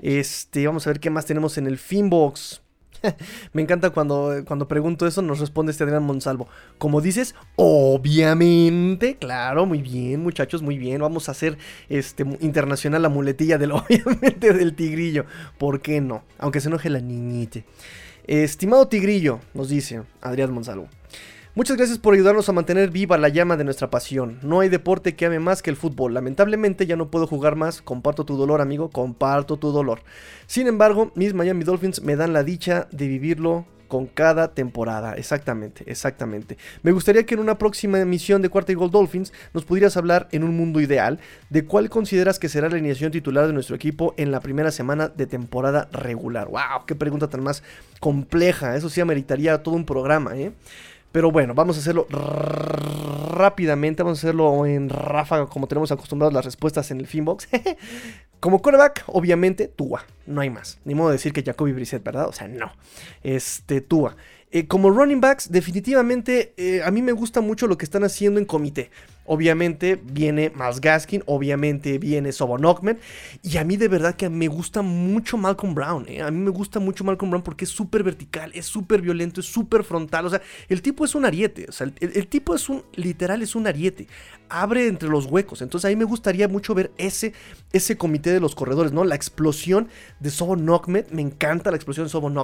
Este, 0.00 0.66
vamos 0.66 0.86
a 0.86 0.90
ver 0.90 1.00
qué 1.00 1.10
más 1.10 1.26
tenemos 1.26 1.58
en 1.58 1.66
el 1.66 1.78
Finbox. 1.78 2.62
Me 3.52 3.62
encanta 3.62 3.90
cuando, 3.90 4.42
cuando 4.46 4.68
pregunto 4.68 5.06
eso, 5.06 5.22
nos 5.22 5.40
responde 5.40 5.72
este 5.72 5.84
Adrián 5.84 6.04
Monsalvo. 6.04 6.48
Como 6.78 7.00
dices, 7.00 7.34
obviamente, 7.56 9.16
claro, 9.16 9.66
muy 9.66 9.82
bien, 9.82 10.22
muchachos, 10.22 10.62
muy 10.62 10.78
bien. 10.78 11.00
Vamos 11.00 11.28
a 11.28 11.32
hacer 11.32 11.58
este 11.88 12.24
internacional 12.40 13.02
la 13.02 13.08
muletilla 13.08 13.58
del 13.58 13.72
obviamente 13.72 14.52
del 14.52 14.74
tigrillo. 14.74 15.26
¿Por 15.58 15.80
qué 15.80 16.00
no? 16.00 16.24
Aunque 16.38 16.60
se 16.60 16.68
enoje 16.68 16.90
la 16.90 17.00
niñite. 17.00 17.64
Estimado 18.26 18.88
tigrillo, 18.88 19.40
nos 19.54 19.68
dice 19.68 20.02
Adrián 20.20 20.52
Monsalvo. 20.52 20.88
Muchas 21.56 21.78
gracias 21.78 21.96
por 21.96 22.12
ayudarnos 22.12 22.46
a 22.50 22.52
mantener 22.52 22.90
viva 22.90 23.16
la 23.16 23.30
llama 23.30 23.56
de 23.56 23.64
nuestra 23.64 23.88
pasión. 23.88 24.38
No 24.42 24.60
hay 24.60 24.68
deporte 24.68 25.16
que 25.16 25.24
ame 25.24 25.38
más 25.38 25.62
que 25.62 25.70
el 25.70 25.76
fútbol. 25.76 26.12
Lamentablemente 26.12 26.84
ya 26.84 26.96
no 26.96 27.10
puedo 27.10 27.26
jugar 27.26 27.56
más. 27.56 27.80
Comparto 27.80 28.26
tu 28.26 28.36
dolor, 28.36 28.60
amigo. 28.60 28.90
Comparto 28.90 29.56
tu 29.56 29.72
dolor. 29.72 30.02
Sin 30.46 30.66
embargo, 30.66 31.12
mis 31.14 31.32
Miami 31.32 31.64
Dolphins 31.64 32.02
me 32.02 32.14
dan 32.14 32.34
la 32.34 32.42
dicha 32.42 32.88
de 32.92 33.08
vivirlo 33.08 33.64
con 33.88 34.04
cada 34.04 34.52
temporada. 34.52 35.14
Exactamente, 35.14 35.84
exactamente. 35.86 36.58
Me 36.82 36.92
gustaría 36.92 37.24
que 37.24 37.32
en 37.32 37.40
una 37.40 37.56
próxima 37.56 38.00
emisión 38.00 38.42
de 38.42 38.50
Cuarta 38.50 38.72
y 38.72 38.74
Gol 38.74 38.90
Dolphins 38.90 39.32
nos 39.54 39.64
pudieras 39.64 39.96
hablar 39.96 40.28
en 40.32 40.44
un 40.44 40.58
mundo 40.58 40.82
ideal 40.82 41.20
de 41.48 41.64
cuál 41.64 41.88
consideras 41.88 42.38
que 42.38 42.50
será 42.50 42.68
la 42.68 42.74
alineación 42.74 43.12
titular 43.12 43.46
de 43.46 43.54
nuestro 43.54 43.76
equipo 43.76 44.12
en 44.18 44.30
la 44.30 44.40
primera 44.40 44.70
semana 44.70 45.08
de 45.08 45.24
temporada 45.24 45.88
regular. 45.90 46.48
¡Wow! 46.48 46.84
¡Qué 46.86 46.94
pregunta 46.94 47.28
tan 47.28 47.42
más 47.42 47.62
compleja! 47.98 48.76
Eso 48.76 48.90
sí 48.90 49.00
ameritaría 49.00 49.62
todo 49.62 49.74
un 49.74 49.86
programa, 49.86 50.36
¿eh? 50.36 50.52
Pero 51.16 51.30
bueno, 51.30 51.54
vamos 51.54 51.78
a 51.78 51.80
hacerlo 51.80 52.06
rápidamente. 53.30 54.02
Vamos 54.02 54.18
a 54.18 54.20
hacerlo 54.20 54.66
en 54.66 54.90
ráfaga, 54.90 55.46
como 55.46 55.66
tenemos 55.66 55.90
acostumbrados 55.90 56.34
las 56.34 56.44
respuestas 56.44 56.90
en 56.90 57.00
el 57.00 57.06
Finbox. 57.06 57.48
como 58.40 58.60
coreback, 58.60 59.02
obviamente, 59.06 59.66
Tua. 59.66 60.04
No 60.26 60.42
hay 60.42 60.50
más. 60.50 60.78
Ni 60.84 60.94
modo 60.94 61.08
de 61.08 61.14
decir 61.14 61.32
que 61.32 61.42
Jacoby 61.42 61.72
Brissett, 61.72 62.04
¿verdad? 62.04 62.28
O 62.28 62.32
sea, 62.32 62.48
no. 62.48 62.70
Este, 63.22 63.80
Tua. 63.80 64.14
Eh, 64.50 64.66
como 64.66 64.90
running 64.90 65.22
backs, 65.22 65.50
definitivamente 65.50 66.52
eh, 66.58 66.82
a 66.84 66.90
mí 66.90 67.00
me 67.00 67.12
gusta 67.12 67.40
mucho 67.40 67.66
lo 67.66 67.78
que 67.78 67.86
están 67.86 68.04
haciendo 68.04 68.38
en 68.38 68.44
comité. 68.44 68.90
Obviamente 69.26 70.00
viene 70.02 70.52
Miles 70.54 70.80
Gaskin, 70.80 71.22
obviamente 71.26 71.98
viene 71.98 72.32
Sobon 72.32 72.62
Y 73.42 73.56
a 73.56 73.64
mí 73.64 73.76
de 73.76 73.88
verdad 73.88 74.14
que 74.14 74.28
me 74.28 74.48
gusta 74.48 74.82
mucho 74.82 75.36
Malcolm 75.36 75.74
Brown. 75.74 76.06
Eh. 76.08 76.22
A 76.22 76.30
mí 76.30 76.38
me 76.38 76.50
gusta 76.50 76.78
mucho 76.80 77.04
Malcolm 77.04 77.30
Brown 77.30 77.42
porque 77.42 77.64
es 77.64 77.70
súper 77.70 78.02
vertical, 78.02 78.50
es 78.54 78.66
súper 78.66 79.00
violento, 79.02 79.40
es 79.40 79.46
súper 79.46 79.84
frontal. 79.84 80.26
O 80.26 80.30
sea, 80.30 80.40
el 80.68 80.82
tipo 80.82 81.04
es 81.04 81.14
un 81.14 81.24
ariete. 81.24 81.66
O 81.68 81.72
sea, 81.72 81.90
el, 82.00 82.26
tipo 82.28 82.54
es 82.54 82.68
un, 82.68 82.84
literal, 82.94 83.42
es 83.42 83.54
un 83.54 83.66
ariete. 83.66 84.06
Abre 84.48 84.86
entre 84.86 85.08
los 85.08 85.26
huecos. 85.26 85.62
Entonces 85.62 85.86
a 85.86 85.88
mí 85.88 85.96
me 85.96 86.04
gustaría 86.04 86.48
mucho 86.48 86.74
ver 86.74 86.92
ese, 86.96 87.32
ese 87.72 87.96
comité 87.96 88.30
de 88.30 88.40
los 88.40 88.54
corredores, 88.54 88.92
¿no? 88.92 89.04
La 89.04 89.16
explosión 89.16 89.88
de 90.20 90.30
Sobon 90.30 90.64
Me 91.10 91.22
encanta 91.22 91.70
la 91.70 91.76
explosión 91.76 92.06
de 92.06 92.10
Sobon 92.10 92.36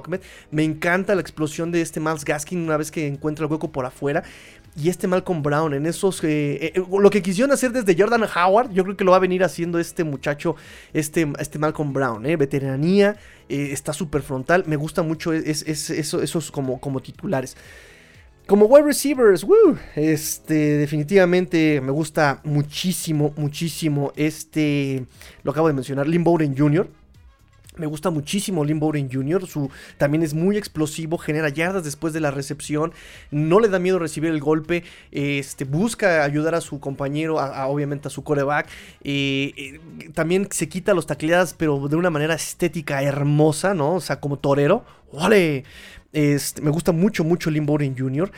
Me 0.51 0.65
encanta 0.65 1.15
la 1.15 1.21
explosión 1.21 1.71
de 1.71 1.81
este 1.81 2.01
Miles 2.01 2.25
Gaskin 2.25 2.61
una 2.61 2.77
vez 2.77 2.91
que 2.91 3.07
encuentra 3.07 3.47
el 3.47 3.53
hueco 3.53 3.71
por 3.71 3.87
afuera. 3.87 4.25
Y 4.75 4.89
este 4.89 5.07
Malcolm 5.07 5.43
Brown, 5.43 5.75
en 5.75 5.85
esos. 5.85 6.25
Eh, 6.25 6.73
eh, 6.75 6.83
lo 6.91 7.11
que 7.11 7.21
quisieron 7.21 7.53
hacer 7.53 7.73
desde 7.73 7.95
Jordan 8.01 8.23
Howard, 8.23 8.73
yo 8.73 8.85
creo 8.85 8.97
que 8.97 9.05
lo 9.05 9.11
va 9.11 9.19
a 9.19 9.21
venir 9.21 9.45
haciendo 9.45 9.79
este 9.79 10.03
muchacho, 10.03 10.57
este, 10.95 11.31
este 11.39 11.59
Malcolm 11.59 11.93
Brown, 11.93 12.25
¿eh? 12.25 12.37
Veteranía, 12.37 13.17
eh, 13.51 13.69
está 13.73 13.93
súper 13.93 14.23
frontal. 14.23 14.65
Me 14.67 14.77
gusta 14.77 15.03
mucho 15.03 15.35
es, 15.35 15.63
esos 15.67 16.51
como, 16.51 16.81
como 16.81 17.01
titulares. 17.01 17.57
Como 18.47 18.67
wide 18.67 18.85
receivers, 18.85 19.47
este, 19.95 20.55
definitivamente 20.79 21.81
me 21.81 21.93
gusta 21.93 22.41
muchísimo, 22.43 23.33
muchísimo 23.37 24.13
este, 24.17 25.05
lo 25.45 25.53
acabo 25.53 25.69
de 25.69 25.75
mencionar, 25.75 26.09
Lynn 26.09 26.25
Bowden 26.25 26.57
Jr., 26.57 26.89
me 27.77 27.87
gusta 27.87 28.11
muchísimo 28.11 28.65
Lynn 28.65 28.81
Bowden 28.81 29.11
Jr. 29.11 29.47
Su, 29.47 29.71
también 29.97 30.23
es 30.23 30.35
muy 30.35 30.57
explosivo, 30.57 31.17
genera 31.19 31.49
yardas 31.49 31.85
después 31.85 32.13
de 32.13 32.21
la 32.21 32.31
recepción, 32.31 32.93
no 33.31 33.61
le 33.61 33.69
da 33.69 33.79
miedo 33.79 33.99
recibir 33.99 34.31
el 34.31 34.41
golpe, 34.41 34.85
este, 35.11 35.65
busca 35.65 36.25
ayudar 36.25 36.55
a 36.55 36.61
su 36.61 36.81
compañero, 36.81 37.37
obviamente 37.37 38.09
a 38.09 38.11
su 38.11 38.23
coreback. 38.25 38.69
Eh, 39.03 39.53
eh, 39.57 40.11
también 40.13 40.49
se 40.51 40.69
quita 40.69 40.95
los 40.95 41.07
tacleadas, 41.07 41.55
pero 41.55 41.89
de 41.89 41.97
una 41.97 42.11
manera 42.11 42.35
estética 42.35 43.03
hermosa, 43.03 43.75
¿no? 43.75 43.95
O 43.95 44.01
sea, 44.01 44.21
como 44.21 44.39
torero. 44.39 44.85
¡Vale! 45.13 45.65
Este, 46.13 46.61
me 46.61 46.71
gusta 46.71 46.93
mucho, 46.93 47.25
mucho 47.25 47.51
Lynn 47.51 47.67
Bowden 47.67 47.97
Jr. 47.97 48.31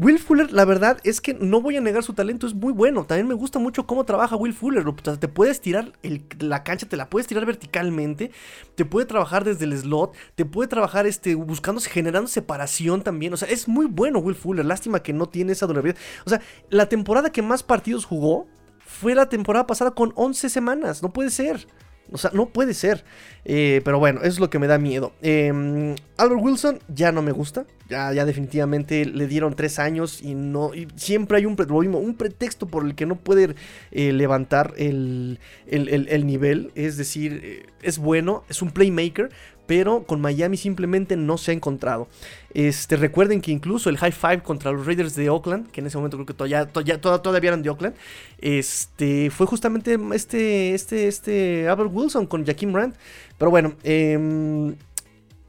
Will 0.00 0.20
Fuller, 0.20 0.52
la 0.52 0.64
verdad 0.64 0.98
es 1.02 1.20
que 1.20 1.34
no 1.34 1.60
voy 1.60 1.76
a 1.76 1.80
negar 1.80 2.04
su 2.04 2.12
talento, 2.12 2.46
es 2.46 2.54
muy 2.54 2.72
bueno. 2.72 3.04
También 3.04 3.26
me 3.26 3.34
gusta 3.34 3.58
mucho 3.58 3.84
cómo 3.84 4.04
trabaja 4.04 4.36
Will 4.36 4.54
Fuller. 4.54 4.84
te 5.18 5.26
puedes 5.26 5.60
tirar 5.60 5.92
la 6.38 6.62
cancha, 6.62 6.88
te 6.88 6.96
la 6.96 7.10
puedes 7.10 7.26
tirar 7.26 7.44
verticalmente, 7.44 8.30
te 8.76 8.84
puede 8.84 9.06
trabajar 9.06 9.44
desde 9.44 9.64
el 9.64 9.76
slot, 9.76 10.14
te 10.36 10.44
puede 10.44 10.68
trabajar 10.68 11.08
este, 11.08 11.34
buscando, 11.34 11.80
generando 11.80 12.28
separación 12.28 13.02
también. 13.02 13.32
O 13.32 13.36
sea, 13.36 13.48
es 13.48 13.66
muy 13.66 13.86
bueno 13.86 14.20
Will 14.20 14.36
Fuller. 14.36 14.64
Lástima 14.64 15.02
que 15.02 15.12
no 15.12 15.28
tiene 15.28 15.50
esa 15.52 15.66
durabilidad. 15.66 15.98
O 16.24 16.30
sea, 16.30 16.40
la 16.70 16.88
temporada 16.88 17.32
que 17.32 17.42
más 17.42 17.64
partidos 17.64 18.04
jugó 18.04 18.46
fue 18.78 19.16
la 19.16 19.28
temporada 19.28 19.66
pasada 19.66 19.90
con 19.90 20.12
11 20.14 20.48
semanas. 20.48 21.02
No 21.02 21.12
puede 21.12 21.30
ser. 21.30 21.66
O 22.10 22.18
sea, 22.18 22.30
no 22.32 22.46
puede 22.46 22.74
ser. 22.74 23.04
Eh, 23.44 23.80
pero 23.84 23.98
bueno, 23.98 24.20
eso 24.20 24.28
es 24.28 24.40
lo 24.40 24.50
que 24.50 24.58
me 24.58 24.66
da 24.66 24.78
miedo. 24.78 25.12
Em, 25.22 25.94
Albert 26.16 26.40
Wilson 26.42 26.80
ya 26.88 27.12
no 27.12 27.22
me 27.22 27.32
gusta. 27.32 27.66
Ya, 27.88 28.12
ya 28.12 28.24
definitivamente 28.24 29.06
le 29.06 29.26
dieron 29.26 29.54
tres 29.54 29.78
años 29.78 30.20
y 30.22 30.34
no. 30.34 30.74
Y 30.74 30.88
siempre 30.96 31.38
hay 31.38 31.46
un, 31.46 31.56
un 31.58 32.14
pretexto 32.14 32.66
por 32.66 32.84
el 32.84 32.94
que 32.94 33.06
no 33.06 33.16
puede 33.16 33.54
eh, 33.90 34.12
levantar 34.12 34.74
el, 34.76 35.38
el, 35.66 36.26
nivel. 36.26 36.72
Es 36.74 36.96
decir, 36.96 37.40
eh, 37.42 37.66
es 37.82 37.98
bueno, 37.98 38.44
es 38.48 38.60
un 38.62 38.70
playmaker, 38.70 39.30
pero 39.68 40.04
con 40.04 40.22
Miami 40.22 40.56
simplemente 40.56 41.14
no 41.14 41.36
se 41.36 41.50
ha 41.50 41.54
encontrado. 41.54 42.08
Este, 42.54 42.96
recuerden 42.96 43.42
que 43.42 43.52
incluso 43.52 43.90
el 43.90 43.98
high 43.98 44.12
five 44.12 44.42
contra 44.42 44.72
los 44.72 44.86
Raiders 44.86 45.14
de 45.14 45.28
Oakland, 45.28 45.70
que 45.70 45.82
en 45.82 45.86
ese 45.86 45.98
momento 45.98 46.16
creo 46.16 46.26
que 46.26 46.32
todavía, 46.32 46.66
todavía, 46.66 46.98
todavía 46.98 47.48
eran 47.48 47.62
de 47.62 47.68
Oakland, 47.68 47.94
este, 48.38 49.28
fue 49.30 49.46
justamente 49.46 49.98
este, 50.14 50.72
este, 50.72 51.06
este 51.06 51.68
Albert 51.68 51.90
Wilson 51.92 52.26
con 52.26 52.46
Jaquim 52.46 52.74
Rand. 52.74 52.94
Pero 53.36 53.50
bueno, 53.50 53.74
eh, 53.84 54.74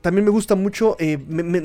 también 0.01 0.23
me 0.23 0.31
gusta 0.31 0.55
mucho, 0.55 0.95
eh, 0.97 1.17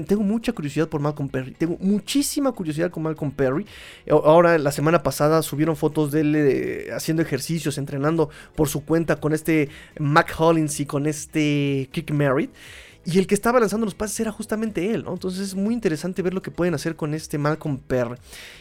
tengo 0.07 0.23
mucha 0.23 0.53
curiosidad 0.53 0.89
por 0.89 1.01
Malcolm 1.01 1.29
Perry, 1.29 1.53
tengo 1.53 1.77
muchísima 1.81 2.51
curiosidad 2.51 2.91
con 2.91 3.05
Malcolm 3.05 3.31
Perry. 3.31 3.65
Ahora, 4.11 4.59
la 4.59 4.73
semana 4.73 5.03
pasada 5.03 5.41
subieron 5.43 5.77
fotos 5.77 6.11
de 6.11 6.21
él 6.21 6.35
eh, 6.37 6.89
haciendo 6.93 7.23
ejercicios, 7.23 7.79
entrenando 7.79 8.31
por 8.57 8.69
su 8.69 8.85
cuenta 8.85 9.17
con 9.17 9.33
este 9.33 9.69
Mac 10.01 10.35
Hollins 10.37 10.81
y 10.81 10.87
con 10.87 11.07
este 11.07 11.89
Kick 11.93 12.11
Merritt. 12.11 12.51
Y 13.07 13.19
el 13.19 13.27
que 13.27 13.35
estaba 13.35 13.61
lanzando 13.61 13.85
los 13.85 13.95
pases 13.95 14.19
era 14.21 14.33
justamente 14.33 14.93
él, 14.95 15.05
¿no? 15.05 15.13
Entonces 15.13 15.41
es 15.41 15.55
muy 15.55 15.75
interesante 15.75 16.23
ver 16.23 16.33
lo 16.33 16.41
que 16.41 16.51
pueden 16.51 16.73
hacer 16.73 16.97
con 16.97 17.13
este 17.13 17.37
Malcolm 17.37 17.79
Perry. 17.79 18.17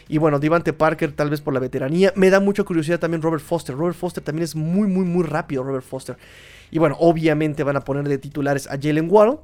Y 0.06 0.18
bueno, 0.18 0.38
Devante 0.38 0.74
Parker, 0.74 1.12
tal 1.12 1.30
vez 1.30 1.40
por 1.40 1.54
la 1.54 1.60
veteranía. 1.60 2.12
Me 2.14 2.28
da 2.28 2.40
mucha 2.40 2.62
curiosidad 2.62 3.00
también 3.00 3.22
Robert 3.22 3.42
Foster. 3.42 3.74
Robert 3.74 3.96
Foster 3.96 4.22
también 4.22 4.44
es 4.44 4.54
muy, 4.54 4.86
muy, 4.86 5.06
muy 5.06 5.24
rápido, 5.24 5.64
Robert 5.64 5.84
Foster. 5.84 6.18
Y 6.70 6.78
bueno, 6.78 6.96
obviamente 7.00 7.64
van 7.64 7.76
a 7.76 7.80
poner 7.80 8.06
de 8.06 8.18
titulares 8.18 8.66
a 8.66 8.78
Jalen 8.80 9.08
Waddle 9.10 9.38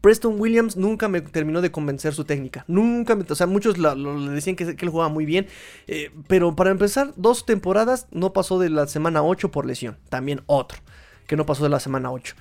Preston 0.00 0.40
Williams 0.40 0.76
nunca 0.76 1.08
me 1.08 1.20
terminó 1.20 1.60
de 1.60 1.70
convencer 1.70 2.14
su 2.14 2.24
técnica. 2.24 2.64
Nunca 2.68 3.14
me. 3.14 3.24
O 3.28 3.34
sea, 3.34 3.46
muchos 3.46 3.78
le 3.78 4.30
decían 4.30 4.56
que, 4.56 4.64
él 4.64 4.88
jugaba 4.88 5.08
muy 5.08 5.26
bien. 5.26 5.46
Eh, 5.86 6.10
pero 6.26 6.56
para 6.56 6.70
empezar, 6.70 7.12
dos 7.16 7.44
temporadas 7.44 8.06
no 8.10 8.32
pasó 8.32 8.58
de 8.58 8.70
la 8.70 8.86
semana 8.86 9.22
8 9.22 9.50
por 9.50 9.66
lesión. 9.66 9.98
También 10.08 10.42
otro 10.46 10.78
que 11.26 11.36
no 11.36 11.46
pasó 11.46 11.62
de 11.62 11.68
la 11.68 11.78
semana 11.78 12.10
8. 12.10 12.34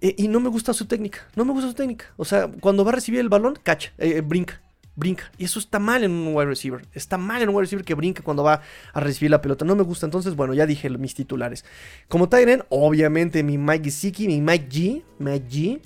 Eh, 0.00 0.14
y 0.18 0.28
no 0.28 0.40
me 0.40 0.48
gusta 0.48 0.72
su 0.72 0.86
técnica. 0.86 1.28
No 1.36 1.44
me 1.44 1.52
gusta 1.52 1.68
su 1.68 1.74
técnica. 1.74 2.06
O 2.16 2.24
sea, 2.24 2.50
cuando 2.60 2.84
va 2.84 2.90
a 2.90 2.94
recibir 2.94 3.20
el 3.20 3.28
balón, 3.28 3.56
cacha, 3.62 3.92
eh, 3.98 4.20
brinca. 4.20 4.60
Brinca. 4.96 5.30
Y 5.38 5.44
eso 5.44 5.58
está 5.58 5.78
mal 5.78 6.02
en 6.02 6.10
un 6.10 6.34
wide 6.34 6.46
receiver. 6.46 6.86
Está 6.92 7.18
mal 7.18 7.42
en 7.42 7.50
un 7.50 7.54
wide 7.54 7.64
receiver 7.64 7.84
que 7.84 7.94
brinca 7.94 8.22
cuando 8.22 8.42
va 8.42 8.62
a 8.92 9.00
recibir 9.00 9.30
la 9.30 9.42
pelota. 9.42 9.64
No 9.64 9.76
me 9.76 9.82
gusta. 9.82 10.06
Entonces, 10.06 10.34
bueno, 10.34 10.54
ya 10.54 10.66
dije 10.66 10.90
mis 10.90 11.14
titulares. 11.14 11.64
Como 12.08 12.28
Tyren, 12.28 12.64
obviamente 12.70 13.42
mi 13.42 13.58
Mike 13.58 13.84
Gesicki, 13.84 14.26
mi 14.26 14.40
Mike 14.40 14.68
G. 14.70 15.02
Mike 15.18 15.46
G. 15.48 15.80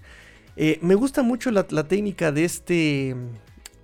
Eh, 0.56 0.78
me 0.82 0.94
gusta 0.94 1.22
mucho 1.22 1.50
la, 1.50 1.64
técnica 1.64 2.32
de 2.32 2.44
este 2.44 3.16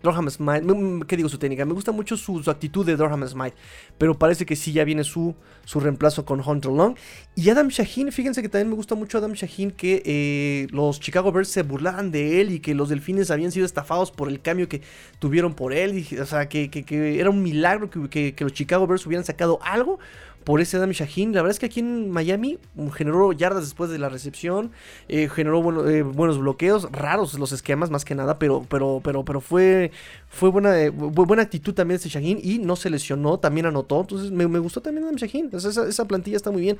Dorham 0.03 0.29
Smite. 0.31 0.65
¿Qué 1.07 1.17
digo 1.17 1.29
su 1.29 1.39
técnica? 1.39 1.65
Me 1.65 1.73
gusta 1.73 1.93
mucho 1.93 2.17
su, 2.17 2.43
actitud 2.49 2.85
de 2.85 2.97
Dorham 2.97 3.27
Smite. 3.27 3.57
Pero 3.99 4.19
parece 4.19 4.47
que 4.47 4.57
sí, 4.57 4.73
ya 4.73 4.85
viene 4.85 5.05
su, 5.05 5.35
su 5.65 5.81
reemplazo 5.81 6.25
con 6.25 6.41
Hunter 6.47 6.71
Long. 6.71 6.97
Y 7.35 7.49
Adam 7.51 7.69
Shaheen, 7.69 8.13
fíjense 8.13 8.43
que 8.43 8.49
también 8.49 8.71
me 8.71 8.77
gusta 8.77 8.95
mucho 8.95 9.19
Adam 9.19 9.33
Shaheen 9.33 9.71
que 9.71 10.03
eh, 10.05 10.67
los 10.71 11.01
Chicago 11.01 11.33
Bears 11.33 11.49
se 11.49 11.63
burlaran 11.63 12.11
de 12.11 12.41
él 12.41 12.51
y 12.51 12.61
que 12.61 12.75
los 12.75 12.89
Delfines 12.89 13.31
habían 13.31 13.53
sido 13.53 13.67
estafados 13.67 14.11
por 14.11 14.29
el 14.29 14.41
cambio 14.41 14.69
que 14.69 14.83
tuvieron 15.19 15.55
por 15.55 15.73
él. 15.73 16.07
o 16.21 16.27
sea, 16.27 16.49
que, 16.49 16.71
era 17.19 17.31
un 17.31 17.43
milagro 17.43 17.91
que, 17.91 18.35
que 18.35 18.45
los 18.45 18.53
Chicago 18.53 18.87
Bears 18.87 19.07
hubieran 19.07 19.25
sacado 19.25 19.59
algo 19.63 19.99
por 20.47 20.61
ese 20.61 20.77
Adam 20.77 20.93
Shaheen. 20.93 21.33
La 21.33 21.43
verdad 21.43 21.57
es 21.57 21.59
que 21.59 21.67
aquí 21.67 21.81
en 21.81 22.09
Miami 22.09 22.61
mm, 22.77 22.91
generó 22.91 23.33
yardas 23.33 23.65
después 23.65 23.91
de 23.91 23.99
la 23.99 24.09
recepción, 24.09 24.71
eh, 25.09 25.29
generó 25.29 25.91
eh, 25.91 26.03
buenos 26.03 26.39
bloqueos, 26.39 26.89
raros 26.93 27.35
los 27.35 27.51
esquemas 27.51 27.91
más 27.91 28.05
que 28.05 28.15
nada, 28.15 28.39
pero, 28.39 28.65
pero, 28.71 29.01
pero, 29.03 29.25
pero 29.25 29.41
fue, 29.41 29.91
fue 30.29 30.51
buena, 30.51 30.81
eh, 30.81 30.91
buena 30.91 31.43
actitud 31.43 31.75
también 31.75 31.97
ese 31.97 32.09
Shaheen 32.09 32.39
y 32.41 32.61
no 32.61 32.77
se 32.77 32.91
lesionó, 32.91 33.41
también 33.41 33.67
anotó. 33.67 34.01
Entonces 34.01 34.31
me, 34.31 34.45
gustó 34.61 34.81
también 34.81 35.05
Adam 35.05 35.17
Shaheen. 35.17 35.51
esa, 35.53 36.05
plantilla 36.05 36.37
está 36.37 36.53
muy 36.53 36.63
bien. 36.63 36.79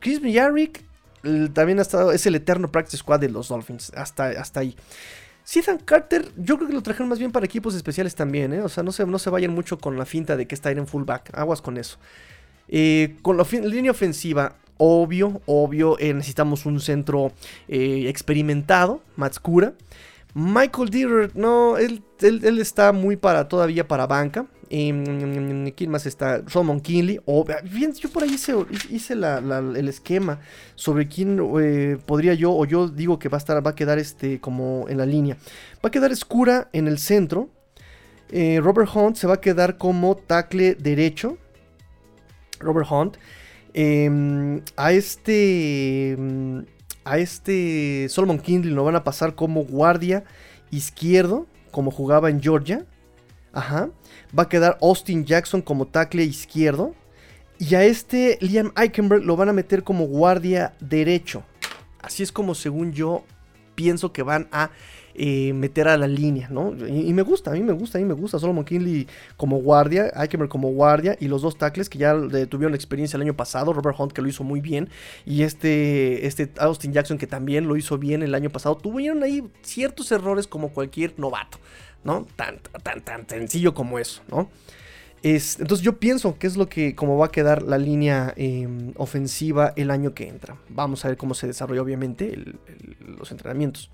Chris 0.00 0.22
Yarrick 0.22 0.82
también 1.52 1.80
ha 1.80 1.82
estado, 1.82 2.12
es 2.12 2.24
el 2.24 2.34
eterno 2.34 2.72
practice 2.72 2.96
squad 2.96 3.20
de 3.20 3.28
los 3.28 3.48
Dolphins, 3.48 3.92
hasta, 3.94 4.28
hasta 4.28 4.60
ahí. 4.60 4.74
Ethan 5.54 5.76
Carter, 5.84 6.32
yo 6.38 6.56
creo 6.56 6.68
que 6.68 6.74
lo 6.74 6.82
trajeron 6.82 7.10
más 7.10 7.18
bien 7.18 7.30
para 7.30 7.44
equipos 7.44 7.74
especiales 7.74 8.14
también, 8.14 8.58
O 8.62 8.70
sea, 8.70 8.82
no 8.82 8.90
se, 8.90 9.04
no 9.04 9.18
se 9.18 9.28
vayan 9.28 9.52
mucho 9.52 9.76
con 9.78 9.98
la 9.98 10.06
finta 10.06 10.34
de 10.38 10.46
que 10.46 10.54
está 10.54 10.70
en 10.70 10.86
fullback. 10.86 11.36
Aguas 11.36 11.60
con 11.60 11.76
eso. 11.76 11.98
Eh, 12.74 13.16
con 13.20 13.36
la 13.36 13.44
línea 13.52 13.90
ofensiva, 13.90 14.56
obvio, 14.78 15.42
obvio, 15.44 15.98
eh, 15.98 16.14
necesitamos 16.14 16.64
un 16.64 16.80
centro 16.80 17.30
eh, 17.68 18.06
experimentado, 18.08 19.02
Matskura. 19.14 19.74
Michael 20.32 20.88
Dieter, 20.88 21.36
no, 21.36 21.76
él, 21.76 22.02
él, 22.22 22.58
está 22.58 22.92
muy 22.92 23.16
para 23.16 23.46
todavía 23.46 23.86
para 23.86 24.06
banca. 24.06 24.46
Em, 24.70 25.70
¿Quién 25.72 25.90
más 25.90 26.06
está? 26.06 26.42
Solomon 26.48 26.80
Kinley. 26.80 27.20
bien, 27.70 27.92
yo 27.92 28.08
por 28.08 28.22
ahí 28.22 28.30
hice, 28.30 28.54
hice 28.88 29.12
el 29.12 29.88
esquema 29.88 30.40
sobre 30.74 31.06
quién 31.06 31.36
podría 32.06 32.32
yo, 32.32 32.54
o 32.54 32.64
yo 32.64 32.88
digo 32.88 33.18
que 33.18 33.28
va 33.28 33.36
a 33.36 33.40
estar, 33.40 33.66
va 33.66 33.72
a 33.72 33.74
quedar 33.74 33.98
este 33.98 34.40
como 34.40 34.86
en 34.88 34.96
la 34.96 35.04
línea. 35.04 35.36
Va 35.84 35.88
a 35.88 35.90
quedar 35.90 36.10
Escura 36.10 36.70
en 36.72 36.88
el 36.88 36.98
centro. 36.98 37.50
Robert 38.30 38.88
Hunt 38.94 39.16
se 39.16 39.26
va 39.26 39.34
a 39.34 39.40
quedar 39.42 39.76
como 39.76 40.16
tackle 40.16 40.74
derecho. 40.76 41.36
Robert 42.62 42.90
Hunt. 42.90 43.16
Em, 43.74 44.62
a 44.76 44.92
este. 44.92 46.12
Em, 46.12 46.64
a 47.04 47.18
este 47.18 48.06
Solomon 48.08 48.38
Kindle 48.38 48.72
lo 48.72 48.84
van 48.84 48.94
a 48.94 49.02
pasar 49.02 49.34
como 49.34 49.64
guardia 49.64 50.24
izquierdo, 50.70 51.46
como 51.70 51.90
jugaba 51.90 52.30
en 52.30 52.40
Georgia. 52.40 52.86
Ajá. 53.52 53.90
Va 54.36 54.44
a 54.44 54.48
quedar 54.48 54.78
Austin 54.80 55.24
Jackson 55.24 55.62
como 55.62 55.86
tackle 55.86 56.24
izquierdo. 56.24 56.94
Y 57.58 57.74
a 57.74 57.84
este 57.84 58.38
Liam 58.40 58.72
Eichenberg 58.76 59.24
lo 59.24 59.36
van 59.36 59.48
a 59.48 59.52
meter 59.52 59.84
como 59.84 60.06
guardia 60.06 60.74
derecho. 60.80 61.44
Así 62.00 62.22
es 62.22 62.32
como 62.32 62.54
según 62.54 62.92
yo 62.92 63.24
pienso 63.74 64.12
que 64.12 64.22
van 64.22 64.48
a 64.52 64.70
eh, 65.14 65.52
meter 65.52 65.88
a 65.88 65.98
la 65.98 66.06
línea, 66.06 66.48
¿no? 66.48 66.74
Y, 66.86 67.12
me 67.12 67.20
gusta, 67.20 67.50
a 67.50 67.54
mí 67.54 67.60
me 67.62 67.74
gusta, 67.74 67.98
a 67.98 68.00
mí 68.00 68.06
me 68.06 68.14
gusta. 68.14 68.38
Solomon 68.38 68.64
Kinley 68.64 69.06
como 69.36 69.58
guardia, 69.58 70.10
Eichmer 70.16 70.48
como 70.48 70.70
guardia 70.72 71.16
y 71.20 71.28
los 71.28 71.42
dos 71.42 71.58
tackles 71.58 71.90
que 71.90 71.98
ya 71.98 72.14
tuvieron 72.48 72.74
experiencia 72.74 73.18
el 73.18 73.22
año 73.22 73.36
pasado, 73.36 73.74
Robert 73.74 73.98
Hunt 73.98 74.12
que 74.12 74.22
lo 74.22 74.28
hizo 74.28 74.42
muy 74.42 74.62
bien 74.62 74.88
y 75.26 75.42
este, 75.42 76.26
este 76.26 76.50
Austin 76.58 76.94
Jackson 76.94 77.18
que 77.18 77.26
también 77.26 77.68
lo 77.68 77.76
hizo 77.76 77.98
bien 77.98 78.22
el 78.22 78.34
año 78.34 78.48
pasado. 78.48 78.76
Tuvieron 78.76 79.22
ahí 79.22 79.44
ciertos 79.60 80.10
errores 80.12 80.46
como 80.46 80.72
cualquier 80.72 81.18
novato, 81.18 81.58
¿no? 82.04 82.26
Tan, 82.36 82.60
tan, 82.82 83.02
tan 83.02 83.28
sencillo 83.28 83.74
como 83.74 83.98
eso, 83.98 84.22
¿no? 84.28 84.48
Es, 85.22 85.60
entonces 85.60 85.84
yo 85.84 86.00
pienso 86.00 86.36
que 86.36 86.48
es 86.48 86.56
lo 86.56 86.68
que, 86.68 86.96
como 86.96 87.16
va 87.16 87.26
a 87.26 87.30
quedar 87.30 87.62
la 87.62 87.78
línea 87.78 88.34
em, 88.36 88.92
ofensiva 88.96 89.72
el 89.76 89.90
año 89.90 90.14
que 90.14 90.28
entra. 90.28 90.56
Vamos 90.68 91.04
a 91.04 91.08
ver 91.08 91.16
cómo 91.16 91.34
se 91.34 91.46
desarrolla 91.46 91.82
obviamente 91.82 92.36
los 93.00 93.30
entrenamientos. 93.30 93.90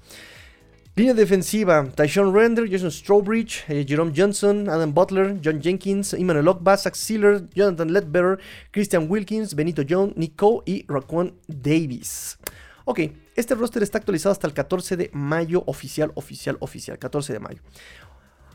Línea 0.99 1.15
defensiva, 1.15 1.87
Tyshon 1.95 2.35
Render, 2.35 2.69
Jason 2.69 2.91
Strowbridge, 2.91 3.65
eh, 3.69 3.85
Jerome 3.87 4.13
Johnson, 4.17 4.69
Adam 4.69 4.93
Butler, 4.93 5.39
John 5.45 5.63
Jenkins, 5.63 6.13
Emmanuel 6.13 6.49
Ogba, 6.49 6.77
Zach 6.77 6.97
Sealer, 6.97 7.49
Jonathan 7.55 7.93
Ledbetter, 7.93 8.41
Christian 8.73 9.07
Wilkins, 9.09 9.55
Benito 9.55 9.83
Jones, 9.89 10.17
Nico 10.17 10.65
y 10.67 10.85
Raquan 10.89 11.35
Davis. 11.47 12.37
Ok, 12.85 13.01
este 13.37 13.55
roster 13.55 13.85
está 13.85 13.99
actualizado 13.99 14.33
hasta 14.33 14.49
el 14.49 14.55
14 14.55 14.97
de 14.97 15.11
mayo, 15.13 15.63
oficial, 15.67 16.11
oficial, 16.17 16.57
oficial, 16.59 16.99
14 16.99 17.35
de 17.35 17.39
mayo. 17.39 17.63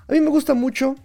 A 0.06 0.12
mí 0.12 0.20
me 0.20 0.30
gusta 0.30 0.54
mucho, 0.54 0.96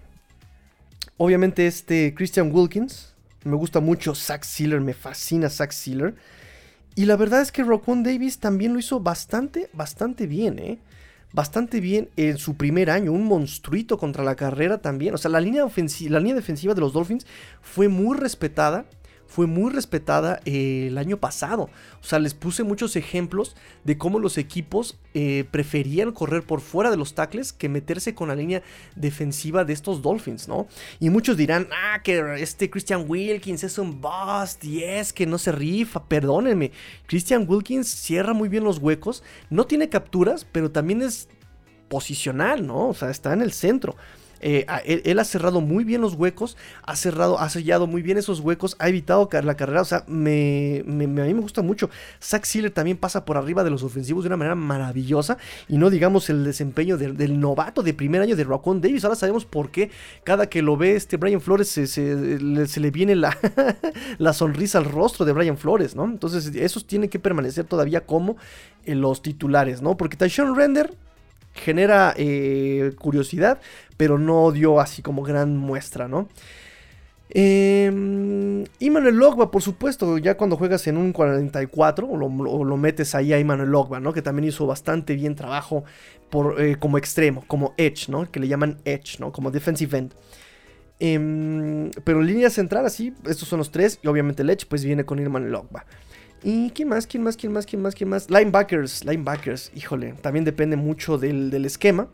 obviamente, 1.19 1.67
este 1.67 2.15
Christian 2.15 2.51
Wilkins, 2.53 3.15
me 3.45 3.57
gusta 3.57 3.81
mucho 3.81 4.15
Zach 4.15 4.43
Sealer, 4.45 4.81
me 4.81 4.95
fascina 4.95 5.51
Zach 5.51 5.73
Sealer. 5.73 6.15
Y 6.95 7.05
la 7.05 7.17
verdad 7.17 7.43
es 7.43 7.53
que 7.53 7.63
Raquan 7.63 8.03
Davis 8.03 8.39
también 8.39 8.73
lo 8.73 8.79
hizo 8.79 8.99
bastante, 8.99 9.69
bastante 9.73 10.27
bien, 10.27 10.59
¿eh? 10.59 10.79
bastante 11.33 11.81
bien 11.81 12.09
en 12.17 12.39
su 12.39 12.57
primer 12.57 12.91
año, 12.91 13.13
un 13.13 13.25
monstruito 13.25 13.99
contra 13.99 14.25
la 14.25 14.35
carrera 14.35 14.79
también. 14.79 15.15
O 15.15 15.19
sea, 15.19 15.31
la 15.31 15.41
línea, 15.41 15.65
la 15.65 16.21
línea 16.21 16.35
defensiva 16.35 16.75
de 16.75 16.81
los 16.81 16.93
Dolphins 16.93 17.27
fue 17.61 17.89
muy 17.89 18.17
respetada 18.17 18.87
fue 19.29 19.47
muy 19.47 19.71
respetada 19.71 20.41
eh, 20.47 20.87
el 20.89 20.99
año 20.99 21.19
pasado. 21.19 21.71
O 22.01 22.05
sea, 22.05 22.19
les 22.19 22.35
puse 22.35 22.65
muchos 22.65 22.97
ejemplos 22.97 23.55
de 23.85 23.99
cómo 23.99 24.19
los 24.19 24.39
equipos 24.39 24.99
eh, 25.15 25.45
preferían 25.51 26.13
correr 26.13 26.43
por 26.43 26.61
fuera 26.61 26.91
de 26.91 26.97
los 26.97 27.15
tackles 27.15 27.53
que 27.53 27.69
meterse 27.69 28.15
con 28.15 28.29
la 28.29 28.35
línea 28.35 28.63
defensiva 28.97 29.65
de 29.65 29.75
estos 29.75 30.01
Dolphins, 30.03 30.49
¿no? 30.49 30.67
Y 30.99 31.11
muchos 31.11 31.37
dirán, 31.37 31.69
ah, 31.71 32.01
que 32.03 32.43
este 32.43 32.71
Christian 32.71 33.05
Wilkins 33.07 33.63
es 33.65 33.79
un 33.79 34.01
bust 34.01 34.65
y 34.65 34.83
es 34.83 35.13
que 35.13 35.27
no 35.27 35.37
se 35.37 35.53
rifa. 35.53 36.05
Perdónenme, 36.05 36.73
Christian 37.07 37.45
Wilkins 37.47 37.87
cierra 37.87 38.33
muy 38.33 38.49
bien 38.49 38.65
los 38.65 38.79
huecos, 38.79 39.23
no 39.51 39.67
tiene 39.67 39.91
capturas, 39.91 40.47
pero 40.51 40.71
también 40.71 41.03
es 41.03 41.29
posicional, 41.89 42.67
¿no? 42.67 42.89
O 42.89 42.95
sea, 42.95 43.11
está 43.11 43.33
en 43.33 43.43
el 43.43 43.53
centro. 43.53 43.97
Eh, 44.41 44.67
él, 45.05 45.19
ha 45.19 45.25
cerrado 45.25 45.61
muy 45.61 45.85
bien 45.85 46.01
los 46.01 46.15
huecos, 46.15 46.57
ha 46.83 46.97
cerrado, 46.97 47.39
ha 47.39 47.49
sellado 47.49 47.87
muy 47.87 48.03
bien 48.03 48.19
esos 48.19 48.41
huecos, 48.41 48.77
ha 48.79 48.89
evitado 48.89 49.29
la 49.43 49.57
carrera, 49.57 49.83
o 49.83 49.85
sea, 49.85 50.05
me, 50.07 50.83
a 50.87 50.91
mí 50.91 51.07
me 51.07 51.41
gusta 51.41 51.63
mucho. 51.63 51.91
Zach 52.23 52.45
Sealer 52.45 52.71
también 52.71 52.97
pasa 52.97 53.25
por 53.25 53.37
arriba 53.37 53.65
de 53.65 53.71
los 53.71 53.83
ofensivos 53.83 54.25
de 54.25 54.29
una 54.29 54.37
manera 54.37 54.55
maravillosa 54.55 55.39
y 55.69 55.79
no 55.79 55.91
digamos 55.91 56.31
el 56.31 56.45
desempeño 56.45 56.97
del, 56.97 57.41
novato 57.41 57.83
de 57.83 57.95
primer 57.95 58.23
año 58.23 58.37
de 58.37 58.45
Raccoon 58.45 58.81
Davis. 58.81 59.05
Ahora 59.05 59.17
sabemos 59.17 59.45
por 59.45 59.71
qué 59.71 59.91
cada 60.25 60.49
que 60.49 60.63
lo 60.63 60.77
ve 60.77 60.97
este 60.97 61.17
Brian 61.17 61.41
Flores 61.41 61.69
se, 61.69 62.39
le, 62.39 62.91
viene 62.91 63.17
la, 63.17 63.37
la, 64.19 64.33
sonrisa 64.33 64.79
al 64.79 64.85
rostro 64.85 65.25
de 65.25 65.33
Brian 65.33 65.57
Flores, 65.57 65.95
¿no? 65.95 66.05
Entonces 66.05 66.55
esos 66.55 66.87
tienen 66.87 67.11
que 67.11 67.19
permanecer 67.19 67.65
todavía 67.65 68.07
como 68.07 68.37
eh, 68.85 68.95
los 68.95 69.23
titulares, 69.23 69.83
¿no? 69.83 69.97
Porque 69.97 70.17
Tyshon 70.17 70.55
Render 70.55 70.91
genera 71.59 72.15
eh, 72.17 72.93
curiosidad, 72.99 73.61
pero 73.97 74.19
no 74.19 74.51
dio 74.53 74.81
así 74.81 75.03
como 75.03 75.23
gran 75.23 75.57
muestra, 75.57 76.09
¿no? 76.09 76.29
Eh, 77.31 78.65
Immanuel 78.79 79.17
Logba, 79.17 79.51
por 79.51 79.63
supuesto, 79.63 80.17
ya 80.19 80.37
cuando 80.37 80.57
juegas 80.57 80.87
en 80.87 80.97
un 80.97 81.13
44 81.13 82.09
o 82.09 82.65
lo, 82.65 82.77
metes 82.77 83.15
ahí 83.15 83.33
a 83.33 83.39
Immanuel 83.39 83.71
Logba, 83.71 84.01
¿no? 84.01 84.13
Que 84.13 84.23
también 84.23 84.49
hizo 84.49 84.67
bastante 84.67 85.15
bien 85.15 85.35
trabajo 85.35 85.85
por, 86.31 86.61
eh, 86.61 86.77
como 86.79 86.97
extremo, 86.97 87.45
como 87.47 87.75
edge, 87.77 88.09
¿no? 88.09 88.31
Que 88.31 88.41
le 88.41 88.49
llaman 88.49 88.79
edge, 88.85 89.19
¿no? 89.21 89.33
Como 89.33 89.51
defensive 89.51 89.99
end. 89.99 90.15
Em, 91.01 91.91
pero 92.03 92.23
línea 92.23 92.51
central, 92.51 92.87
así, 92.87 93.15
estos 93.27 93.49
son 93.49 93.59
los 93.59 93.71
tres. 93.71 93.99
Y 94.03 94.09
obviamente 94.09 94.43
el 94.43 94.51
edge, 94.51 94.67
pues 94.69 94.85
viene 94.85 95.05
con 95.05 95.19
Immanuel 95.19 95.53
Logba. 95.53 95.85
¿Y 96.43 96.71
quién 96.71 96.89
más? 96.89 97.07
¿Quién 97.07 97.23
más? 97.23 97.37
¿Quién 97.37 97.53
más? 97.53 97.67
¿Quién 97.67 97.83
más? 97.83 97.95
¿Quién 97.95 98.11
más? 98.11 98.31
Linebackers, 98.31 99.05
linebackers, 99.05 99.73
híjole, 99.75 100.13
también 100.13 100.45
depende 100.45 100.77
mucho 100.77 101.19
del, 101.19 101.65
esquema. 101.65 102.09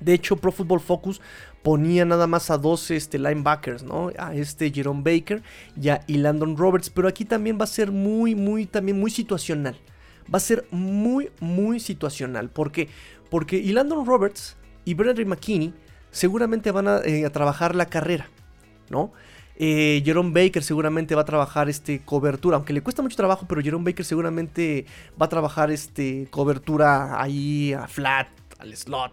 De 0.00 0.14
hecho, 0.14 0.36
Pro 0.36 0.52
Football 0.52 0.80
Focus 0.80 1.20
ponía 1.62 2.04
nada 2.04 2.26
más 2.26 2.50
a 2.50 2.58
dos 2.58 2.90
este, 2.90 3.18
linebackers, 3.18 3.82
¿no? 3.82 4.10
A 4.18 4.34
este 4.34 4.70
Jerome 4.70 5.02
Baker 5.02 5.42
y 5.80 5.88
a 5.88 6.04
Landon 6.06 6.56
Roberts. 6.56 6.90
Pero 6.90 7.08
aquí 7.08 7.24
también 7.24 7.58
va 7.58 7.64
a 7.64 7.68
ser 7.68 7.90
muy, 7.90 8.34
muy, 8.34 8.66
también 8.66 9.00
muy 9.00 9.10
situacional. 9.10 9.76
Va 10.32 10.38
a 10.38 10.40
ser 10.40 10.66
muy, 10.70 11.30
muy 11.40 11.80
situacional. 11.80 12.50
¿Por 12.50 12.70
qué? 12.70 12.88
Porque 13.30 13.62
Landon 13.62 14.04
Roberts 14.06 14.56
y 14.84 14.94
Brendan 14.94 15.28
McKinney 15.28 15.72
seguramente 16.10 16.70
van 16.70 16.86
eh, 17.04 17.24
a 17.24 17.30
trabajar 17.30 17.74
la 17.74 17.86
carrera, 17.86 18.28
¿no? 18.90 19.12
Eh, 19.56 20.02
Jerome 20.04 20.32
Baker 20.32 20.62
seguramente 20.62 21.14
va 21.14 21.22
a 21.22 21.24
trabajar 21.24 21.68
este 21.68 22.00
cobertura, 22.04 22.56
aunque 22.56 22.72
le 22.72 22.82
cuesta 22.82 23.02
mucho 23.02 23.16
trabajo, 23.16 23.46
pero 23.48 23.62
Jerome 23.62 23.90
Baker 23.90 24.04
seguramente 24.04 24.86
va 25.20 25.26
a 25.26 25.28
trabajar 25.28 25.70
este 25.70 26.26
cobertura 26.30 27.20
ahí 27.22 27.72
a 27.72 27.86
flat, 27.86 28.28
al 28.58 28.76
slot. 28.76 29.12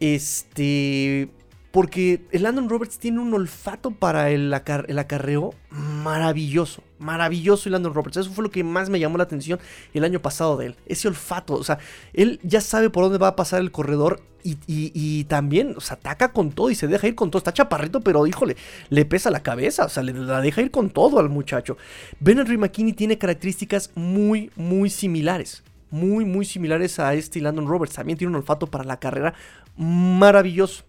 Este, 0.00 1.28
porque 1.70 2.22
el 2.32 2.44
Landon 2.44 2.68
Roberts 2.68 2.98
tiene 2.98 3.20
un 3.20 3.34
olfato 3.34 3.90
para 3.90 4.30
el, 4.30 4.52
acarreo 4.54 5.54
maravilloso. 5.70 6.82
Maravilloso 6.98 7.68
el 7.68 7.74
Landon 7.74 7.94
Roberts. 7.94 8.16
Eso 8.16 8.30
fue 8.30 8.44
lo 8.44 8.50
que 8.50 8.64
más 8.64 8.88
me 8.88 8.98
llamó 8.98 9.18
la 9.18 9.24
atención 9.24 9.58
el 9.92 10.04
año 10.04 10.20
pasado 10.20 10.56
de 10.56 10.66
él. 10.66 10.76
Ese 10.86 11.08
olfato. 11.08 11.54
O 11.54 11.64
sea, 11.64 11.78
él 12.14 12.40
ya 12.42 12.60
sabe 12.60 12.88
por 12.88 13.04
dónde 13.04 13.18
va 13.18 13.28
a 13.28 13.36
pasar 13.36 13.60
el 13.60 13.70
corredor. 13.70 14.22
Y, 14.44 15.24
también, 15.24 15.74
ataca 15.90 16.32
con 16.32 16.52
todo 16.52 16.70
y 16.70 16.74
se 16.74 16.86
deja 16.86 17.06
ir 17.06 17.14
con 17.14 17.30
todo. 17.30 17.38
Está 17.38 17.52
chaparrito, 17.52 18.00
pero 18.00 18.26
híjole, 18.26 18.56
le 18.88 19.04
pesa 19.04 19.30
la 19.30 19.42
cabeza. 19.42 19.84
O 19.84 19.88
sea, 19.90 20.02
le 20.02 20.14
la 20.14 20.40
deja 20.40 20.62
ir 20.62 20.70
con 20.70 20.88
todo 20.88 21.18
al 21.18 21.28
muchacho. 21.28 21.76
Ben 22.18 22.38
Henry 22.38 22.56
McKinney 22.56 22.94
tiene 22.94 23.18
características 23.18 23.90
muy, 23.94 24.50
muy 24.56 24.88
similares 24.88 25.64
muy, 25.90 26.26
muy 26.26 26.44
similares 26.44 26.98
a 26.98 27.14
este 27.14 27.40
Landon 27.40 27.66
Roberts. 27.66 27.94
También 27.94 28.18
tiene 28.18 28.30
un 28.30 28.36
olfato 28.36 28.66
para 28.66 28.84
la 28.84 28.98
carrera 28.98 29.34
maravilloso. 29.76 30.84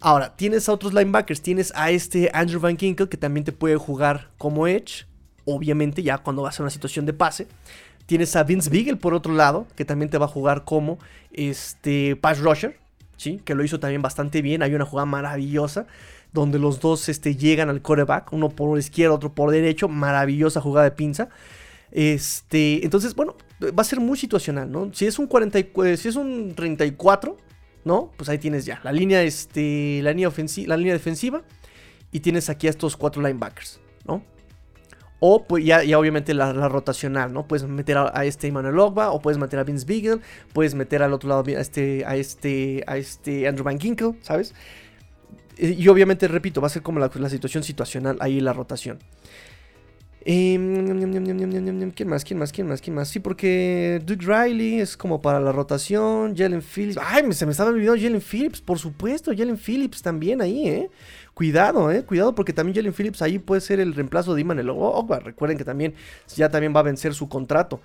Ahora, 0.00 0.34
tienes 0.34 0.68
a 0.68 0.72
otros 0.72 0.92
linebackers, 0.92 1.40
tienes 1.42 1.72
a 1.76 1.90
este 1.90 2.30
Andrew 2.34 2.60
Van 2.60 2.76
Kinkel 2.76 3.08
que 3.08 3.16
también 3.16 3.44
te 3.44 3.52
puede 3.52 3.76
jugar 3.76 4.30
como 4.36 4.66
edge, 4.66 5.06
obviamente 5.44 6.02
ya 6.02 6.18
cuando 6.18 6.42
vas 6.42 6.58
a 6.58 6.62
una 6.62 6.70
situación 6.70 7.06
de 7.06 7.12
pase. 7.12 7.46
Tienes 8.06 8.34
a 8.34 8.42
Vince 8.42 8.68
Beagle 8.68 8.96
por 8.96 9.14
otro 9.14 9.32
lado, 9.32 9.66
que 9.76 9.84
también 9.84 10.10
te 10.10 10.18
va 10.18 10.26
a 10.26 10.28
jugar 10.28 10.64
como 10.64 10.98
este 11.32 12.16
pass 12.16 12.40
rusher, 12.40 12.78
¿sí? 13.16 13.40
Que 13.44 13.54
lo 13.54 13.62
hizo 13.64 13.78
también 13.78 14.02
bastante 14.02 14.42
bien, 14.42 14.62
hay 14.62 14.74
una 14.74 14.84
jugada 14.84 15.06
maravillosa 15.06 15.86
donde 16.32 16.58
los 16.58 16.80
dos 16.80 17.08
este, 17.08 17.36
llegan 17.36 17.68
al 17.68 17.82
quarterback, 17.82 18.32
uno 18.32 18.48
por 18.48 18.78
izquierda, 18.78 19.14
otro 19.14 19.32
por 19.32 19.50
derecho, 19.50 19.88
maravillosa 19.88 20.60
jugada 20.60 20.84
de 20.84 20.92
pinza. 20.92 21.28
Este, 21.90 22.84
entonces, 22.84 23.14
bueno, 23.14 23.36
va 23.62 23.82
a 23.82 23.84
ser 23.84 24.00
muy 24.00 24.16
situacional, 24.16 24.70
¿no? 24.70 24.92
Si 24.94 25.06
es 25.06 25.18
un 25.18 25.26
40, 25.26 25.58
si 25.96 26.08
es 26.08 26.16
un 26.16 26.54
34, 26.54 27.36
¿no? 27.84 28.12
Pues 28.16 28.28
ahí 28.28 28.38
tienes 28.38 28.64
ya 28.64 28.80
la 28.84 28.92
línea, 28.92 29.22
este, 29.22 30.00
la 30.02 30.12
línea, 30.12 30.30
la 30.66 30.76
línea 30.76 30.92
defensiva 30.92 31.42
y 32.10 32.20
tienes 32.20 32.48
aquí 32.48 32.66
a 32.66 32.70
estos 32.70 32.96
cuatro 32.96 33.22
linebackers, 33.22 33.80
¿no? 34.06 34.22
O 35.24 35.44
pues 35.44 35.64
ya, 35.64 35.80
obviamente 35.96 36.34
la, 36.34 36.52
rotacional, 36.68 37.32
¿no? 37.32 37.46
Puedes 37.46 37.64
meter 37.66 37.96
a, 37.96 38.24
este 38.24 38.48
Emmanuel 38.48 38.78
Ogba, 38.80 39.12
o 39.12 39.20
puedes 39.20 39.38
meter 39.38 39.58
a 39.60 39.64
Vince 39.64 39.86
Beagle, 39.86 40.20
puedes 40.52 40.74
meter 40.74 41.02
al 41.02 41.12
otro 41.12 41.28
lado 41.28 41.44
a 41.46 41.60
este, 41.60 42.04
a 42.04 42.16
este, 42.16 42.82
a 42.88 42.96
este 42.96 43.46
Andrew 43.46 43.64
Van 43.64 43.78
Ginkle, 43.78 44.16
¿sabes? 44.22 44.52
Y 45.56 45.86
obviamente, 45.86 46.26
repito, 46.26 46.60
va 46.60 46.66
a 46.66 46.70
ser 46.70 46.82
como 46.82 46.98
la, 46.98 47.08
la 47.14 47.28
situación 47.28 47.62
situacional 47.62 48.16
ahí 48.20 48.40
la 48.40 48.52
rotación. 48.52 48.98
Eh, 50.24 51.92
¿Quién 51.96 52.08
más? 52.08 52.24
¿Quién 52.24 52.38
más? 52.38 52.52
¿Quién 52.52 52.68
más? 52.68 52.80
¿Quién 52.80 52.94
más? 52.94 53.08
Sí, 53.08 53.18
porque 53.18 54.00
Duke 54.04 54.24
Riley 54.24 54.80
es 54.80 54.96
como 54.96 55.20
para 55.20 55.40
la 55.40 55.50
rotación. 55.52 56.36
Jalen 56.36 56.62
Phillips. 56.62 56.98
Ay, 57.02 57.32
se 57.32 57.44
me 57.44 57.52
estaba 57.52 57.70
olvidando 57.70 58.00
Jalen 58.00 58.20
Phillips, 58.20 58.60
por 58.60 58.78
supuesto. 58.78 59.32
Jalen 59.36 59.58
Phillips 59.58 60.00
también 60.02 60.40
ahí, 60.40 60.68
¿eh? 60.68 60.90
Cuidado, 61.34 61.90
¿eh? 61.90 62.04
Cuidado 62.04 62.34
porque 62.34 62.52
también 62.52 62.76
Jalen 62.76 62.92
Phillips 62.92 63.22
ahí 63.22 63.38
puede 63.38 63.60
ser 63.60 63.80
el 63.80 63.94
reemplazo 63.94 64.34
de 64.34 64.42
Iman 64.42 64.60
Ogba. 64.68 65.18
Recuerden 65.18 65.58
que 65.58 65.64
también 65.64 65.94
ya 66.36 66.48
también 66.48 66.74
va 66.74 66.80
a 66.80 66.84
vencer 66.84 67.14
su 67.14 67.28
contrato 67.28 67.80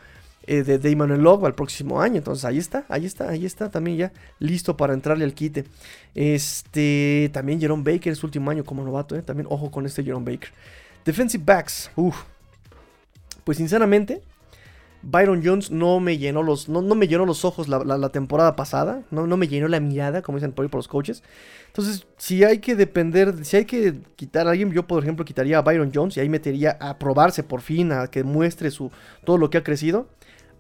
eh, 0.46 0.64
de, 0.64 0.78
de 0.78 0.92
Iman 0.92 1.26
Ogba 1.26 1.48
el 1.48 1.56
próximo 1.56 2.02
año. 2.02 2.18
Entonces 2.18 2.46
ahí 2.46 2.60
está, 2.60 2.86
ahí 2.90 3.06
está, 3.06 3.30
ahí 3.30 3.46
está 3.48 3.72
también 3.72 3.98
ya 3.98 4.12
listo 4.38 4.78
para 4.78 4.94
entrarle 4.94 5.24
al 5.24 5.34
quite. 5.34 5.64
Este, 6.14 7.32
también 7.34 7.60
Jerome 7.60 7.84
Baker 7.84 8.12
es 8.12 8.20
su 8.20 8.28
último 8.28 8.52
año 8.52 8.64
como 8.64 8.84
novato, 8.84 9.16
¿eh? 9.16 9.24
También 9.24 9.48
ojo 9.50 9.72
con 9.72 9.88
este 9.88 10.04
Jerome 10.04 10.32
Baker. 10.32 10.52
Defensive 11.08 11.42
backs. 11.46 11.90
Pues 13.46 13.58
sinceramente, 13.58 14.22
Byron 15.02 15.42
Jones 15.42 15.72
no 15.72 16.02
me 16.02 16.18
llenó 16.18 16.44
los, 16.44 16.68
no, 16.68 16.82
me 16.82 17.08
llenó 17.08 17.26
los 17.26 17.46
ojos 17.46 17.70
la, 17.70 18.10
temporada 18.10 18.58
pasada. 18.58 19.04
No, 19.10 19.26
no, 19.26 19.38
me 19.38 19.48
llenó 19.48 19.70
la 19.70 19.80
mirada, 19.80 20.22
como 20.22 20.38
dicen 20.38 20.52
por 20.52 20.66
ahí 20.66 20.70
por 20.70 20.80
los 20.80 20.90
coaches. 20.90 21.24
Entonces, 21.68 22.06
si 22.18 22.44
hay 22.44 22.60
que 22.60 22.76
depender, 22.76 23.46
si 23.46 23.56
hay 23.56 23.64
que 23.64 24.02
quitar 24.18 24.48
a 24.48 24.52
alguien, 24.52 24.74
yo 24.74 24.86
por 24.86 25.02
ejemplo 25.02 25.24
quitaría 25.24 25.60
a 25.60 25.62
Byron 25.62 25.92
Jones 25.96 26.18
y 26.18 26.20
ahí 26.20 26.28
metería 26.28 26.78
a 26.82 27.00
probarse 27.00 27.42
por 27.42 27.62
fin, 27.62 27.94
a 27.94 28.08
que 28.08 28.26
muestre 28.26 28.70
su, 28.70 28.92
todo 29.24 29.38
lo 29.38 29.50
que 29.50 29.60
ha 29.60 29.64
crecido, 29.64 30.10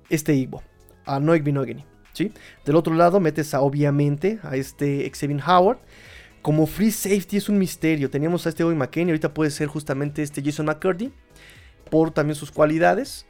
este 0.09 0.33
Igbo, 0.33 0.63
a 1.05 1.19
Noek 1.19 1.43
Binogany. 1.43 1.83
¿sí? 2.13 2.31
Del 2.63 2.77
otro 2.77 2.93
lado 2.93 3.19
metes 3.19 3.53
obviamente 3.53 4.39
a 4.43 4.55
este 4.55 5.11
Xavier 5.13 5.41
Howard. 5.45 5.79
Como 6.41 6.65
free 6.65 6.91
safety 6.91 7.37
es 7.37 7.49
un 7.49 7.57
misterio. 7.57 8.09
Teníamos 8.09 8.45
a 8.45 8.49
este 8.49 8.63
Bobby 8.63 8.75
McKinney, 8.75 9.11
ahorita 9.11 9.33
puede 9.33 9.51
ser 9.51 9.67
justamente 9.67 10.23
este 10.23 10.41
Jason 10.43 10.65
McCurdy, 10.65 11.11
por 11.89 12.11
también 12.11 12.35
sus 12.35 12.51
cualidades. 12.51 13.25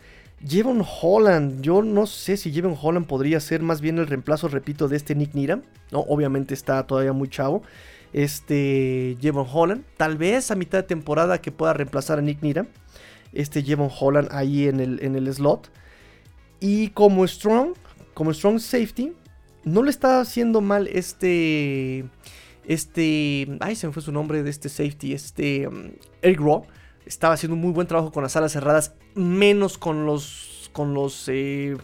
Jevon 0.46 0.84
Holland, 1.02 1.62
yo 1.62 1.82
no 1.82 2.06
sé 2.06 2.38
si 2.38 2.52
Jevon 2.52 2.78
Holland 2.80 3.08
podría 3.08 3.40
ser 3.40 3.62
más 3.64 3.82
bien 3.82 3.98
el 3.98 4.06
reemplazo, 4.06 4.48
repito, 4.48 4.88
de 4.88 4.98
este 4.98 5.16
Nick 5.16 5.34
Niram. 5.34 5.64
¿no? 5.92 6.02
Obviamente 6.02 6.54
está 6.54 6.86
todavía 6.86 7.14
muy 7.14 7.28
chavo. 7.30 7.64
Este 8.14 9.18
Jevon 9.20 9.48
Holland, 9.52 9.84
tal 9.98 10.18
vez 10.18 10.52
a 10.52 10.56
mitad 10.56 10.80
de 10.80 10.84
temporada 10.84 11.42
que 11.42 11.52
pueda 11.52 11.74
reemplazar 11.74 12.20
a 12.20 12.22
Nick 12.22 12.42
Niram. 12.42 12.68
Este 13.34 13.64
Jevon 13.64 13.90
Holland 14.00 14.30
ahí 14.32 14.68
en 14.68 14.80
el, 14.80 15.04
en 15.04 15.16
el 15.16 15.34
slot. 15.34 15.70
Y 16.60 16.90
como 16.90 17.28
Strong, 17.28 17.74
como 18.14 18.34
Strong 18.34 18.60
Safety, 18.60 19.14
no 19.64 19.84
le 19.84 19.90
está 19.90 20.22
haciendo 20.22 20.62
mal 20.62 20.88
este 20.88 22.06
este, 22.68 23.48
ay, 23.62 23.76
se 23.76 23.88
me 23.88 23.94
fue 23.94 24.04
su 24.04 24.12
nombre 24.12 24.44
de 24.44 24.50
este 24.50 24.70
safety, 24.70 25.14
este 25.14 25.68
um, 25.68 25.92
Eric 26.22 26.40
Raw, 26.40 26.66
estaba 27.06 27.34
haciendo 27.34 27.56
un 27.56 27.62
muy 27.62 27.72
buen 27.72 27.88
trabajo 27.88 28.12
con 28.12 28.22
las 28.22 28.36
alas 28.36 28.52
cerradas, 28.52 28.94
menos 29.16 29.78
con 29.78 30.06
los, 30.06 30.70
con 30.74 30.94
los, 30.94 31.30
eh, 31.30 31.78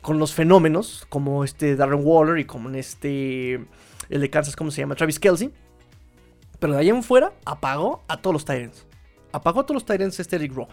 con 0.00 0.18
los 0.18 0.32
fenómenos, 0.32 1.06
como 1.10 1.44
este 1.44 1.76
Darren 1.76 2.00
Waller 2.02 2.38
y 2.38 2.46
como 2.46 2.70
en 2.70 2.76
este, 2.76 3.54
el 4.08 4.20
de 4.20 4.30
Kansas, 4.30 4.56
¿cómo 4.56 4.70
se 4.70 4.80
llama? 4.80 4.94
Travis 4.94 5.20
Kelsey. 5.20 5.52
Pero 6.58 6.72
de 6.72 6.78
ahí 6.78 6.88
en 6.88 7.02
fuera 7.02 7.34
apagó 7.44 8.02
a 8.08 8.16
todos 8.22 8.32
los 8.32 8.44
Tyrants. 8.46 8.86
apagó 9.32 9.60
a 9.60 9.66
todos 9.66 9.74
los 9.74 9.84
Titans 9.84 10.18
este 10.18 10.36
Eric 10.36 10.54
Rowe. 10.54 10.68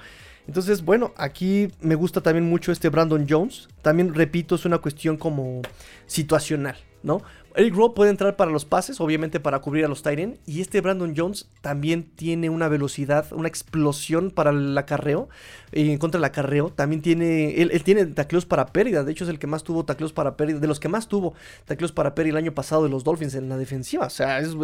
Entonces, 0.48 0.84
bueno, 0.84 1.14
aquí 1.18 1.68
me 1.82 1.96
gusta 1.96 2.22
también 2.22 2.50
mucho 2.50 2.72
este 2.72 2.88
Brandon 2.88 3.26
Jones. 3.30 3.68
También, 3.82 4.14
repito, 4.14 4.56
es 4.56 4.66
una 4.66 4.78
cuestión 4.78 5.18
como 5.18 5.62
situacional, 6.06 6.78
¿no? 7.04 7.22
Eric 7.54 7.76
Rowe 7.76 7.94
puede 7.94 8.12
entrar 8.12 8.38
para 8.38 8.50
los 8.50 8.64
pases, 8.64 9.02
obviamente 9.02 9.42
para 9.42 9.60
cubrir 9.60 9.84
a 9.84 9.90
los 9.90 10.04
Tyrant. 10.04 10.38
Y 10.46 10.62
este 10.62 10.80
Brandon 10.80 11.14
Jones 11.18 11.50
también 11.60 12.04
tiene 12.16 12.50
una 12.50 12.70
velocidad, 12.70 13.26
una 13.34 13.50
explosión 13.50 14.32
para 14.32 14.52
el 14.52 14.78
acarreo. 14.78 15.28
eh, 15.74 15.98
contra 16.00 16.18
del 16.20 16.26
acarreo. 16.26 16.70
También 16.70 17.02
tiene. 17.02 17.62
Él, 17.62 17.84
tiene 17.84 18.06
tacleos 18.06 18.46
para 18.46 18.68
pérdida. 18.68 19.04
De 19.04 19.12
hecho, 19.12 19.24
es 19.26 19.30
el 19.30 19.38
que 19.40 19.48
más 19.48 19.64
tuvo 19.64 19.84
tacleos 19.86 20.14
para 20.14 20.38
pérdida. 20.38 20.60
De 20.60 20.68
los 20.68 20.80
que 20.80 20.88
más 20.90 21.08
tuvo 21.10 21.34
tacleos 21.66 21.92
para 21.92 22.16
pérdida 22.16 22.32
el 22.32 22.38
año 22.46 22.54
pasado 22.54 22.84
de 22.84 22.90
los 22.90 23.04
Dolphins 23.04 23.36
en 23.36 23.50
la 23.50 23.58
defensiva. 23.58 24.06
O 24.06 24.10
sea, 24.10 24.40
es- 24.40 24.56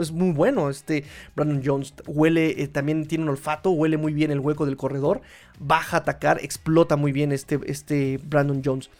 es 0.00 0.12
muy 0.12 0.30
bueno 0.32 0.70
este 0.70 1.04
Brandon 1.34 1.62
Jones. 1.64 1.94
Huele, 2.06 2.62
eh, 2.62 2.68
también 2.68 3.06
tiene 3.06 3.24
un 3.24 3.30
olfato, 3.30 3.70
huele 3.70 3.96
muy 3.96 4.12
bien 4.12 4.30
el 4.30 4.40
hueco 4.40 4.64
del 4.66 4.76
corredor. 4.76 5.22
Baja 5.60 5.96
a 5.96 6.00
atacar, 6.00 6.38
explota 6.42 6.94
muy 6.96 7.10
bien 7.12 7.32
este, 7.32 7.58
este 7.66 8.18
Brandon 8.24 8.62
Jones. 8.64 8.90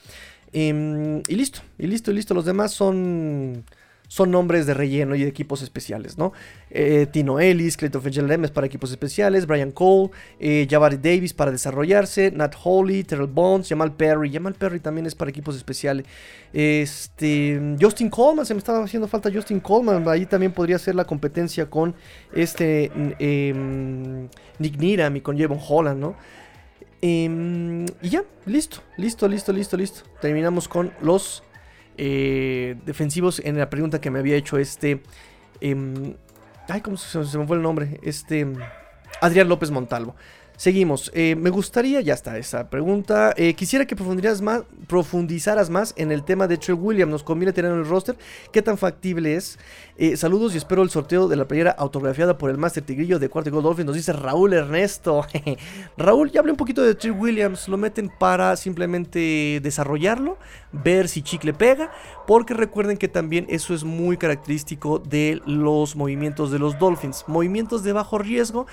Em, 0.52 1.22
y 1.28 1.34
listo, 1.34 1.60
y 1.78 1.86
listo, 1.86 2.10
y 2.10 2.14
listo. 2.14 2.34
Los 2.34 2.44
demás 2.44 2.72
son, 2.72 3.64
son 4.08 4.30
nombres 4.30 4.66
de 4.66 4.74
relleno 4.74 5.14
y 5.14 5.22
de 5.22 5.28
equipos 5.28 5.62
especiales, 5.62 6.16
¿no? 6.16 6.32
Eh, 6.70 7.06
Tino 7.10 7.38
Ellis, 7.38 7.76
Clayton 7.76 8.02
Fitzgerald 8.02 8.44
es 8.44 8.50
para 8.50 8.66
equipos 8.66 8.90
especiales, 8.90 9.46
Brian 9.46 9.70
Cole, 9.70 10.10
eh, 10.40 10.66
Jabari 10.68 10.96
Davis 10.96 11.34
para 11.34 11.50
desarrollarse, 11.50 12.30
Nat 12.30 12.54
Holly, 12.62 13.04
Terrell 13.04 13.26
Bones, 13.26 13.68
Jamal 13.68 13.92
Perry. 13.94 14.32
Jamal 14.32 14.54
Perry 14.54 14.80
también 14.80 15.06
es 15.06 15.14
para 15.14 15.30
equipos 15.30 15.56
especiales. 15.56 16.06
Este, 16.52 17.76
Justin 17.78 18.08
Coleman, 18.08 18.46
se 18.46 18.54
me 18.54 18.58
estaba 18.58 18.82
haciendo 18.82 19.06
falta 19.06 19.30
Justin 19.30 19.60
Coleman. 19.60 20.08
Ahí 20.08 20.24
también 20.24 20.52
podría 20.52 20.78
ser 20.78 20.94
la 20.94 21.04
competencia 21.04 21.68
con 21.68 21.94
este 22.34 22.90
em, 23.18 24.28
Nick 24.58 24.78
Needham 24.78 25.16
y 25.16 25.20
con 25.20 25.38
Javon 25.38 25.60
Holland, 25.66 26.00
¿no? 26.00 26.16
Em, 27.00 27.86
y 28.02 28.08
ya, 28.08 28.24
listo, 28.46 28.82
listo, 28.96 29.28
listo, 29.28 29.52
listo, 29.52 29.76
listo. 29.76 30.02
Terminamos 30.20 30.68
con 30.68 30.92
los 31.00 31.42
eh, 31.96 32.76
defensivos 32.84 33.40
en 33.44 33.58
la 33.58 33.70
pregunta 33.70 34.00
que 34.00 34.10
me 34.10 34.18
había 34.18 34.36
hecho 34.36 34.58
este... 34.58 35.02
em, 35.60 36.14
ay, 36.68 36.80
¿cómo 36.80 36.96
se, 36.96 37.24
se 37.24 37.38
me 37.38 37.46
fue 37.46 37.56
el 37.56 37.62
nombre? 37.62 38.00
Este... 38.02 38.46
Adrián 39.20 39.48
López 39.48 39.70
Montalvo. 39.70 40.14
Seguimos. 40.58 41.12
Eh, 41.14 41.36
me 41.36 41.50
gustaría, 41.50 42.00
ya 42.00 42.14
está 42.14 42.36
esa 42.36 42.68
pregunta. 42.68 43.32
Eh, 43.36 43.54
quisiera 43.54 43.86
que 43.86 43.94
profundizaras 43.94 45.70
más, 45.70 45.94
en 45.96 46.10
el 46.10 46.24
tema 46.24 46.48
de 46.48 46.56
Trey 46.56 46.76
Williams. 46.76 47.12
Nos 47.12 47.22
conviene 47.22 47.52
tener 47.52 47.70
en 47.70 47.78
el 47.78 47.86
roster. 47.86 48.16
¿Qué 48.52 48.60
tan 48.60 48.76
factible 48.76 49.36
es? 49.36 49.56
Eh, 49.96 50.16
saludos 50.16 50.54
y 50.54 50.56
espero 50.56 50.82
el 50.82 50.90
sorteo 50.90 51.28
de 51.28 51.36
la 51.36 51.46
playera 51.46 51.70
autografiada 51.70 52.38
por 52.38 52.50
el 52.50 52.58
Master 52.58 52.82
Tigrillo 52.82 53.20
de 53.20 53.28
Cuarto 53.28 53.52
Gold 53.52 53.66
Dolphins. 53.66 53.86
Nos 53.86 53.94
dice 53.94 54.12
Raúl 54.12 54.52
Ernesto. 54.52 55.24
Raúl, 55.96 56.32
ya 56.32 56.40
hablé 56.40 56.50
un 56.50 56.58
poquito 56.58 56.82
de 56.82 56.96
Trey 56.96 57.12
Williams. 57.12 57.68
Lo 57.68 57.76
meten 57.76 58.10
para 58.18 58.56
simplemente 58.56 59.60
desarrollarlo, 59.62 60.38
ver 60.72 61.06
si 61.06 61.22
chicle 61.22 61.52
pega. 61.54 61.92
Porque 62.26 62.54
recuerden 62.54 62.96
que 62.96 63.06
también 63.06 63.46
eso 63.48 63.74
es 63.74 63.84
muy 63.84 64.16
característico 64.16 64.98
de 64.98 65.40
los 65.46 65.94
movimientos 65.94 66.50
de 66.50 66.58
los 66.58 66.76
Dolphins. 66.80 67.26
Movimientos 67.28 67.84
de 67.84 67.92
bajo 67.92 68.18
riesgo. 68.18 68.66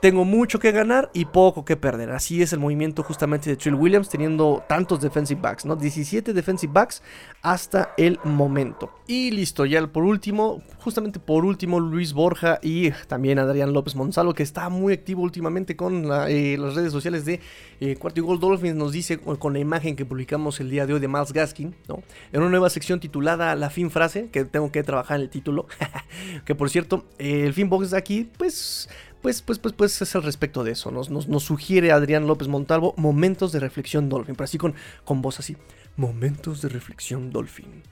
Tengo 0.00 0.24
mucho 0.24 0.60
que 0.60 0.70
ganar 0.70 1.10
y 1.12 1.24
poco 1.24 1.64
que 1.64 1.76
perder. 1.76 2.10
Así 2.10 2.40
es 2.40 2.52
el 2.52 2.60
movimiento 2.60 3.02
justamente 3.02 3.50
de 3.50 3.56
Trill 3.56 3.74
Williams, 3.74 4.08
teniendo 4.08 4.62
tantos 4.68 5.00
defensive 5.00 5.40
backs, 5.40 5.66
¿no? 5.66 5.74
17 5.74 6.32
defensive 6.32 6.72
backs 6.72 7.02
hasta 7.42 7.94
el 7.96 8.20
momento. 8.22 8.92
Y 9.08 9.32
listo, 9.32 9.66
ya 9.66 9.84
por 9.88 10.04
último, 10.04 10.62
justamente 10.78 11.18
por 11.18 11.44
último, 11.44 11.80
Luis 11.80 12.12
Borja 12.12 12.60
y 12.62 12.92
también 13.08 13.40
Adrián 13.40 13.72
López 13.72 13.96
Monsalvo, 13.96 14.34
que 14.34 14.44
está 14.44 14.68
muy 14.68 14.92
activo 14.92 15.22
últimamente 15.22 15.74
con 15.74 16.08
eh, 16.28 16.56
las 16.56 16.76
redes 16.76 16.92
sociales 16.92 17.24
de 17.24 17.40
eh, 17.80 17.96
Cuarto 17.96 18.20
y 18.20 18.22
Gol 18.22 18.38
Dolphins, 18.38 18.76
nos 18.76 18.92
dice 18.92 19.18
con 19.18 19.52
la 19.52 19.58
imagen 19.58 19.96
que 19.96 20.04
publicamos 20.04 20.60
el 20.60 20.70
día 20.70 20.86
de 20.86 20.94
hoy 20.94 21.00
de 21.00 21.08
Miles 21.08 21.32
Gaskin, 21.32 21.74
¿no? 21.88 22.04
En 22.32 22.40
una 22.40 22.50
nueva 22.50 22.70
sección 22.70 23.00
titulada 23.00 23.56
La 23.56 23.68
fin 23.68 23.90
frase, 23.90 24.30
que 24.30 24.44
tengo 24.44 24.70
que 24.70 24.84
trabajar 24.84 25.16
en 25.16 25.22
el 25.22 25.30
título. 25.30 25.66
que 26.44 26.54
por 26.54 26.70
cierto, 26.70 27.04
eh, 27.18 27.46
el 27.46 27.52
fin 27.52 27.68
box 27.68 27.90
de 27.90 27.98
aquí, 27.98 28.30
pues 28.38 28.88
pues, 29.22 29.42
pues, 29.42 29.58
pues, 29.58 29.74
pues 29.74 30.00
es 30.02 30.14
el 30.14 30.22
respecto 30.22 30.64
de 30.64 30.72
eso. 30.72 30.90
Nos, 30.90 31.10
nos, 31.10 31.28
nos 31.28 31.42
sugiere 31.44 31.92
Adrián 31.92 32.26
López 32.26 32.48
Montalvo 32.48 32.94
momentos 32.96 33.52
de 33.52 33.60
reflexión 33.60 34.08
Dolphin, 34.08 34.34
pero 34.34 34.44
así 34.44 34.58
con, 34.58 34.74
con 35.04 35.22
voz 35.22 35.38
así. 35.40 35.56
Momentos 35.96 36.62
de 36.62 36.68
reflexión 36.68 37.30
Dolphin. 37.30 37.82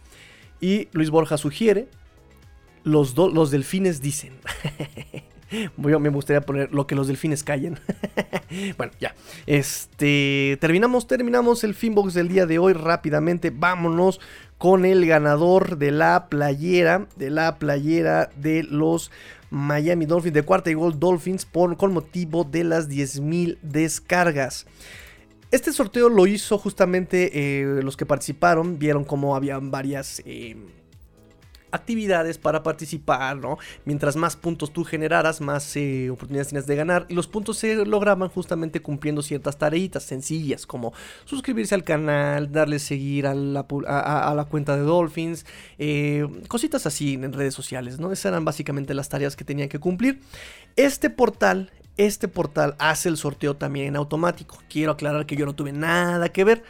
Y 0.60 0.88
Luis 0.92 1.10
Borja 1.10 1.36
sugiere, 1.36 1.88
los, 2.84 3.14
do- 3.14 3.30
los 3.30 3.50
delfines 3.50 4.00
dicen. 4.00 4.34
Yo 5.76 6.00
me 6.00 6.08
gustaría 6.08 6.40
poner 6.40 6.72
lo 6.72 6.86
que 6.88 6.96
los 6.96 7.06
delfines 7.06 7.44
callen. 7.44 7.78
bueno, 8.76 8.92
ya. 8.98 9.14
Este. 9.46 10.58
Terminamos, 10.60 11.06
terminamos 11.06 11.62
el 11.62 11.74
Finbox 11.74 12.14
del 12.14 12.28
día 12.28 12.46
de 12.46 12.58
hoy 12.58 12.72
rápidamente. 12.72 13.50
Vámonos 13.50 14.20
con 14.58 14.84
el 14.84 15.06
ganador 15.06 15.78
de 15.78 15.92
la 15.92 16.28
playera. 16.28 17.06
De 17.16 17.30
la 17.30 17.58
playera 17.60 18.28
de 18.36 18.64
los 18.64 19.12
Miami 19.50 20.06
Dolphins. 20.06 20.34
De 20.34 20.42
cuarta 20.42 20.70
y 20.70 20.74
gol 20.74 20.98
Dolphins. 20.98 21.44
Por, 21.44 21.76
con 21.76 21.92
motivo 21.92 22.44
de 22.44 22.64
las 22.64 22.88
10.000 22.88 23.58
descargas. 23.62 24.66
Este 25.50 25.72
sorteo 25.72 26.08
lo 26.08 26.26
hizo 26.26 26.58
justamente 26.58 27.30
eh, 27.60 27.82
los 27.82 27.96
que 27.96 28.06
participaron. 28.06 28.78
Vieron 28.78 29.04
cómo 29.04 29.36
había 29.36 29.58
varias. 29.58 30.22
eh, 30.24 30.56
actividades 31.76 32.38
para 32.38 32.62
participar, 32.62 33.36
¿no? 33.36 33.58
Mientras 33.84 34.16
más 34.16 34.36
puntos 34.36 34.72
tú 34.72 34.84
generaras, 34.84 35.40
más 35.40 35.76
eh, 35.76 36.10
oportunidades 36.10 36.48
tienes 36.48 36.66
de 36.66 36.76
ganar. 36.76 37.06
Y 37.08 37.14
los 37.14 37.28
puntos 37.28 37.58
se 37.58 37.84
lograban 37.86 38.28
justamente 38.28 38.80
cumpliendo 38.80 39.22
ciertas 39.22 39.58
tareitas 39.58 40.02
sencillas, 40.02 40.66
como 40.66 40.92
suscribirse 41.24 41.74
al 41.74 41.84
canal, 41.84 42.50
darle 42.50 42.78
seguir 42.78 43.26
a 43.26 43.34
la, 43.34 44.46
cuenta 44.50 44.76
de 44.76 44.82
Dolphins, 44.82 45.46
eh, 45.78 46.26
cositas 46.48 46.86
así 46.86 47.14
en 47.14 47.32
redes 47.32 47.54
sociales, 47.54 47.98
¿no? 47.98 48.12
Esas 48.12 48.26
eran 48.26 48.44
básicamente 48.44 48.94
las 48.94 49.08
tareas 49.08 49.36
que 49.36 49.44
tenían 49.44 49.68
que 49.68 49.78
cumplir. 49.78 50.20
Este 50.76 51.10
portal, 51.10 51.70
este 51.96 52.28
portal 52.28 52.74
hace 52.78 53.08
el 53.08 53.16
sorteo 53.16 53.56
también 53.56 53.86
en 53.86 53.96
automático. 53.96 54.58
Quiero 54.68 54.92
aclarar 54.92 55.26
que 55.26 55.36
yo 55.36 55.46
no 55.46 55.54
tuve 55.54 55.72
nada 55.72 56.28
que 56.28 56.44
ver. 56.44 56.64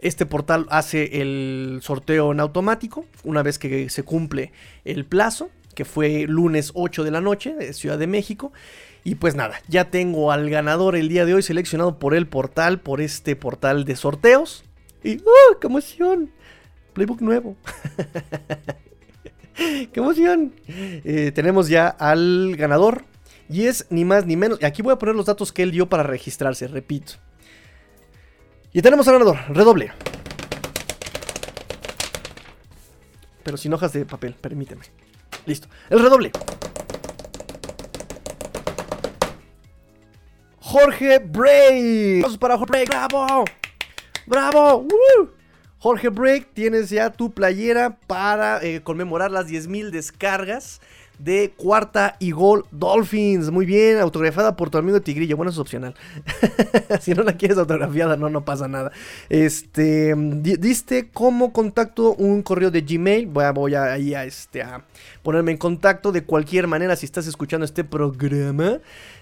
Este 0.00 0.26
portal 0.26 0.66
hace 0.70 1.22
el 1.22 1.80
sorteo 1.82 2.32
en 2.32 2.40
automático 2.40 3.06
una 3.24 3.42
vez 3.42 3.58
que 3.58 3.88
se 3.88 4.02
cumple 4.02 4.52
el 4.84 5.04
plazo, 5.04 5.50
que 5.74 5.84
fue 5.84 6.26
lunes 6.28 6.72
8 6.74 7.04
de 7.04 7.10
la 7.10 7.20
noche 7.20 7.54
de 7.54 7.72
Ciudad 7.72 7.98
de 7.98 8.06
México. 8.06 8.52
Y 9.04 9.14
pues 9.14 9.34
nada, 9.34 9.60
ya 9.68 9.90
tengo 9.90 10.32
al 10.32 10.50
ganador 10.50 10.96
el 10.96 11.08
día 11.08 11.24
de 11.24 11.34
hoy 11.34 11.42
seleccionado 11.42 11.98
por 11.98 12.14
el 12.14 12.26
portal, 12.26 12.80
por 12.80 13.00
este 13.00 13.36
portal 13.36 13.84
de 13.84 13.96
sorteos. 13.96 14.64
Y 15.02 15.18
¡uh! 15.18 15.58
¡Qué 15.60 15.68
emoción! 15.68 16.30
Playbook 16.92 17.20
nuevo. 17.20 17.56
¡Qué 19.54 20.00
emoción! 20.00 20.52
Eh, 20.66 21.30
tenemos 21.34 21.68
ya 21.68 21.88
al 21.88 22.56
ganador. 22.56 23.04
Y 23.48 23.66
es 23.66 23.86
ni 23.90 24.04
más 24.04 24.26
ni 24.26 24.36
menos. 24.36 24.62
Aquí 24.64 24.82
voy 24.82 24.92
a 24.92 24.98
poner 24.98 25.14
los 25.14 25.26
datos 25.26 25.52
que 25.52 25.62
él 25.62 25.70
dio 25.70 25.88
para 25.88 26.02
registrarse, 26.02 26.66
repito. 26.66 27.14
Y 28.76 28.82
tenemos 28.82 29.08
al 29.08 29.14
ganador, 29.14 29.38
redoble. 29.48 29.90
Pero 33.42 33.56
sin 33.56 33.72
hojas 33.72 33.94
de 33.94 34.04
papel, 34.04 34.34
permíteme. 34.34 34.84
Listo. 35.46 35.66
El 35.88 36.00
redoble. 36.00 36.30
Jorge 40.60 41.20
Break. 41.20 42.18
Aplausos 42.18 42.36
para 42.36 42.58
Jorge 42.58 42.70
Break. 42.70 42.90
¡Bravo! 42.90 43.44
¡Bravo! 44.26 44.86
Jorge 45.78 46.10
Break, 46.10 46.52
tienes 46.52 46.90
ya 46.90 47.08
tu 47.08 47.32
playera 47.32 47.98
para 48.06 48.62
eh, 48.62 48.82
conmemorar 48.82 49.30
las 49.30 49.46
10.000 49.46 49.88
descargas 49.88 50.82
de 51.18 51.52
cuarta 51.56 52.16
y 52.18 52.30
gol 52.32 52.64
Dolphins. 52.70 53.50
Muy 53.50 53.66
bien, 53.66 53.98
autografiada 53.98 54.56
por 54.56 54.70
tu 54.70 54.78
amigo 54.78 55.00
Tigrillo. 55.00 55.36
Bueno, 55.36 55.50
es 55.50 55.58
opcional. 55.58 55.94
si 57.00 57.14
no 57.14 57.22
la 57.22 57.32
quieres 57.36 57.58
autografiada, 57.58 58.16
no, 58.16 58.28
no 58.28 58.44
pasa 58.44 58.68
nada. 58.68 58.92
Este, 59.28 60.14
di- 60.16 60.56
diste 60.56 61.08
como 61.10 61.52
contacto 61.52 62.14
un 62.14 62.42
correo 62.42 62.70
de 62.70 62.82
Gmail. 62.82 63.26
Voy 63.26 63.44
a, 63.44 63.52
voy 63.52 63.74
a, 63.74 64.24
este, 64.24 64.62
a 64.62 64.84
ponerme 65.22 65.52
en 65.52 65.58
contacto 65.58 66.12
de 66.12 66.24
cualquier 66.24 66.66
manera 66.66 66.96
si 66.96 67.06
estás 67.06 67.26
escuchando 67.26 67.64
este 67.64 67.84
programa. 67.84 68.78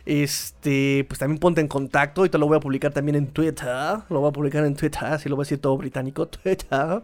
Este, 0.07 1.05
pues 1.09 1.19
también 1.19 1.39
ponte 1.39 1.61
en 1.61 1.69
contacto. 1.69 2.21
Ahorita 2.21 2.39
lo 2.39 2.47
voy 2.47 2.57
a 2.57 2.61
publicar 2.61 2.93
también 2.93 3.17
en 3.17 3.27
Twitter. 3.29 3.69
Lo 4.11 4.21
voy 4.21 4.29
a 4.29 4.33
publicar 4.33 4.65
en 4.65 4.75
Twitter, 4.75 5.05
así 5.05 5.29
lo 5.29 5.37
voy 5.37 5.43
a 5.43 5.47
decir 5.47 5.59
todo 5.61 5.77
británico. 5.77 6.27
Twitter. 6.43 7.03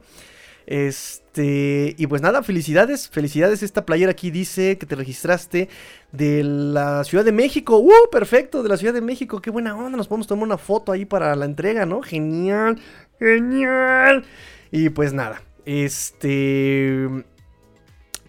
Este, 0.66 1.94
y 1.96 2.06
pues 2.06 2.22
nada, 2.22 2.42
felicidades, 2.42 3.08
felicidades. 3.08 3.62
Esta 3.62 3.84
playera 3.84 4.12
aquí 4.12 4.30
dice 4.30 4.78
que 4.78 4.86
te 4.86 4.94
registraste 4.94 5.68
de 6.12 6.42
la 6.44 7.04
Ciudad 7.04 7.24
de 7.24 7.32
México. 7.32 7.78
¡Uh! 7.78 8.10
Perfecto, 8.10 8.62
de 8.62 8.68
la 8.68 8.76
Ciudad 8.76 8.94
de 8.94 9.00
México. 9.00 9.40
Qué 9.40 9.50
buena 9.50 9.76
onda. 9.76 9.96
Nos 9.96 10.08
podemos 10.08 10.26
tomar 10.26 10.44
una 10.44 10.58
foto 10.58 10.92
ahí 10.92 11.04
para 11.04 11.34
la 11.36 11.44
entrega, 11.44 11.86
¿no? 11.86 12.02
Genial, 12.02 12.80
genial. 13.18 14.24
Y 14.70 14.90
pues 14.90 15.12
nada, 15.12 15.42
este. 15.64 17.24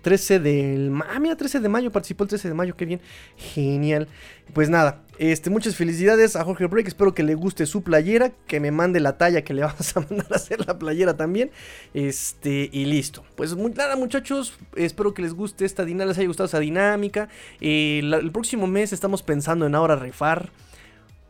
13 0.02 0.40
del 0.40 0.94
ah, 1.10 1.20
mira, 1.20 1.36
13 1.36 1.60
de 1.60 1.70
mayo, 1.70 1.92
participó 1.92 2.24
el 2.24 2.30
13 2.30 2.50
de 2.50 2.54
mayo, 2.54 2.76
qué 2.76 2.86
bien, 2.86 3.02
genial. 3.38 4.08
Pues 4.54 4.70
nada, 4.70 5.04
este, 5.18 5.50
muchas 5.50 5.76
felicidades 5.76 6.36
a 6.36 6.44
Jorge 6.44 6.66
Break, 6.66 6.88
espero 6.88 7.14
que 7.14 7.24
le 7.24 7.36
guste 7.36 7.66
su 7.66 7.84
playera, 7.84 8.32
que 8.48 8.60
me 8.60 8.72
mande 8.72 9.00
la 9.00 9.18
talla 9.18 9.44
que 9.44 9.54
le 9.54 9.62
vamos 9.64 9.96
a 9.96 10.02
mandar 10.02 10.28
a 10.32 10.36
hacer 10.36 10.66
la 10.66 10.78
playera 10.78 11.16
también. 11.16 11.52
Este, 11.94 12.70
y 12.72 12.86
listo. 12.86 13.24
Pues 13.36 13.56
nada, 13.56 13.96
muchachos, 13.96 14.58
espero 14.76 15.14
que 15.14 15.22
les 15.22 15.34
guste 15.34 15.66
esta 15.66 15.86
dinámica, 15.86 16.10
les 16.10 16.18
haya 16.18 16.28
gustado 16.28 16.48
esa 16.48 16.60
dinámica. 16.60 17.30
Eh, 17.60 18.00
el 18.04 18.32
próximo 18.32 18.68
mes 18.68 18.94
estamos 18.94 19.24
pensando 19.24 19.66
en 19.66 19.76
ahora 19.76 19.96
refar 19.96 20.50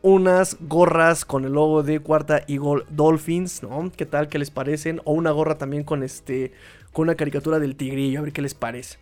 unas 0.02 0.56
gorras 0.60 1.24
con 1.24 1.44
el 1.44 1.52
logo 1.52 1.82
de 1.84 2.00
Cuarta 2.00 2.42
Eagle 2.48 2.84
Dolphins, 2.90 3.62
¿no? 3.62 3.90
¿Qué 3.96 4.04
tal? 4.04 4.28
¿Qué 4.28 4.38
les 4.38 4.50
parecen? 4.50 5.00
O 5.04 5.12
una 5.12 5.30
gorra 5.30 5.58
también 5.58 5.84
con 5.84 6.02
este 6.02 6.52
con 6.92 7.04
una 7.04 7.14
caricatura 7.14 7.58
del 7.58 7.76
tigrillo, 7.76 8.20
a 8.20 8.22
ver 8.22 8.32
qué 8.32 8.42
les 8.42 8.54
parece. 8.54 8.98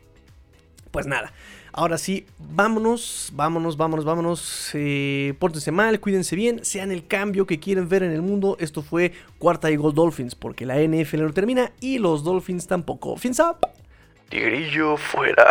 Pues 0.91 1.07
nada, 1.07 1.33
ahora 1.73 1.99
sí, 1.99 2.27
vámonos, 2.39 3.31
vámonos, 3.35 3.77
vámonos, 3.77 4.05
vámonos. 4.05 4.71
Eh, 4.75 5.35
pórtense 5.39 5.71
mal, 5.71 6.01
cuídense 6.01 6.35
bien, 6.35 6.65
sean 6.65 6.91
el 6.91 7.07
cambio 7.07 7.47
que 7.47 7.61
quieren 7.61 7.89
ver 7.89 8.03
en 8.03 8.11
el 8.11 8.23
mundo. 8.23 8.57
Esto 8.59 8.83
fue 8.83 9.13
Cuarta 9.39 9.71
y 9.71 9.77
Gol 9.77 9.95
Dolphins, 9.95 10.35
porque 10.35 10.67
la 10.67 10.81
NFL 10.81 11.23
no 11.23 11.33
termina 11.33 11.73
y 11.81 11.99
los 11.99 12.25
Dolphins 12.25 12.67
tampoco. 12.67 13.17
Fins. 13.17 13.41
Tigrillo 14.29 14.97
fuera. 14.97 15.51